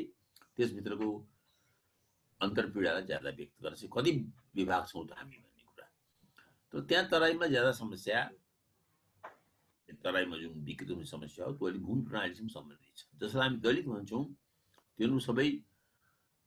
[0.56, 1.08] त्यसभित्रको
[2.40, 4.12] अन्तर्पीडालाई ज्यादा व्यक्त गर्छ। कति
[4.56, 5.86] विभाग छौँ त हामी भन्ने कुरा।
[6.72, 8.18] तर त्यहाँ तराईमा ज्यादा समस्या
[9.96, 13.86] तराईमा जुन विकृत हुने समस्या हो त्यो अलिक भूमि प्रणालीसँग सम्बन्धित छ। जसलाई हामी दलित
[13.86, 14.24] भन्छौँ
[14.98, 15.48] तिनीहरू सबै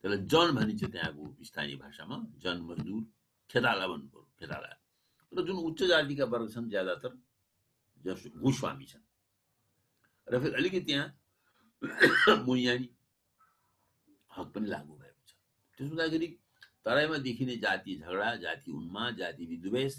[0.04, 3.02] त्यसलाई जन भनिन्छ त्यहाँको स्थानीय भाषामा जन मजदुर
[3.50, 4.70] खेताला भन्नु पऱ्यो खेताला।
[5.32, 7.12] र जुन उच्च जातिका वर्ग छन् ज्यादातर
[8.04, 9.04] जस भूस्वामी छन्।
[10.28, 11.08] र फेरि अलिकति त्यहाँ
[12.46, 12.88] मुयानी
[14.30, 15.30] हक पनि लागू भएको छ।
[15.78, 16.28] त्यसो हुँदाखेरि
[16.84, 19.94] तराईमा देखिने जातीय झगडा जाति उन्माद जाति विद्वेष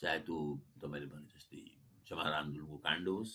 [0.00, 0.38] चाहे त्यो
[0.82, 1.79] तपाईँले भने जस्तै
[2.10, 3.34] चमार आन्दोलनको काण्ड होस्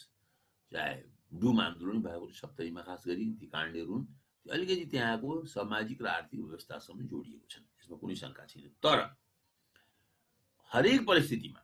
[0.71, 0.95] चाहे
[1.41, 6.39] डुम आन्दोलन भएको सप्तरीमा खास गरी ती काण्डहरू हुन् त्यो अलिकति त्यहाँको सामाजिक र आर्थिक
[6.39, 8.99] व्यवस्थासँग जोडिएको छन् यसमा कुनै शङ्का छैन। तर
[10.71, 11.61] हरेक परिस्थितिमा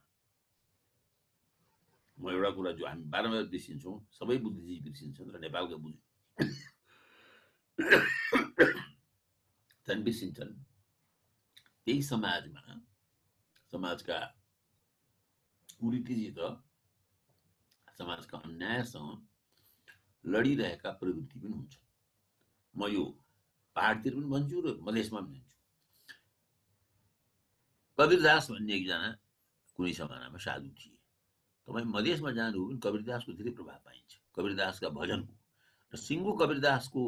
[2.18, 5.96] म एउटा कुरा जो हामी बारम्बार बिर्सिन्छौँ सबै बुद्धिजीवी बिर्सिन्छन् र नेपालका बुझ
[9.88, 10.54] झन् बिर्सिन्छन्
[11.86, 12.64] त्यही समाजमा
[13.74, 14.18] समाजका
[15.80, 16.40] कुरीतिसित
[18.02, 19.10] समाजका अन्यायसँग
[20.24, 21.74] लडिरहेका प्रवृत्ति पनि हुन्छ।
[22.76, 23.04] म यो
[23.76, 25.58] पाहाडतिर पनि भन्छु र मधेसमा पनि भन्छु।
[27.98, 29.10] कबीरदास भन्ने एकजना
[29.78, 30.98] कुनै जमानामा साधु थिए।
[31.68, 35.34] तपाईँ मधेसमा जानुभयो भने कबीरदासको धेरै प्रभाव पाइन्छ। कबीरदासका भजनको
[35.94, 37.02] र सिङ्गो कबीरदासको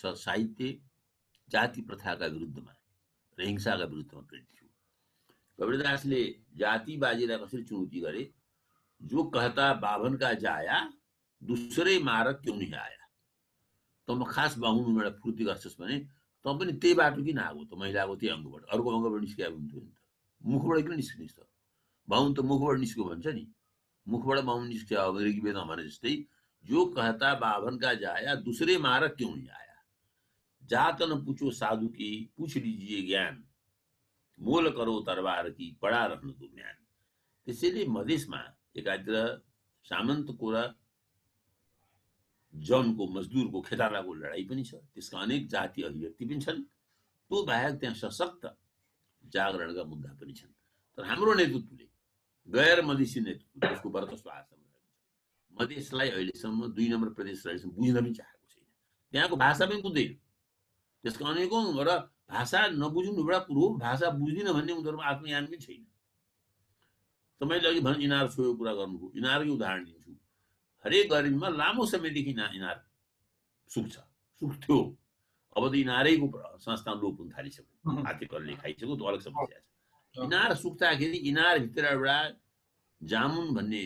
[0.00, 0.66] साहित्य
[1.48, 2.72] जाति प्रथाका विरुद्धमा
[3.38, 4.68] र हिंसाका विरुद्धमा प्रेरित थियो।
[5.58, 6.20] कबीरदासले
[6.56, 8.22] जातिबाजीलाई कसरी चुनौती गरे
[9.02, 10.92] जो कहता बाभन का जाया,
[11.44, 13.08] दूसरे मारक क्यों नहीं आया?
[14.06, 15.98] तँमा खास बाहुनुबाट फुर्ती गर्छस् भने
[16.44, 19.90] तँ पनि त्यही बाटो किन आएको त महिलाको त्यही अङ्गबाट अर्को अङ्गबाट निस्किएको हुन्थ्यो नि
[19.90, 19.98] त
[20.46, 21.46] मुखबाट किन निस्किनेस् त
[22.08, 23.52] बाहुन त मुखबाट निस्क्यो भन्छ नि
[24.08, 26.26] मुखबाट बाहुन निस्क्यो अब ऋग्वेदमा भने जस्तै
[26.66, 29.84] जो कहता बाभन का जाया, दूसरे मारक क्यों नहीं आया?
[30.64, 33.44] जात न पूछो साधु की, पूछ लीजिए ज्ञान।
[34.40, 36.74] मोल करो तरबार की, पडा रहनु दो ज्ञान।
[37.46, 38.38] त्यसैले मधेसमा
[38.76, 39.16] एकातिर
[39.84, 40.56] सामन्तको र
[42.54, 47.94] जनको मजदुरको खेतालाको लडाइँ पनि छ। त्यसका अनेक जातीय अभिव्यक्ति पनि छन्। त्यो बाहेक त्यहाँ
[47.94, 48.42] सशक्त
[49.24, 50.52] जागरणका मुद्दा पनि छन्।
[50.98, 51.86] तर हाम्रो नेतृत्वले
[52.48, 54.54] गैर मधेसी नेतृत्व त्यसको कस्तो आशा
[55.52, 58.66] मधेसलाई अहिलेसम्म दुई नम्बर प्रदेश अहिलेसम्म बुझ्न पनि चाहेको छैन।
[59.12, 60.12] त्यहाँको भाषा पनि बुझ्दैन
[61.04, 61.90] त्यसका अनेकौँ र
[62.30, 65.82] भाषा नबुझ्नु एउटा कुरो भाषा बुझ्दिनँ भन्ने उनीहरूमा आत्मज्ञान पनि छैन।
[67.40, 70.12] तपाईँले अघि भन इनार छोएको कुरा गर्नुभयो। इनारकै उदाहरण दिन्छु।
[70.84, 72.84] हरेक गरिबमा लामो समयदेखि इना इनार
[73.68, 73.94] सुक्छ।
[74.40, 74.96] सुक्थ्यो।
[75.56, 77.90] अब त इनारैको प्र- संस्था लोप हुन थालिसक्यो.
[78.04, 82.18] हातेकरले खाइसक्यो त्यो अलग समस्या छ। इनार सुक्दाखेरि इनारभित्र एउटा
[83.02, 83.82] जामुन भन्ने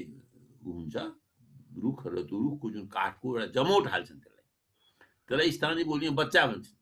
[0.66, 0.96] हुन्छ।
[1.78, 4.46] रुख र त्यो रुखको जुन काठको एउटा जमौट हाल्छन् त्यसलाई।
[5.28, 6.78] त्यसलाई स्थानीय बोलीमा बच्चा भन्छन्।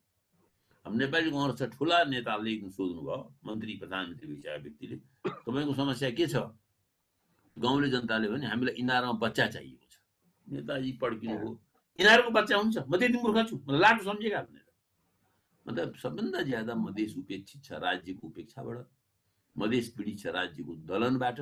[0.85, 4.97] अब नेपाली कङ्ग्रेस छ ठुला नेताले सोध्नुभयो मन्त्री प्रधानमन्त्री भइसकेका व्यक्तिले
[5.29, 6.37] तपाईँको समस्या के छ?
[7.57, 9.97] गाउँले जनताले भने हामीलाई इनारमा बच्चा चाहिएको छ।
[10.47, 11.51] नेताजी पड्किनु हो।
[11.99, 14.67] इनारको बच्चा हुन्छ। म त्यति मूर्ख छु। मलाई लाटो सम्झेका भनेर।
[15.67, 18.79] मतलब सबभन्दा ज्यादा मधेस उपेक्षित छ राज्यको उपेक्षाबाट।
[19.57, 21.39] मधेस पीडित छ राज्यको दलनबाट।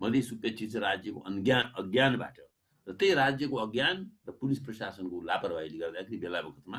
[0.00, 2.36] मधेस उपेक्षित छ राज्यको अज्ञान अज्ञानबाट।
[2.86, 6.78] र त्यही राज्यको अज्ञान र पुलिस प्रशासनको लापरवाहीले गर्दाखेरि बेला बखतमा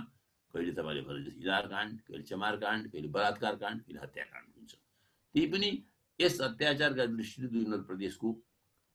[0.54, 4.72] कहिले तपाईँले भने जस्तो काण्ड कहिले चमार काण्ड कहिले बलात्कार काण्ड कहिले हत्याकाण्ड हुन्छ।
[5.36, 5.70] त्यही पनि
[6.20, 8.28] यस अत्याचारका दृष्टिले दुई प्रदेशको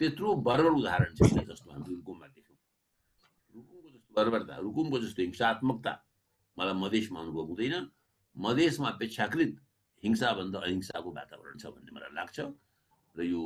[0.01, 2.59] त्यत्रो बर्बर उदाहरण छैन जस्तो हामी रुकुममा देख्यौँ।
[3.55, 5.93] रुकुमको जस्तो बर्बरता रुकुमको जस्तो हिंसात्मकता
[6.57, 7.75] मलाई मधेसमा अनुभव हुँदैन।
[8.37, 9.53] मधेसमा अपेक्षाकृत
[10.03, 12.39] हिंसाभन्दा अहिंसाको वातावरण छ भन्ने मलाई लाग्छ
[13.15, 13.43] र यो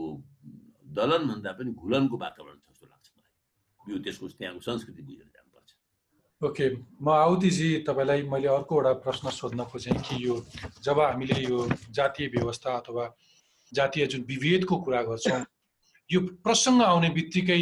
[0.93, 3.33] दलनभन्दा पनि घुलनको वातावरण छ जस्तो लाग्छ मलाई।
[3.89, 5.71] यो त्यसको त्यहाँको संस्कृति बुझेर जानुपर्छ।
[6.45, 6.67] ओके
[7.01, 10.35] म आउदीजी तपाईँलाई मैले अर्को एउटा प्रश्न सोध्न खोजेँ कि यो
[10.85, 11.59] जब हामीले यो
[11.97, 13.05] जातीय व्यवस्था अथवा
[13.73, 15.45] जातीय जुन विभेदको कुरा गर्छौँ
[16.11, 17.61] यो प्रसङ्ग आउने बित्तिकै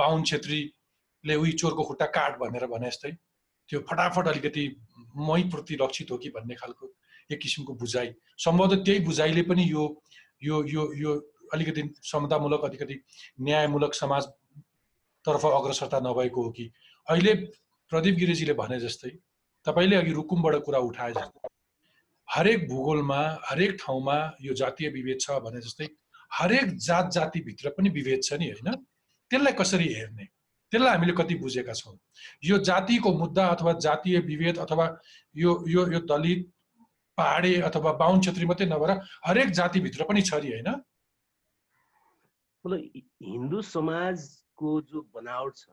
[0.00, 3.10] बाहुन छेत्रीले उही चोरको खुट्टा काट भनेर भने जस्तै
[3.68, 4.64] त्यो फटाफट अलिकति
[5.16, 6.90] मैप्रति लक्षित हो कि भन्ने खालको
[7.32, 8.12] एक किसिमको बुझाइ।
[8.44, 9.82] सम्भवतः त्यही बुझाइले पनि यो
[10.44, 11.14] यो यो यो
[11.54, 13.00] अलिकति समतामूलक अलिकति
[13.40, 16.70] न्यायमूलक समाजतर्फ अग्रसरता नभएको हो कि।
[17.08, 17.34] अहिले
[17.92, 19.10] प्रदीप गिरिजीले भने जस्तै
[19.66, 21.48] तपाईँले अघि रुकुमबाट कुरा उठाए जस्तै।
[22.28, 23.20] हरेक भूगोलमा
[23.50, 25.88] हरेक ठाउँमा यो जातीय विभेद छ भने जस्तै
[26.32, 28.74] हरेक जात जातिभित्र पनि विभेद छ नि होइन?
[29.30, 30.24] त्यसलाई कसरी हेर्ने?
[30.72, 31.98] त्यसलाई हामीले कति बुझेका छौँ?
[32.44, 34.86] यो जातिको मुद्दा अथवा जातीय विभेद अथवा
[35.36, 36.50] यो यो यो दलित
[37.18, 38.90] पहाडे अथवा बाहुन क्षेत्री मात्रै नभएर
[39.26, 40.82] हरेक जातिभित्र पनि छ नि होइन?
[43.22, 45.66] हिन्दू समाजको जो बनावट छ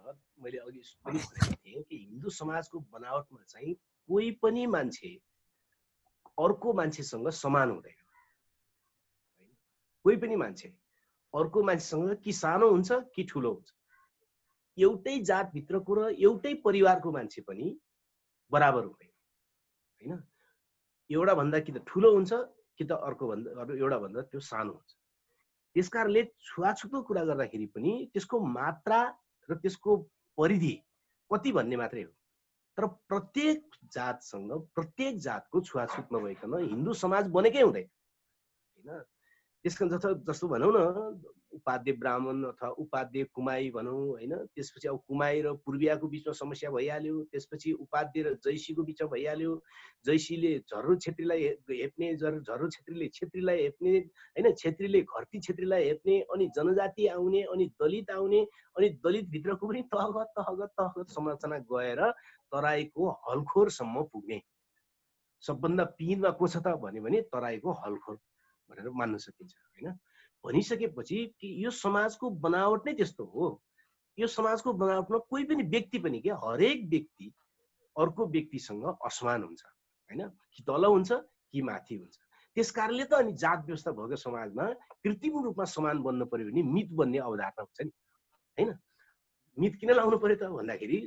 [0.43, 3.73] मैले अघि पनि भनेको थिएँ कि हिन्दू समाजको बनावटमा चाहिँ
[4.09, 5.17] कोही पनि मान्छे
[6.37, 7.99] अर्को मान्छेसँग समान हुँदैन?
[10.05, 10.67] कोही पनि मान्छे
[11.33, 13.69] अर्को मान्छेसँग कि सानो हुन्छ कि ठुलो हुन्छ।
[14.77, 17.77] एउटै जातभित्रको र एउटै परिवारको मान्छे पनि
[18.51, 19.11] बराबर हुँदैन
[20.01, 20.23] होइन?
[21.09, 22.33] एउटा भन्दा कि त ठुलो हुन्छ
[22.77, 24.91] कि त अर्को भन्दा एउटा भन्दा त्यो सानो हुन्छ।
[25.75, 28.99] त्यस कारणले छुवाछुतको कुरा गर्दाखेरि पनि त्यसको मात्रा
[29.49, 29.91] र त्यसको
[30.37, 30.73] परिधि
[31.31, 32.11] कति भन्ने मात्रै हो।
[32.77, 39.03] तर प्रत्येक जातसँग प्रत्येक जातको छुवाछुत नभइकन हिन्दू समाज बनेकै हुँदैन होइन?
[39.63, 41.21] त्यस कारण जस्तो जस्तो भनौँ न
[41.53, 44.33] उपाध्य ब्राह्मण अथवा उपाध्य कुमाई भनौँ होइन?
[44.55, 49.55] त्यसपछि अब कुमाई र पूर्वियाको बिचमा समस्या भइहाल्यो। त्यसपछि उपाध्य र जैसीको बिचमा भइहाल्यो।
[50.05, 54.53] जैसीले झर्रो छेत्रीलाई हेप्ने झर झर्रो छेत्रीले छेत्रीलाई हेप्ने होइन?
[54.53, 58.41] छेत्रीले घरती छेत्रीलाई हेप्ने अनि जनजाति आउने अनि दलित आउने
[58.77, 62.01] अनि दलितभित्रको पनि तहगत तहगत तहगत संरचना गएर
[62.51, 64.41] तराईको हलखोरसम्म पुग्ने।
[65.43, 68.15] सबभन्दा पिँधमा को छ त भन्यो भने तराईको हलखोर
[68.69, 69.97] भनेर मान्न सकिन्छ होइन?
[70.45, 73.61] भनिसकेपछि कि यो समाजको बनावट नै त्यस्तो हो।
[74.17, 77.31] यो समाजको बनावटमा कोही पनि व्यक्ति पनि के हरेक व्यक्ति
[77.95, 80.27] अर्को व्यक्तिसँग असमान हुन्छ होइन?
[80.27, 81.11] कि तल हुन्छ
[81.51, 82.17] कि माथि हुन्छ।
[82.55, 84.65] त्यस कारणले त अनि जात व्यवस्था भएको समाजमा
[85.03, 87.91] कृत्रिम रूपमा समान बन्न पर्यो भने मित बन्ने अवधारणा हुन्छ नि
[88.57, 88.77] होइन?
[89.57, 90.99] मित किन लाउनु पर्यो त भन्दाखेरि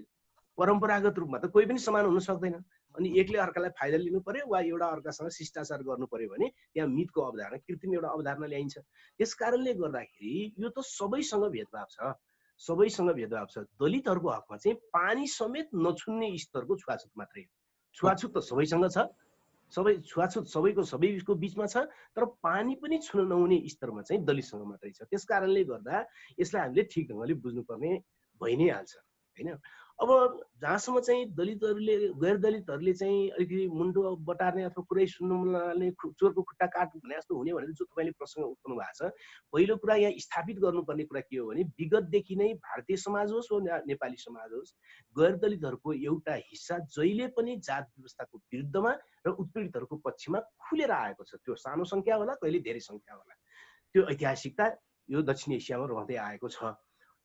[0.58, 2.54] परम्परागत रूपमा त कोही पनि समान हुन सक्दैन।
[2.94, 7.20] अनि एकले अर्कालाई फाइदा लिनु पर्यो वा एउटा अर्कासँग शिष्टाचार गर्नु पर्यो भने त्यहाँ मितको
[7.20, 8.78] अवधारणा कृत्रिम एउटा अवधारणा ल्याइन्छ।
[9.18, 12.14] त्यस कारणले गर्दाखेरि यो त सबैसँग भेदभाव छ।
[12.60, 17.50] सबैसँग भेदभाव छ। दलितहरूको हकमा चाहिँ पानी समेत नछुन्ने स्तरको छुवाछुत मात्रै हो।
[17.98, 19.10] छुवाछुत त सबैसँग छ।
[19.72, 24.90] सबै छुवाछुत सबैको सबैको बिचमा छ तर पानी पनि छुन नहुने स्तरमा चाहिँ दलितसँग मात्रै
[24.94, 26.04] छ। त्यस कारणले गर्दा
[26.38, 27.90] यसलाई हामीले ठिक ढङ्गले बुझ्नुपर्ने
[28.40, 28.92] भइ नै हाल्छ।
[29.34, 29.50] होइन?
[29.98, 30.10] अब
[30.60, 35.36] जहाँसम्म चाहिँ दलितहरूले गैर दलितहरूले चाहिँ अलिकति मुन्टो बटार्ने अथवा कुरै सुन्नु
[35.94, 39.12] खु- चोरको खुट्टा काट भने जस्तो हुने भनेर जो तपाईँले प्रसङ्ग उठाउनु भएको छ।
[39.54, 43.78] पहिलो कुरा यहाँ स्थापित गर्नुपर्ने कुरा के हो भने विगतदेखि नै भारतीय समाज होस् वा
[43.86, 44.74] नेपाली समाज होस्
[45.16, 48.92] गैर दलितहरूको एउटा हिस्सा जहिले पनि जात व्यवस्थाको विरुद्धमा
[49.26, 53.34] र उत्पीडितहरूको पक्षमा खुलेर आएको छ। त्यो सानो सङ्ख्या होला कहिले धेरै सङ्ख्या होला।
[53.94, 54.64] त्यो ऐतिहासिकता
[55.08, 56.74] यो दक्षिण एसियामा रहँदै आएको छ।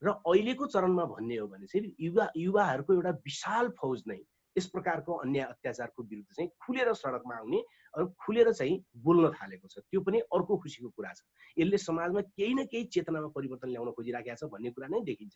[0.02, 4.20] र अहिलेको चरणमा भन्ने हो भने चाहिँ युवा युवाहरूको एउटा विशाल फौज नै
[4.56, 7.60] यस प्रकारको अन्याय अत्याचारको विरुद्ध चाहिँ खुलेर सडकमा आउने
[7.94, 11.22] अनि खुलेर चाहिँ बोल्न थालेको छ। त्यो पनि अर्को खुसीको कुरा छ।
[11.58, 15.36] यसले समाजमा केही न केही चेतनामा परिवर्तन ल्याउन खोजिराखेको छ भन्ने कुरा नै देखिन्छ।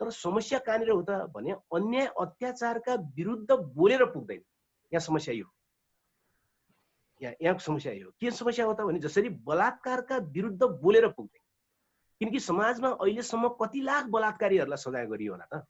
[0.00, 4.42] तर समस्या कहाँनिर हो त भने अन्याय अत्याचारका विरुद्ध बोलेर पुग्दैन।
[4.92, 5.46] यहाँ समस्या यो
[7.20, 11.44] यहाँ यहाँको समस्या यो के समस्या हो त भने जसरी बलात्कारका विरुद्ध बोलेर पुग्दैन।
[12.20, 15.64] किनकि समाजमा अहिलेसम्म कति लाख बलात्कारीहरूलाई सजाय गरियो होला त?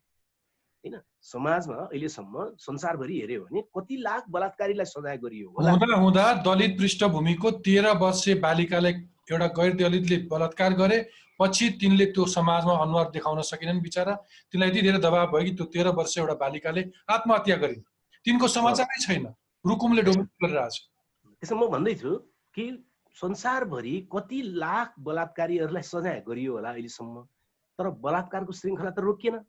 [0.84, 7.51] होइन समाजमा अहिलेसम्म संसारभरि हेऱ्यो भने कति लाख बलात्कारीलाई सजाय गरियो हुँदा हुँदा दलित पृष्ठभूमिको
[7.66, 8.92] तेह्र वर्षीय बालिकालाई
[9.32, 10.99] एउटा गैर दलितले बलात्कार गरे
[11.40, 14.14] पछि तिनले त्यो समाजमा अनुहार देखाउन सकेनन् बिचरा।
[14.49, 17.83] तिनलाई यति धेरै दबाब भयो कि त्यो तेह्र वर्ष एउटा बालिकाले आत्महत्या गरिन्।
[18.26, 19.26] तिनको समाचारै छैन।
[19.64, 20.76] रुकुमले डोमिनेट गरिरहेछ।
[21.42, 22.11] त्यसमा म भन्दैछु
[22.54, 22.64] कि
[23.17, 27.22] संसारभरि कति लाख बलात्कारीहरूलाई सजाय गरियो होला अहिलेसम्म?
[27.79, 29.41] तर बलात्कारको श्रृङ्खला त रोकिएन।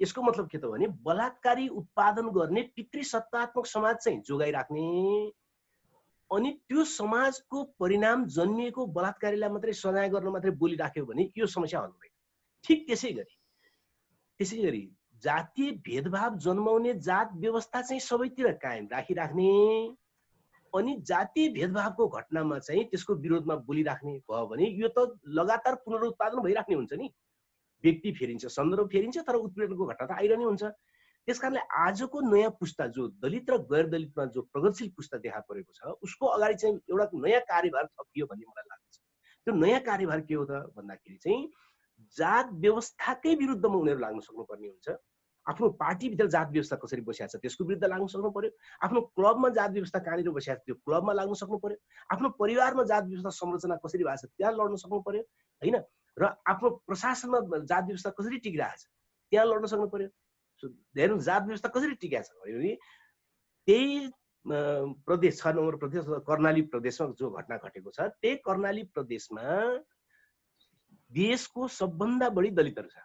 [0.00, 4.86] यसको मतलब के त भने बलात्कारी उत्पादन गर्ने पितृसत्तात्मक समाज चाहिँ जोगाइराख्ने
[6.30, 11.90] अनि त्यो समाजको परिणाम जन्मिएको बलात्कारीलाई मात्रै सजाय गर्न मात्रै बोलिराख्यो भने यो समस्या हल
[11.90, 12.12] हुँदैन
[12.64, 13.34] ठिक त्यसै गरी
[14.40, 14.82] त्यसै गरी
[15.22, 19.50] जातीय भेदभाव जन्माउने जात व्यवस्था चाहिँ सबैतिर कायम राखिराख्ने।
[20.78, 26.74] अनि जातीय भेदभावको घटनामा चाहिँ त्यसको विरोधमा बोलिराख्ने भयो भने यो त लगातार पुनरुत्पादन भइराख्ने
[26.76, 27.08] हुन्छ नि।
[27.84, 30.62] व्यक्ति फेरिन्छ सन्दर्भ फेरिन्छ तर उत्पीडनको घटना त आइरहने हुन्छ।
[31.28, 35.72] त्यस कारणले आजको नयाँ पुस्ता जो दलित र गैर दलितमा जो प्रगतिशील पुस्ता देखा परेको
[35.76, 38.98] छ उसको अगाडि चाहिँ एउटा नयाँ कार्यभार थपियो भन्ने मलाई लाग्छ
[39.46, 41.40] त्यो नयाँ कार्यभार के हो त भन्दाखेरि चाहिँ
[42.16, 44.88] जात व्यवस्थाकै विरुद्धमा उनीहरू लाग्न सक्नुपर्ने हुन्छ।
[45.46, 48.50] आफ्नो पार्टीभित्र जात व्यवस्था कसरी बसिएको छ त्यसको विरुद्ध लाग्न सक्नु पर्यो।
[48.84, 51.76] आफ्नो क्लबमा जात व्यवस्था कहाँनिर बसिएको छ त्यो क्लबमा लाग्न सक्नु पर्यो।
[52.12, 54.30] आफ्नो परिवारमा जात व्यवस्था संरचना कसरी भएको छ?
[54.36, 55.22] त्यहाँ लड्न सक्नु पर्यो
[55.62, 55.76] होइन?
[56.16, 56.22] र
[56.52, 58.84] आफ्नो प्रशासनमा जात व्यवस्था कसरी टिकिरहेको छ
[59.32, 60.08] त्यहाँ लड्न सक्नु पर्यो।
[60.96, 62.74] हेर्नु जात व्यवस्था कसरी टिकेको छ भने
[63.68, 64.10] त्यही
[65.08, 69.44] प्रदेश छ नम्बर प्रदेश कर्णाली प्रदेशमा जो घटना घटेको छ त्यही कर्णाली प्रदेशमा
[71.12, 72.96] देशको सबभन्दा बढी दलितहरू छ।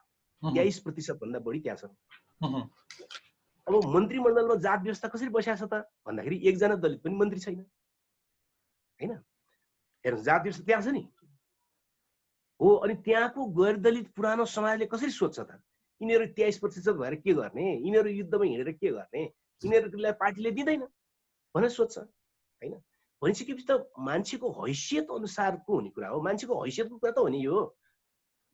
[0.44, 1.95] तेइस प्रतिशत भन्दा बढी त्यहाँ छन्
[2.44, 5.84] अब मन्त्रीमण्डलमा जात व्यवस्था कसरी बसिएको छ त?
[6.06, 7.60] भन्दाखेरि एकजना दलित पनि मन्त्री छैन।
[8.99, 9.12] होइन?
[10.06, 11.03] हेर्नु जात व्यवस्था त्यहाँ छ नि।
[12.60, 15.60] हो अनि त्यहाँको गैर दलित पुरानो समाजले कसरी सोध्छ त?
[16.02, 17.66] यिनीहरू तेइस प्रतिशत भएर के गर्ने?
[17.82, 19.24] यिनीहरू युद्धमा हिँडेर के गर्ने?
[19.64, 20.84] यिनीहरूलाई पार्टीले दिँदैन
[21.56, 22.74] भनेर सोध्छ। होइन?
[23.22, 27.57] भनिसकेपछि त मान्छेको हैसियत अनुसारको हुने कुरा हो। मान्छेको हैसियतको कुरा त हो नि यो।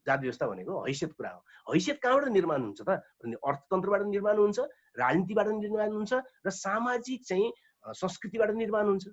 [0.08, 2.90] जात व्यवस्था भनेको हैसियत कुरा हो। हैसियत कहाँबाट निर्माण हुन्छ त?
[3.24, 4.60] भने अर्थतन्त्रबाट निर्माण हुन्छ
[4.98, 6.14] राजनीतिबाट निर्माण हुन्छ
[6.46, 7.52] र सामाजिक चाहिँ
[7.86, 9.06] संस्कृतिबाट निर्माण हुन्छ।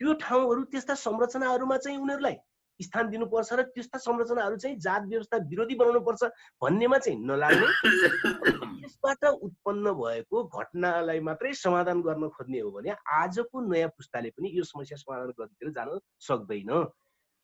[0.00, 2.36] त्यो ठाउँहरू त्यस्ता संरचनाहरूमा चाहिँ उनीहरूलाई
[2.80, 6.22] स्थान दिनुपर्छ र त्यस्ता संरचनाहरू चाहिँ जात व्यवस्था विरोधी बनाउनु पर्छ
[6.62, 7.66] भन्नेमा चाहिँ नलाग्ने
[8.82, 14.64] त्यसबाट उत्पन्न भएको घटनालाई मात्रै समाधान गर्न खोज्ने हो भने आजको नयाँ पुस्ताले पनि यो
[14.66, 16.70] समस्या समाधान गर्नेतिर जान सक्दैन।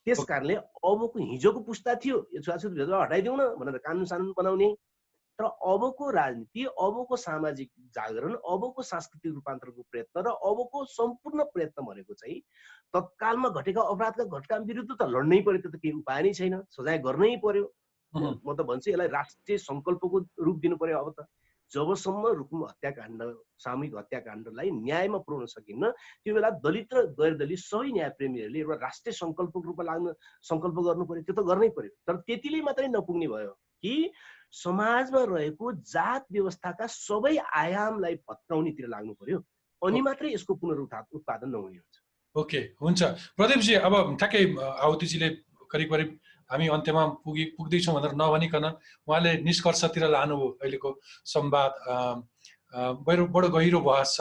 [0.06, 0.54] त्यस कारणले
[0.90, 4.68] अबको हिजोको पुस्ता थियो यो छुवाछुत भेदभाव हटाइदिउँ न भनेर कानुन सानुन बनाउने।
[5.38, 12.14] तर अबको राजनीति अबको सामाजिक जागरण अबको सांस्कृतिक रूपान्तरणको प्रयत्न र अबको सम्पूर्ण प्रयत्न भनेको
[12.14, 12.40] चाहिँ
[12.94, 16.98] तत्कालमा घटेका अपराधका घटका विरुद्ध त लड्नै पर्यो त्यो त केही उपाय नै छैन सजाय
[17.06, 17.64] गर्नै पर्यो
[18.12, 21.28] म त भन्छु यसलाई राष्ट्रिय सङ्कल्पको रूप दिनु पर्यो अब त।
[21.74, 23.22] जबसम्म रुकुम हत्याकाण्ड
[23.64, 25.90] सामूहिक हत्याकाण्डलाई न्यायमा पुर्याउन सकिन्न
[26.24, 30.12] त्यो बेला दलित र गैर दलित सबै न्यायप्रेमीहरूले एउटा राष्ट्रिय सङ्कल्पको रूपमा लाग्न
[30.50, 33.94] सङ्कल्प गर्नु पर्यो त्यो त गर्नै पर्यो तर त्यतिले मात्रै नपुग्ने भयो कि
[34.64, 39.38] समाजमा रहेको जात व्यवस्थाका सबै आयामलाई भत्काउनेतिर लाग्नु पर्यो
[39.82, 41.96] अनि मात्रै यसको पुनरुत्था उत्पादन नहुने हुन्छ।
[42.36, 43.00] ओके हुन्छ।
[43.38, 44.42] प्रदीपजी अब ठ्याक्कै
[44.86, 45.28] आहुतिजीले
[45.72, 46.08] करिब करिब
[46.50, 48.64] हामी अन्त्यमा पुगि पुग्दैछौँ भनेर नभनिकन
[49.08, 50.90] उहाँले निष्कर्षतिर लानुभयो अहिलेको
[51.26, 51.72] संवाद
[53.06, 54.20] बडो बडो गहिरो बहस छ।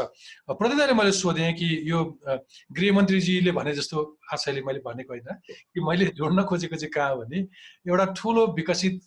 [0.49, 1.99] प्रदीपलाई मैले सोधेँ कि यो
[2.73, 3.97] गृहमन्त्रीजीले भने जस्तो
[4.33, 7.39] आशयले मैले भनेको होइन कि मैले जोड्न खोजेको चाहिँ कहाँ भने
[7.89, 9.01] एउटा ठुलो विकसित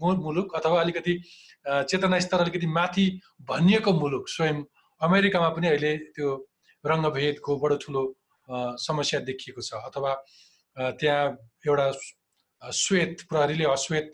[0.00, 1.14] मुलुक अथवा अलिकति
[1.84, 3.04] चेतना स्तर अलिकति माथि
[3.48, 4.64] भनिएको मुलुक स्वयं
[5.00, 6.28] अमेरिकामा पनि अहिले त्यो
[6.84, 8.02] रङ्गभेदको बडो ठुलो
[8.80, 10.14] समस्या देखिएको छ। अथवा
[10.96, 11.24] त्यहाँ
[11.68, 11.90] एउटा
[12.62, 14.08] श्वेत प्रहरीले अश्वेत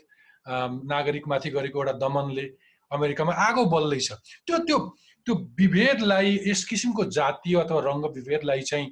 [0.92, 2.46] नागरिकमाथि गरेको एउटा दमनले
[2.90, 4.08] अमेरिकामा आगो बल्दैछ।
[4.46, 4.78] त्यो त्यो
[5.26, 8.86] त्यो विभेदलाई यस किसिमको जातीय अथवा रङ्ग विभेदलाई चाहिँ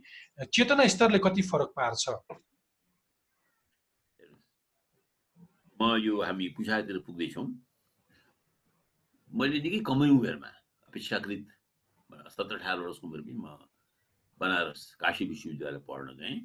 [0.48, 2.04] चेतना स्तरले कति फरक पार्छ?
[5.78, 7.46] म यो हामी पुछातिर पुग्दैछौँ।
[9.30, 10.50] मैले निकै कमै उमेरमा
[10.88, 11.44] अपेक्षाकृत
[12.32, 13.46] सत्र अठार वर्षको उमेरमै म
[14.40, 16.40] बनारस काशी विश्वविद्यालय पढ्न गएँ।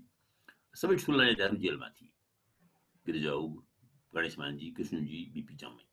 [0.76, 2.12] सबै ठुला नेताहरू जेलमा थिए
[3.08, 3.48] गिरिजाऊ
[4.14, 5.86] गणेश मानजी कृष्णजी बिपी चम्मै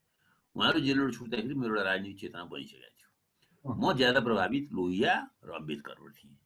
[0.56, 5.14] उहाँहरू जेलबाट छुट्दाखेरि मेरो एउटा राजनीतिक चेतना बनिसकेको थियो म ज़्यादा प्रभावित लोहिया
[5.44, 6.36] र अम्बेदकरबाट थिएँ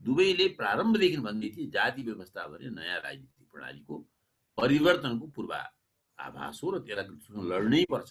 [0.00, 3.98] दुवैले प्रारम्भदेखि भन्दै थिए जाति व्यवस्था भने नयाँ राजनीतिक प्रणालीको
[4.58, 5.60] परिवर्तनको पूर्वा
[6.18, 8.10] आभास हो र त्यसलाई लड्नै पर्छ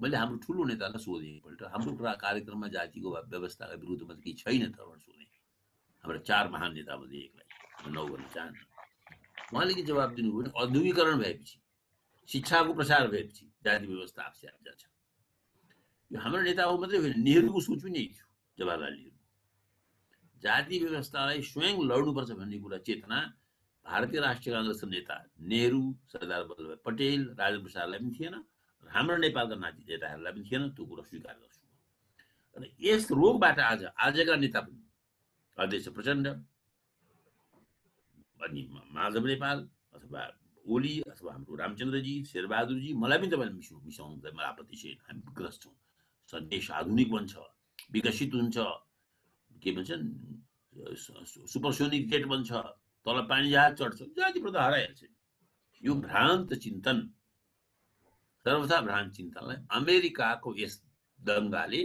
[0.00, 4.64] मैले हाम्रो ठुलो नेतालाई सोधेँ एकपल्ट हाम्रो कुरा कार्यक्रममा जातिको व्यवस्थाका विरुद्धमा त केही छैन
[4.70, 5.28] त भनेर सोधेँ
[6.04, 8.77] हाम्रा चार महान नेतामध्ये एकलाई नौ गर्न चाहन्न
[9.52, 11.56] उहाँले जवाब दिनुभयो भने औद्योगिकरण भएपछि
[12.28, 14.82] शिक्षाको प्रसार भएपछि जाति व्यवस्था आफ जान्छ
[16.10, 18.26] यो हाम्रो नेता हो मात्रै होइन नेहरूको सोच पनि यही थियो,
[18.58, 19.16] जवाहरलाल नेहरू।
[20.42, 23.18] जाति व्यवस्थालाई स्वयं लड्नुपर्छ भन्ने कुरा चेतना
[23.86, 25.16] भारतीय राष्ट्रिय काङ्ग्रेसका नेता
[25.52, 28.34] नेहरू, सरदार वल्लभ पटेल राजेन्द्र प्रसादलाई पनि थिएन
[28.84, 31.60] हाम्रो नेपालका नाति नेताहरूलाई पनि थिएन, त्यो कुरा स्वीकार गर्छु।
[32.56, 34.80] र यस रोगबाट आज आजका नेता पनि
[35.58, 36.26] अध्यक्ष प्रचण्ड
[38.44, 38.62] अनि
[38.94, 39.58] माधव नेपाल
[39.94, 40.22] अथवा
[40.64, 45.62] ओली अथवा हाम्रो रामचन्द्रजी शेरबहादुरजी मलाई पनि तपाईँले मिसाउ मिसाउनु मलाई आपत्ति छैन हामी ग्रस्त
[45.62, 45.74] छौँ।
[46.28, 47.34] सन्देश आधुनिक बन्छ
[47.92, 48.56] विकसित हुन्छ
[49.62, 50.04] के भन्छन्
[51.52, 52.50] सुपरसोनिक जेट बन्छ
[53.06, 55.02] तल पानी जहाज चढ्छ जाति प्रथा हराइहाल्छ।
[55.82, 56.98] यो भ्रान्त चिन्तन
[58.46, 60.74] सर्वथा भ्रान्त चिन्तनलाई अमेरिकाको यस
[61.20, 61.80] दङ्गाले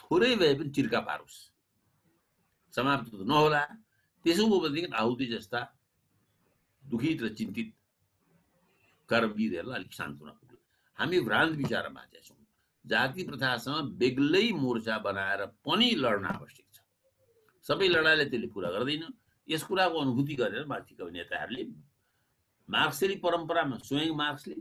[0.00, 1.38] थोरै भए पनि चिर्का पारोस्
[2.74, 3.62] समाप्त नहोला।
[4.24, 5.60] त्यसो हो भनेदेखि आहुति जस्ता
[6.84, 7.72] दुखित र चिन्तित
[9.08, 10.58] कर्मवीरहरूलाई अलिक सान्त्वना पुग्यो।
[10.98, 12.42] हामी भ्रान्त विचार बाँचेका छौँ
[12.84, 16.76] जाति प्रथासँग बेग्लै मोर्चा बनाएर पनि लड्न आवश्यक छ।
[17.66, 19.04] सबै लडाइँलाई त्यसले पुरा गर्दैन।
[19.48, 21.64] यस कुराको अनुभूति गरेर माथिका नेताहरूले
[22.68, 24.56] मार्क्सेली परम्परामा स्वयं मार्क्सले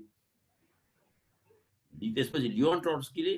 [1.94, 3.36] त्यसपछि लियोन ट्रट्स्कीले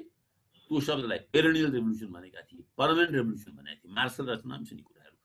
[0.69, 5.17] त्यो शब्दलाई पेरेनियल रेभोल्युसन भनेका थिए पर्मानेन्ट रेभोल्युसन भनेका थिए। मार्क्सल छन् यी कुराहरू।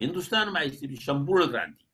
[0.00, 1.84] हिन्दुस्तानमा आइसकेपछि सम्पूर्ण क्रान्ति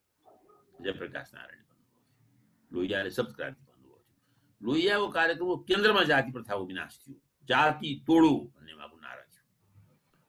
[0.80, 6.98] जयप्रकाश नारायणले भन्नुभएको थियो लोहियाले शब्द क्रान्ति भन्नुभएको थियो लोहियाको कार्यक्रमको केन्द्रमा जाति प्रथाको विनाश
[7.01, 7.16] थियो
[7.48, 9.44] जाति तोडो भन्ने उहाँको नारा थियो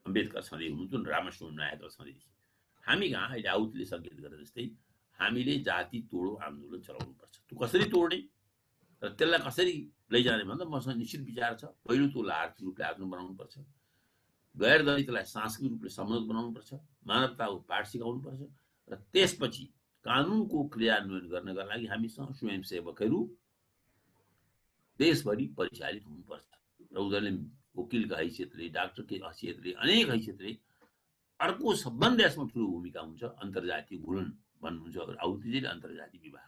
[0.05, 2.17] अम्बेदकर सधैँ हुनुहुन्थ्यो रामस्वामी नायक सधैँ
[2.84, 4.69] हामी कहाँ अहिले आउतले सङ्केत गरे जस्तै
[5.19, 8.19] हामीले जाति तोडो आन्दोलन चलाउनुपर्छ त्यो कसरी तोड्ने
[9.01, 9.73] र त्यसलाई कसरी
[10.11, 13.57] लैजाने भन्दा मसँग निश्चित विचार छ पहिलो तोलाई आर्थिक रूपले आफ्नो बनाउनुपर्छ
[14.55, 16.73] गैर दलितलाई सांस्कृतिक रूपले सम्मत बनाउनुपर्छ
[17.07, 18.41] मानवताको पाठ सिकाउनुपर्छ
[18.88, 19.65] र त्यसपछि
[20.06, 23.19] कानुनको क्रियान्वयन गर्नका लागि हामीसँग स्वयंसेवकहरू
[24.99, 26.49] देशभरि परिचालित हुनुपर्छ।
[26.94, 27.32] र उनीहरूले
[27.77, 30.52] वकिलका हैसियतले डाक्टरको हैसियतले अनेक हैसियतले
[31.40, 34.27] अर्को सबभन्दा यसमा ठुलो भूमिका हुन्छ अन्तर्जातीय घुलन
[34.64, 36.45] भन्नुहुन्छ आउतीजीले अन्तर्जातीय विवाह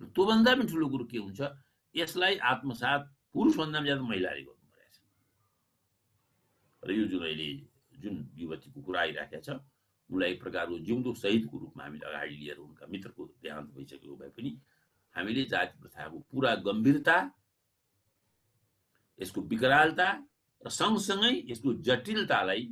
[0.00, 1.40] र त्योभन्दा पनि ठुलो कुरो के हुन्छ
[1.94, 3.00] यसलाई आत्मसात
[3.34, 4.98] पुरुषभन्दा पनि ज्यादा महिलाले गर्नु परेको छ।
[6.82, 7.48] र यो जुन अहिले
[8.02, 9.48] जुन युवतीको कुरा आइराखेको छ
[10.14, 14.50] उनलाई एक प्रकारको जिउँदो शहीदको रूपमा हामीले अगाडि लिएर उनका मित्रको देहान्त भइसकेको भए पनि
[15.14, 17.16] हामीले जाति प्रथाको पुरा गम्भीरता,
[19.18, 20.08] यसको विकरालता
[20.62, 22.62] र सँगसँगै यसको जटिलतालाई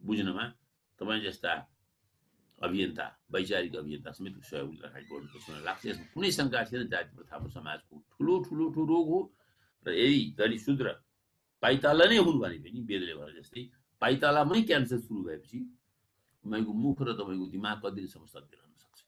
[0.00, 0.44] बुझ्नमा
[1.00, 1.52] तपाईँ जस्ता
[2.58, 7.48] अभियन्ता, वैचारिक अभियन्ता समेत सहयोग अगाडि बढ्नुपर्छ मलाई लाग्छ। यसमा कुनै शङ्का छैन जाति प्रथाको
[7.48, 9.20] समाजको ठुलो ठुलो ठुलो रोग हो
[9.86, 10.86] र यदि दलित शुद्र
[11.62, 13.62] पाइताला नै हुन् भने पनि वेदले भने जस्तै
[14.02, 15.22] पाइतालामै क्यान्सर सुरु
[16.48, 18.98] तपाईँको मुख र तपाईँको दिमाग कतिसम्म सत्य रहन सक्छ।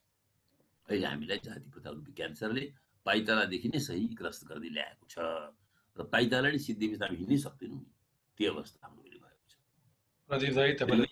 [0.88, 2.64] अहिले हामीलाई जाति प्रथा रूपी क्यान्सरले
[3.06, 5.16] पाइतालादेखि नै सही ग्रस्त गर्दै ल्याएको छ
[5.96, 7.80] र पाइताला नै सिद्धिएपछि हामी हिँड्नै सक्दैनौँ
[8.36, 9.56] त्यो अवस्था हाम्रो अहिले भएको छ।
[10.28, 11.08] प्रदीप दाई तपाईँलाई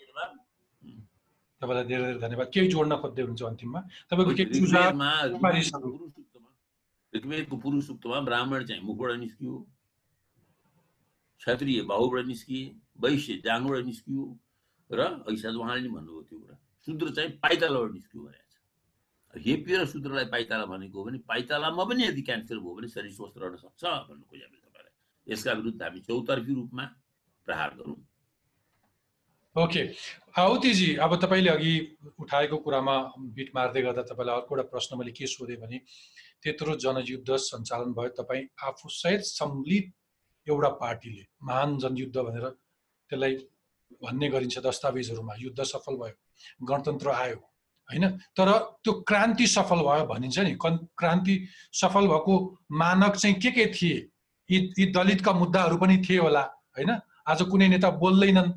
[1.62, 3.80] तपाईँलाई धेरै धेरै धन्यवाद। केही जोड्न खोज्दै हुनुहुन्छ अन्तिममा।
[4.12, 4.32] तपाईँको
[7.12, 9.54] ऋग्वेदको पुरुष सूक्तमा ब्राह्मण चाहिँ मुखबाट निस्कियो।
[11.40, 12.64] क्षत्रिय बाहुबाट निस्किए।
[13.00, 14.22] वैश्य जाङबाट निस्कियो।
[14.90, 16.56] र अघि साथ उहाँले नि भन्नुभयो त्यो कुरा
[16.86, 18.56] शूद्र चाहिँ पाइतालाबाट निस्कियो भनेको छ।
[19.46, 23.56] हेपियो र पाइताला भनेको हो भने पाइतालामा पनि यदि क्यान्सर भयो भने शरीर स्वस्थ रहन
[23.56, 26.84] सक्छ भन्नु खोजेँ मैले तपाईँलाई। यसका विरुद्ध हामी चौतर्फी रूपमा
[27.46, 27.96] प्रहार गरौँ।
[29.56, 29.82] ओके।
[30.38, 31.74] आउतीजी अब तपाईँले अघि
[32.20, 32.96] उठाएको कुरामा
[33.36, 35.78] बिट मार्दै गर्दा तपाईँलाई अर्को एउटा प्रश्न मैले के सोधेँ भने
[36.42, 39.86] त्यत्रो जनयुद्ध सञ्चालन भयो तपाईँ आफू सहित सम्मिलित
[40.46, 43.34] एउटा पार्टीले महान जनयुद्ध भनेर त्यसलाई
[44.02, 47.36] भन्ने गरिन्छ दस्तावेजहरूमा। युद्ध सफल भयो गणतन्त्र आयो
[47.88, 48.04] होइन?
[48.36, 48.48] तर
[48.84, 51.34] त्यो क्रान्ति सफल भयो भनिन्छ नि। क्रान्ति
[51.72, 52.34] सफल भएको
[52.72, 53.98] मानक चाहिँ के के थिए?
[54.50, 56.42] यी यी दलितका मुद्दाहरू पनि थिए होला
[56.76, 56.90] होइन?
[57.28, 58.52] आज कुनै नेता बोल्दैनन्।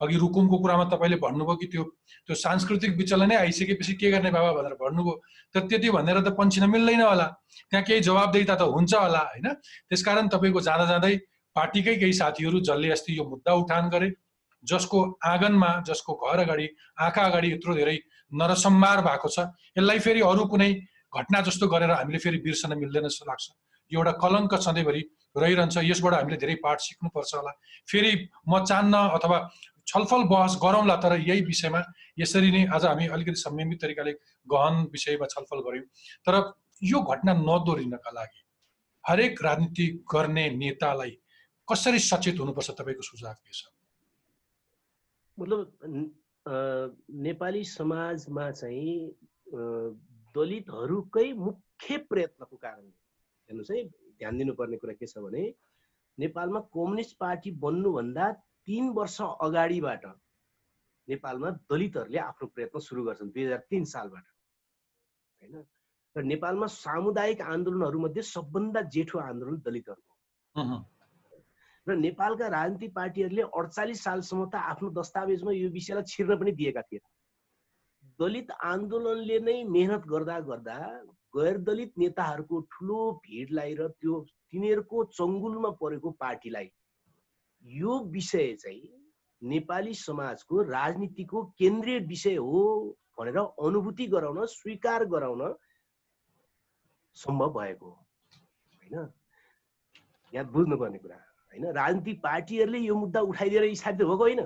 [0.00, 1.82] अघि रुकुमको कुरामा तपाईँले भन्नुभयो कि त्यो
[2.26, 5.14] त्यो सांस्कृतिक विचलनै आइसकेपछि के गर्ने बाबा भनेर भन्नुभयो।
[5.54, 7.26] तर त्यति भनेर त पन्छिन मिल्दैन होला।
[7.70, 9.48] त्यहाँ केही जवाबदेता त हुन्छ होला होइन?
[9.88, 11.14] त्यसकारण तपाईँको जाँदा जाँदै
[11.56, 14.08] पार्टीकै केही साथीहरू जसले अस्ति यो मुद्दा उठान गरे
[14.64, 16.68] जसको आँगनमा जसको घर अगाडि
[17.00, 17.98] आँखा अगाडि यत्रो धेरै
[18.32, 19.38] नरसंहार भएको छ।
[19.78, 20.70] यसलाई फेरि अरू कुनै
[21.14, 23.44] घटना जस्तो गरेर हामीले फेरि बिर्सन मिल्दैन जस्तो लाग्छ।
[23.92, 25.02] यो एउटा कलङ्क सधैँभरि
[25.36, 27.52] रहिरहन्छ। यसबाट हामीले धेरै पाठ सिक्नुपर्छ होला।
[27.90, 28.12] फेरि
[28.48, 29.38] म चाहन्न अथवा
[29.86, 31.80] छलफल बहस गरौँला तर यही विषयमा
[32.18, 34.12] यसरी नै आज हामी अलिकति संयमित तरिकाले
[34.48, 35.84] गहन विषयमा छलफल गऱ्यौँ।
[36.24, 36.34] तर
[36.82, 38.40] यो घटना नदोहोरिनका लागि
[39.04, 41.12] हरेक राजनीति गर्ने नेतालाई
[41.68, 43.73] कसरी सचेत हुनुपर्छ तपाईँको सुझाव के छ?
[45.38, 46.14] मतलब
[47.26, 48.96] नेपाली समाजमा चाहिँ
[50.34, 52.96] दलितहरूकै मुख्य प्रयत्नको कारणले
[53.48, 53.84] हेर्नुहोस् है
[54.18, 55.44] ध्यान दिनुपर्ने कुरा के छ भने
[56.18, 58.26] नेपालमा कम्युनिस्ट पार्टी बन्नुभन्दा
[58.68, 60.04] तिन वर्ष अगाडिबाट
[61.08, 64.26] नेपालमा दलितहरूले आफ्नो प्रयत्न सुरु गर्छन् दुई हजार तिन सालबाट।
[65.42, 65.54] होइन?
[66.16, 70.14] र नेपालमा सामुदायिक आन्दोलनहरूमध्ये सबभन्दा जेठो आन्दोलन दलितहरूको
[71.86, 77.00] र नेपालका राजनीतिक पार्टीहरूले अडचालिस सालसम्म त आफ्नो दस्तावेजमा यो विषयलाई छिर्न पनि दिएका थिए।
[78.18, 80.76] दलित आन्दोलनले नै मेहनत गर्दा गर्दा
[81.36, 84.20] गैर दलित नेताहरूको ठुलो भिडलाई र त्यो
[84.50, 86.68] तिनीहरूको चङ्गुलमा परेको पार्टीलाई
[87.64, 88.92] यो विषय चाहिँ
[89.42, 92.62] नेपाली समाजको राजनीतिको केन्द्रीय विषय हो
[93.18, 95.42] भनेर अनुभूति गराउन स्वीकार गराउन
[97.16, 99.12] सम्भव भएको होइन?
[100.32, 101.18] यहाँ बुझ्नुपर्ने कुरा।
[101.54, 101.72] होइन?
[101.74, 104.40] राजनीतिक पार्टीहरूले यो मुद्दा उठाइदिएर स्थापित भएको होइन।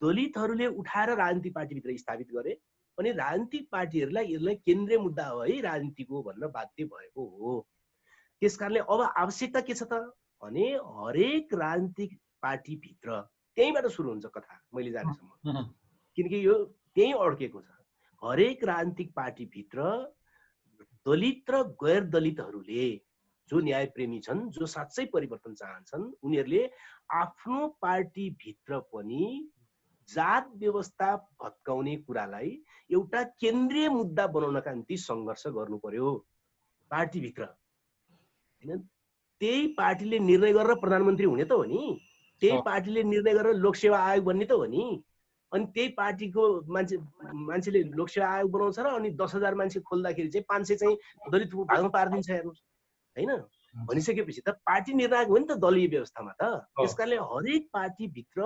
[0.00, 2.52] दलितहरूले उठाएर राजनीतिक पार्टीभित्र स्थापित गरे
[2.98, 7.66] अनि राजनीतिक पार्टीहरूलाई यसलाई केन्द्रीय मुद्दा हो है राजनीतिको भनेर बाध्य भएको हो।
[8.42, 10.12] त्यस कारणले अब आवश्यकता के छ त?
[10.42, 10.66] भने
[10.96, 13.20] हरेक राजनीतिक पार्टीभित्र
[13.56, 15.62] त्यहीँबाट सुरु हुन्छ कथा मैले जानेसम्म।
[16.18, 16.54] किनकि यो
[16.94, 17.68] त्यहीँ अड्केको छ।
[18.22, 19.82] हरेक राजनीतिक पार्टीभित्र
[21.06, 22.84] दलित र गैर दलितहरूले
[23.48, 26.62] जो न्यायप्रेमी छन् जो साँच्चै परिवर्तन चाहन्छन् उनीहरूले
[27.14, 29.50] आफ्नो पार्टीभित्र पनि
[30.08, 32.50] जात व्यवस्था भत्काउने कुरालाई
[32.92, 36.12] एउटा केन्द्रीय मुद्दा बनाउनका निम्ति सङ्घर्ष गर्नु पर्यो
[36.90, 38.78] पार्टीभित्र। होइन?
[39.40, 41.82] त्यही पार्टीले निर्णय गरेर प्रधानमन्त्री हुने त हो नि।
[42.42, 45.02] त्यही। पार्टीले निर्णय गरेर लोकसेवा आयोग बन्ने त हो नि।
[45.52, 46.96] अनि त्यही पार्टीको मान्छे
[47.48, 50.96] मान्छेले लोकसेवा आयोग बनाउँछ र अनि दस हजार मान्छे खोल्दाखेरि चाहिँ पाँच सय चाहिँ
[51.32, 52.62] दलित भागमा पारिदिन्छ हेर्नुहोस्।
[53.16, 53.30] होइन?
[53.88, 56.42] भनिसकेपछि त पार्टी निर्णायक हो नि त दलीय व्यवस्थामा त।
[56.76, 58.40] त्यस कारणले हरेक पार्टीभित्र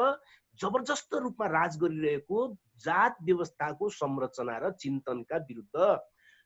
[0.60, 2.38] जबरजस्त रूपमा राज गरिरहेको
[2.84, 5.76] जात व्यवस्थाको संरचना र चिन्तनका विरुद्ध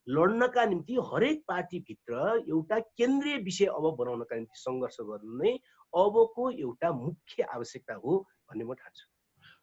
[0.06, 2.12] लड्नका निम्ति हरेक पार्टीभित्र
[2.48, 5.52] एउटा केन्द्रीय विषय अब बनाउनका निम्ति सङ्घर्ष गर्नु नै
[5.92, 8.18] अबको एउटा मुख्य आवश्यकता हो
[8.48, 9.13] भन्ने म ठान्छु।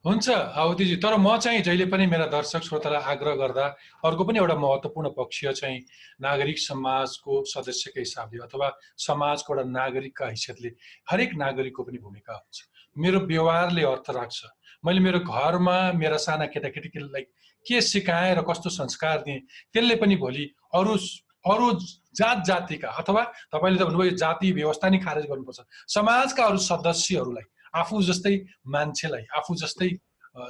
[0.06, 3.66] हुन्छ अवधिजी तर म चाहिँ जहिले पनि मेरा दर्शक श्रोतालाई आग्रह गर्दा
[4.02, 5.78] अर्को पनि एउटा महत्त्वपूर्ण पक्ष चाहिँ
[6.22, 10.72] नागरिक समाजको सदस्यको हिसाबले अथवा समाजको एउटा नागरिकका हैसियतले
[11.12, 12.58] हरेक नागरिकको पनि भूमिका हुन्छ।
[12.98, 14.42] मेरो व्यवहारले अर्थ राख्छ।
[14.86, 17.22] मैले मेरो घरमा मेरा साना केटाकेटीलाई
[17.66, 20.98] के सिकाएँ र कस्तो संस्कार दिएँ त्यसले पनि भोलि अरू
[21.46, 21.72] अरू
[22.18, 23.24] जात जातिका अथवा
[23.54, 25.62] तपाईँले त भन्नुभयो जाति व्यवस्था नै खारेज गर्नुपर्छ।
[25.94, 28.36] समाजका अरू सदस्यहरूलाई आफू जस्तै
[28.68, 29.90] मान्छेलाई आफू जस्तै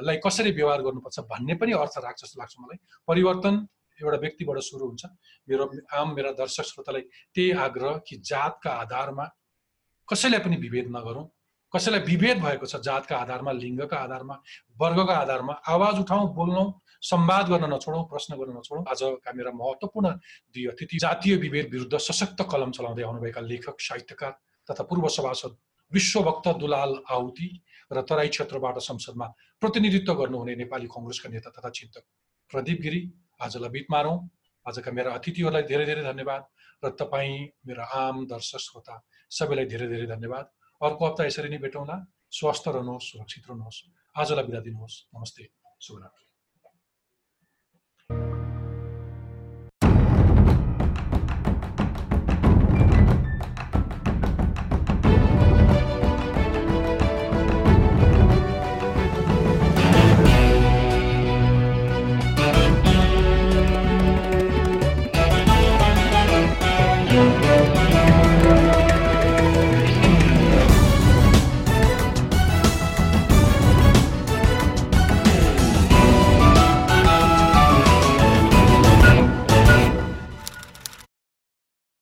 [0.08, 2.78] लाई कसरी व्यवहार गर्नुपर्छ भन्ने पनि अर्थ राख्छ जस्तो लाग्छ मलाई।
[3.08, 3.56] परिवर्तन
[4.00, 5.06] एउटा व्यक्तिबाट सुरु हुन्छ।
[5.50, 7.02] मेरो आम मेरा दर्शक श्रोतालाई
[7.36, 9.26] त्यही आग्रह कि जातका आधारमा
[10.10, 11.26] कसैलाई पनि विभेद नगरौँ।
[11.74, 14.36] कसैलाई विभेद भएको छ जातका आधारमा लिङ्गका आधारमा
[14.82, 16.68] वर्गका आधारमा आवाज उठाउँ बोल्नौँ
[17.02, 20.08] संवाद गर्न नछोडौँ प्रश्न गर्न नछोडौँ। आजका मेरा महत्त्वपूर्ण
[20.54, 24.34] दुई अतिथि जातीय विभेद विरुद्ध सशक्त कलम चलाउँदै आउनुभएका लेखक साहित्यकार
[24.70, 25.58] तथा पूर्व सभासद
[25.92, 27.50] विश्वभक्त दुलाल आहुति
[27.92, 29.28] र तराई क्षेत्रबाट संसदमा
[29.62, 32.04] प्रतिनिधित्व गर्नुहुने नेपाली कङ्ग्रेसका नेता तथा चिन्तक
[32.52, 33.02] प्रदीप गिरी
[33.42, 34.18] आजलाई बिट मारौँ
[34.66, 36.44] आजका मेरा अतिथिहरूलाई धेरै धेरै धन्यवाद
[36.84, 37.38] र तपाईँ
[37.68, 38.96] मेरा आम दर्शक श्रोता
[39.32, 40.46] सबैलाई धेरै धेरै धन्यवाद।
[40.82, 41.96] अर्को हप्ता यसरी नै भेटौँला।
[42.32, 43.80] स्वस्थ रहनुहोस् सुरक्षित रहनुहोस्।
[44.16, 45.44] आजलाई बिदा दिनुहोस्। नमस्ते।
[45.82, 46.31] शुभरात्री।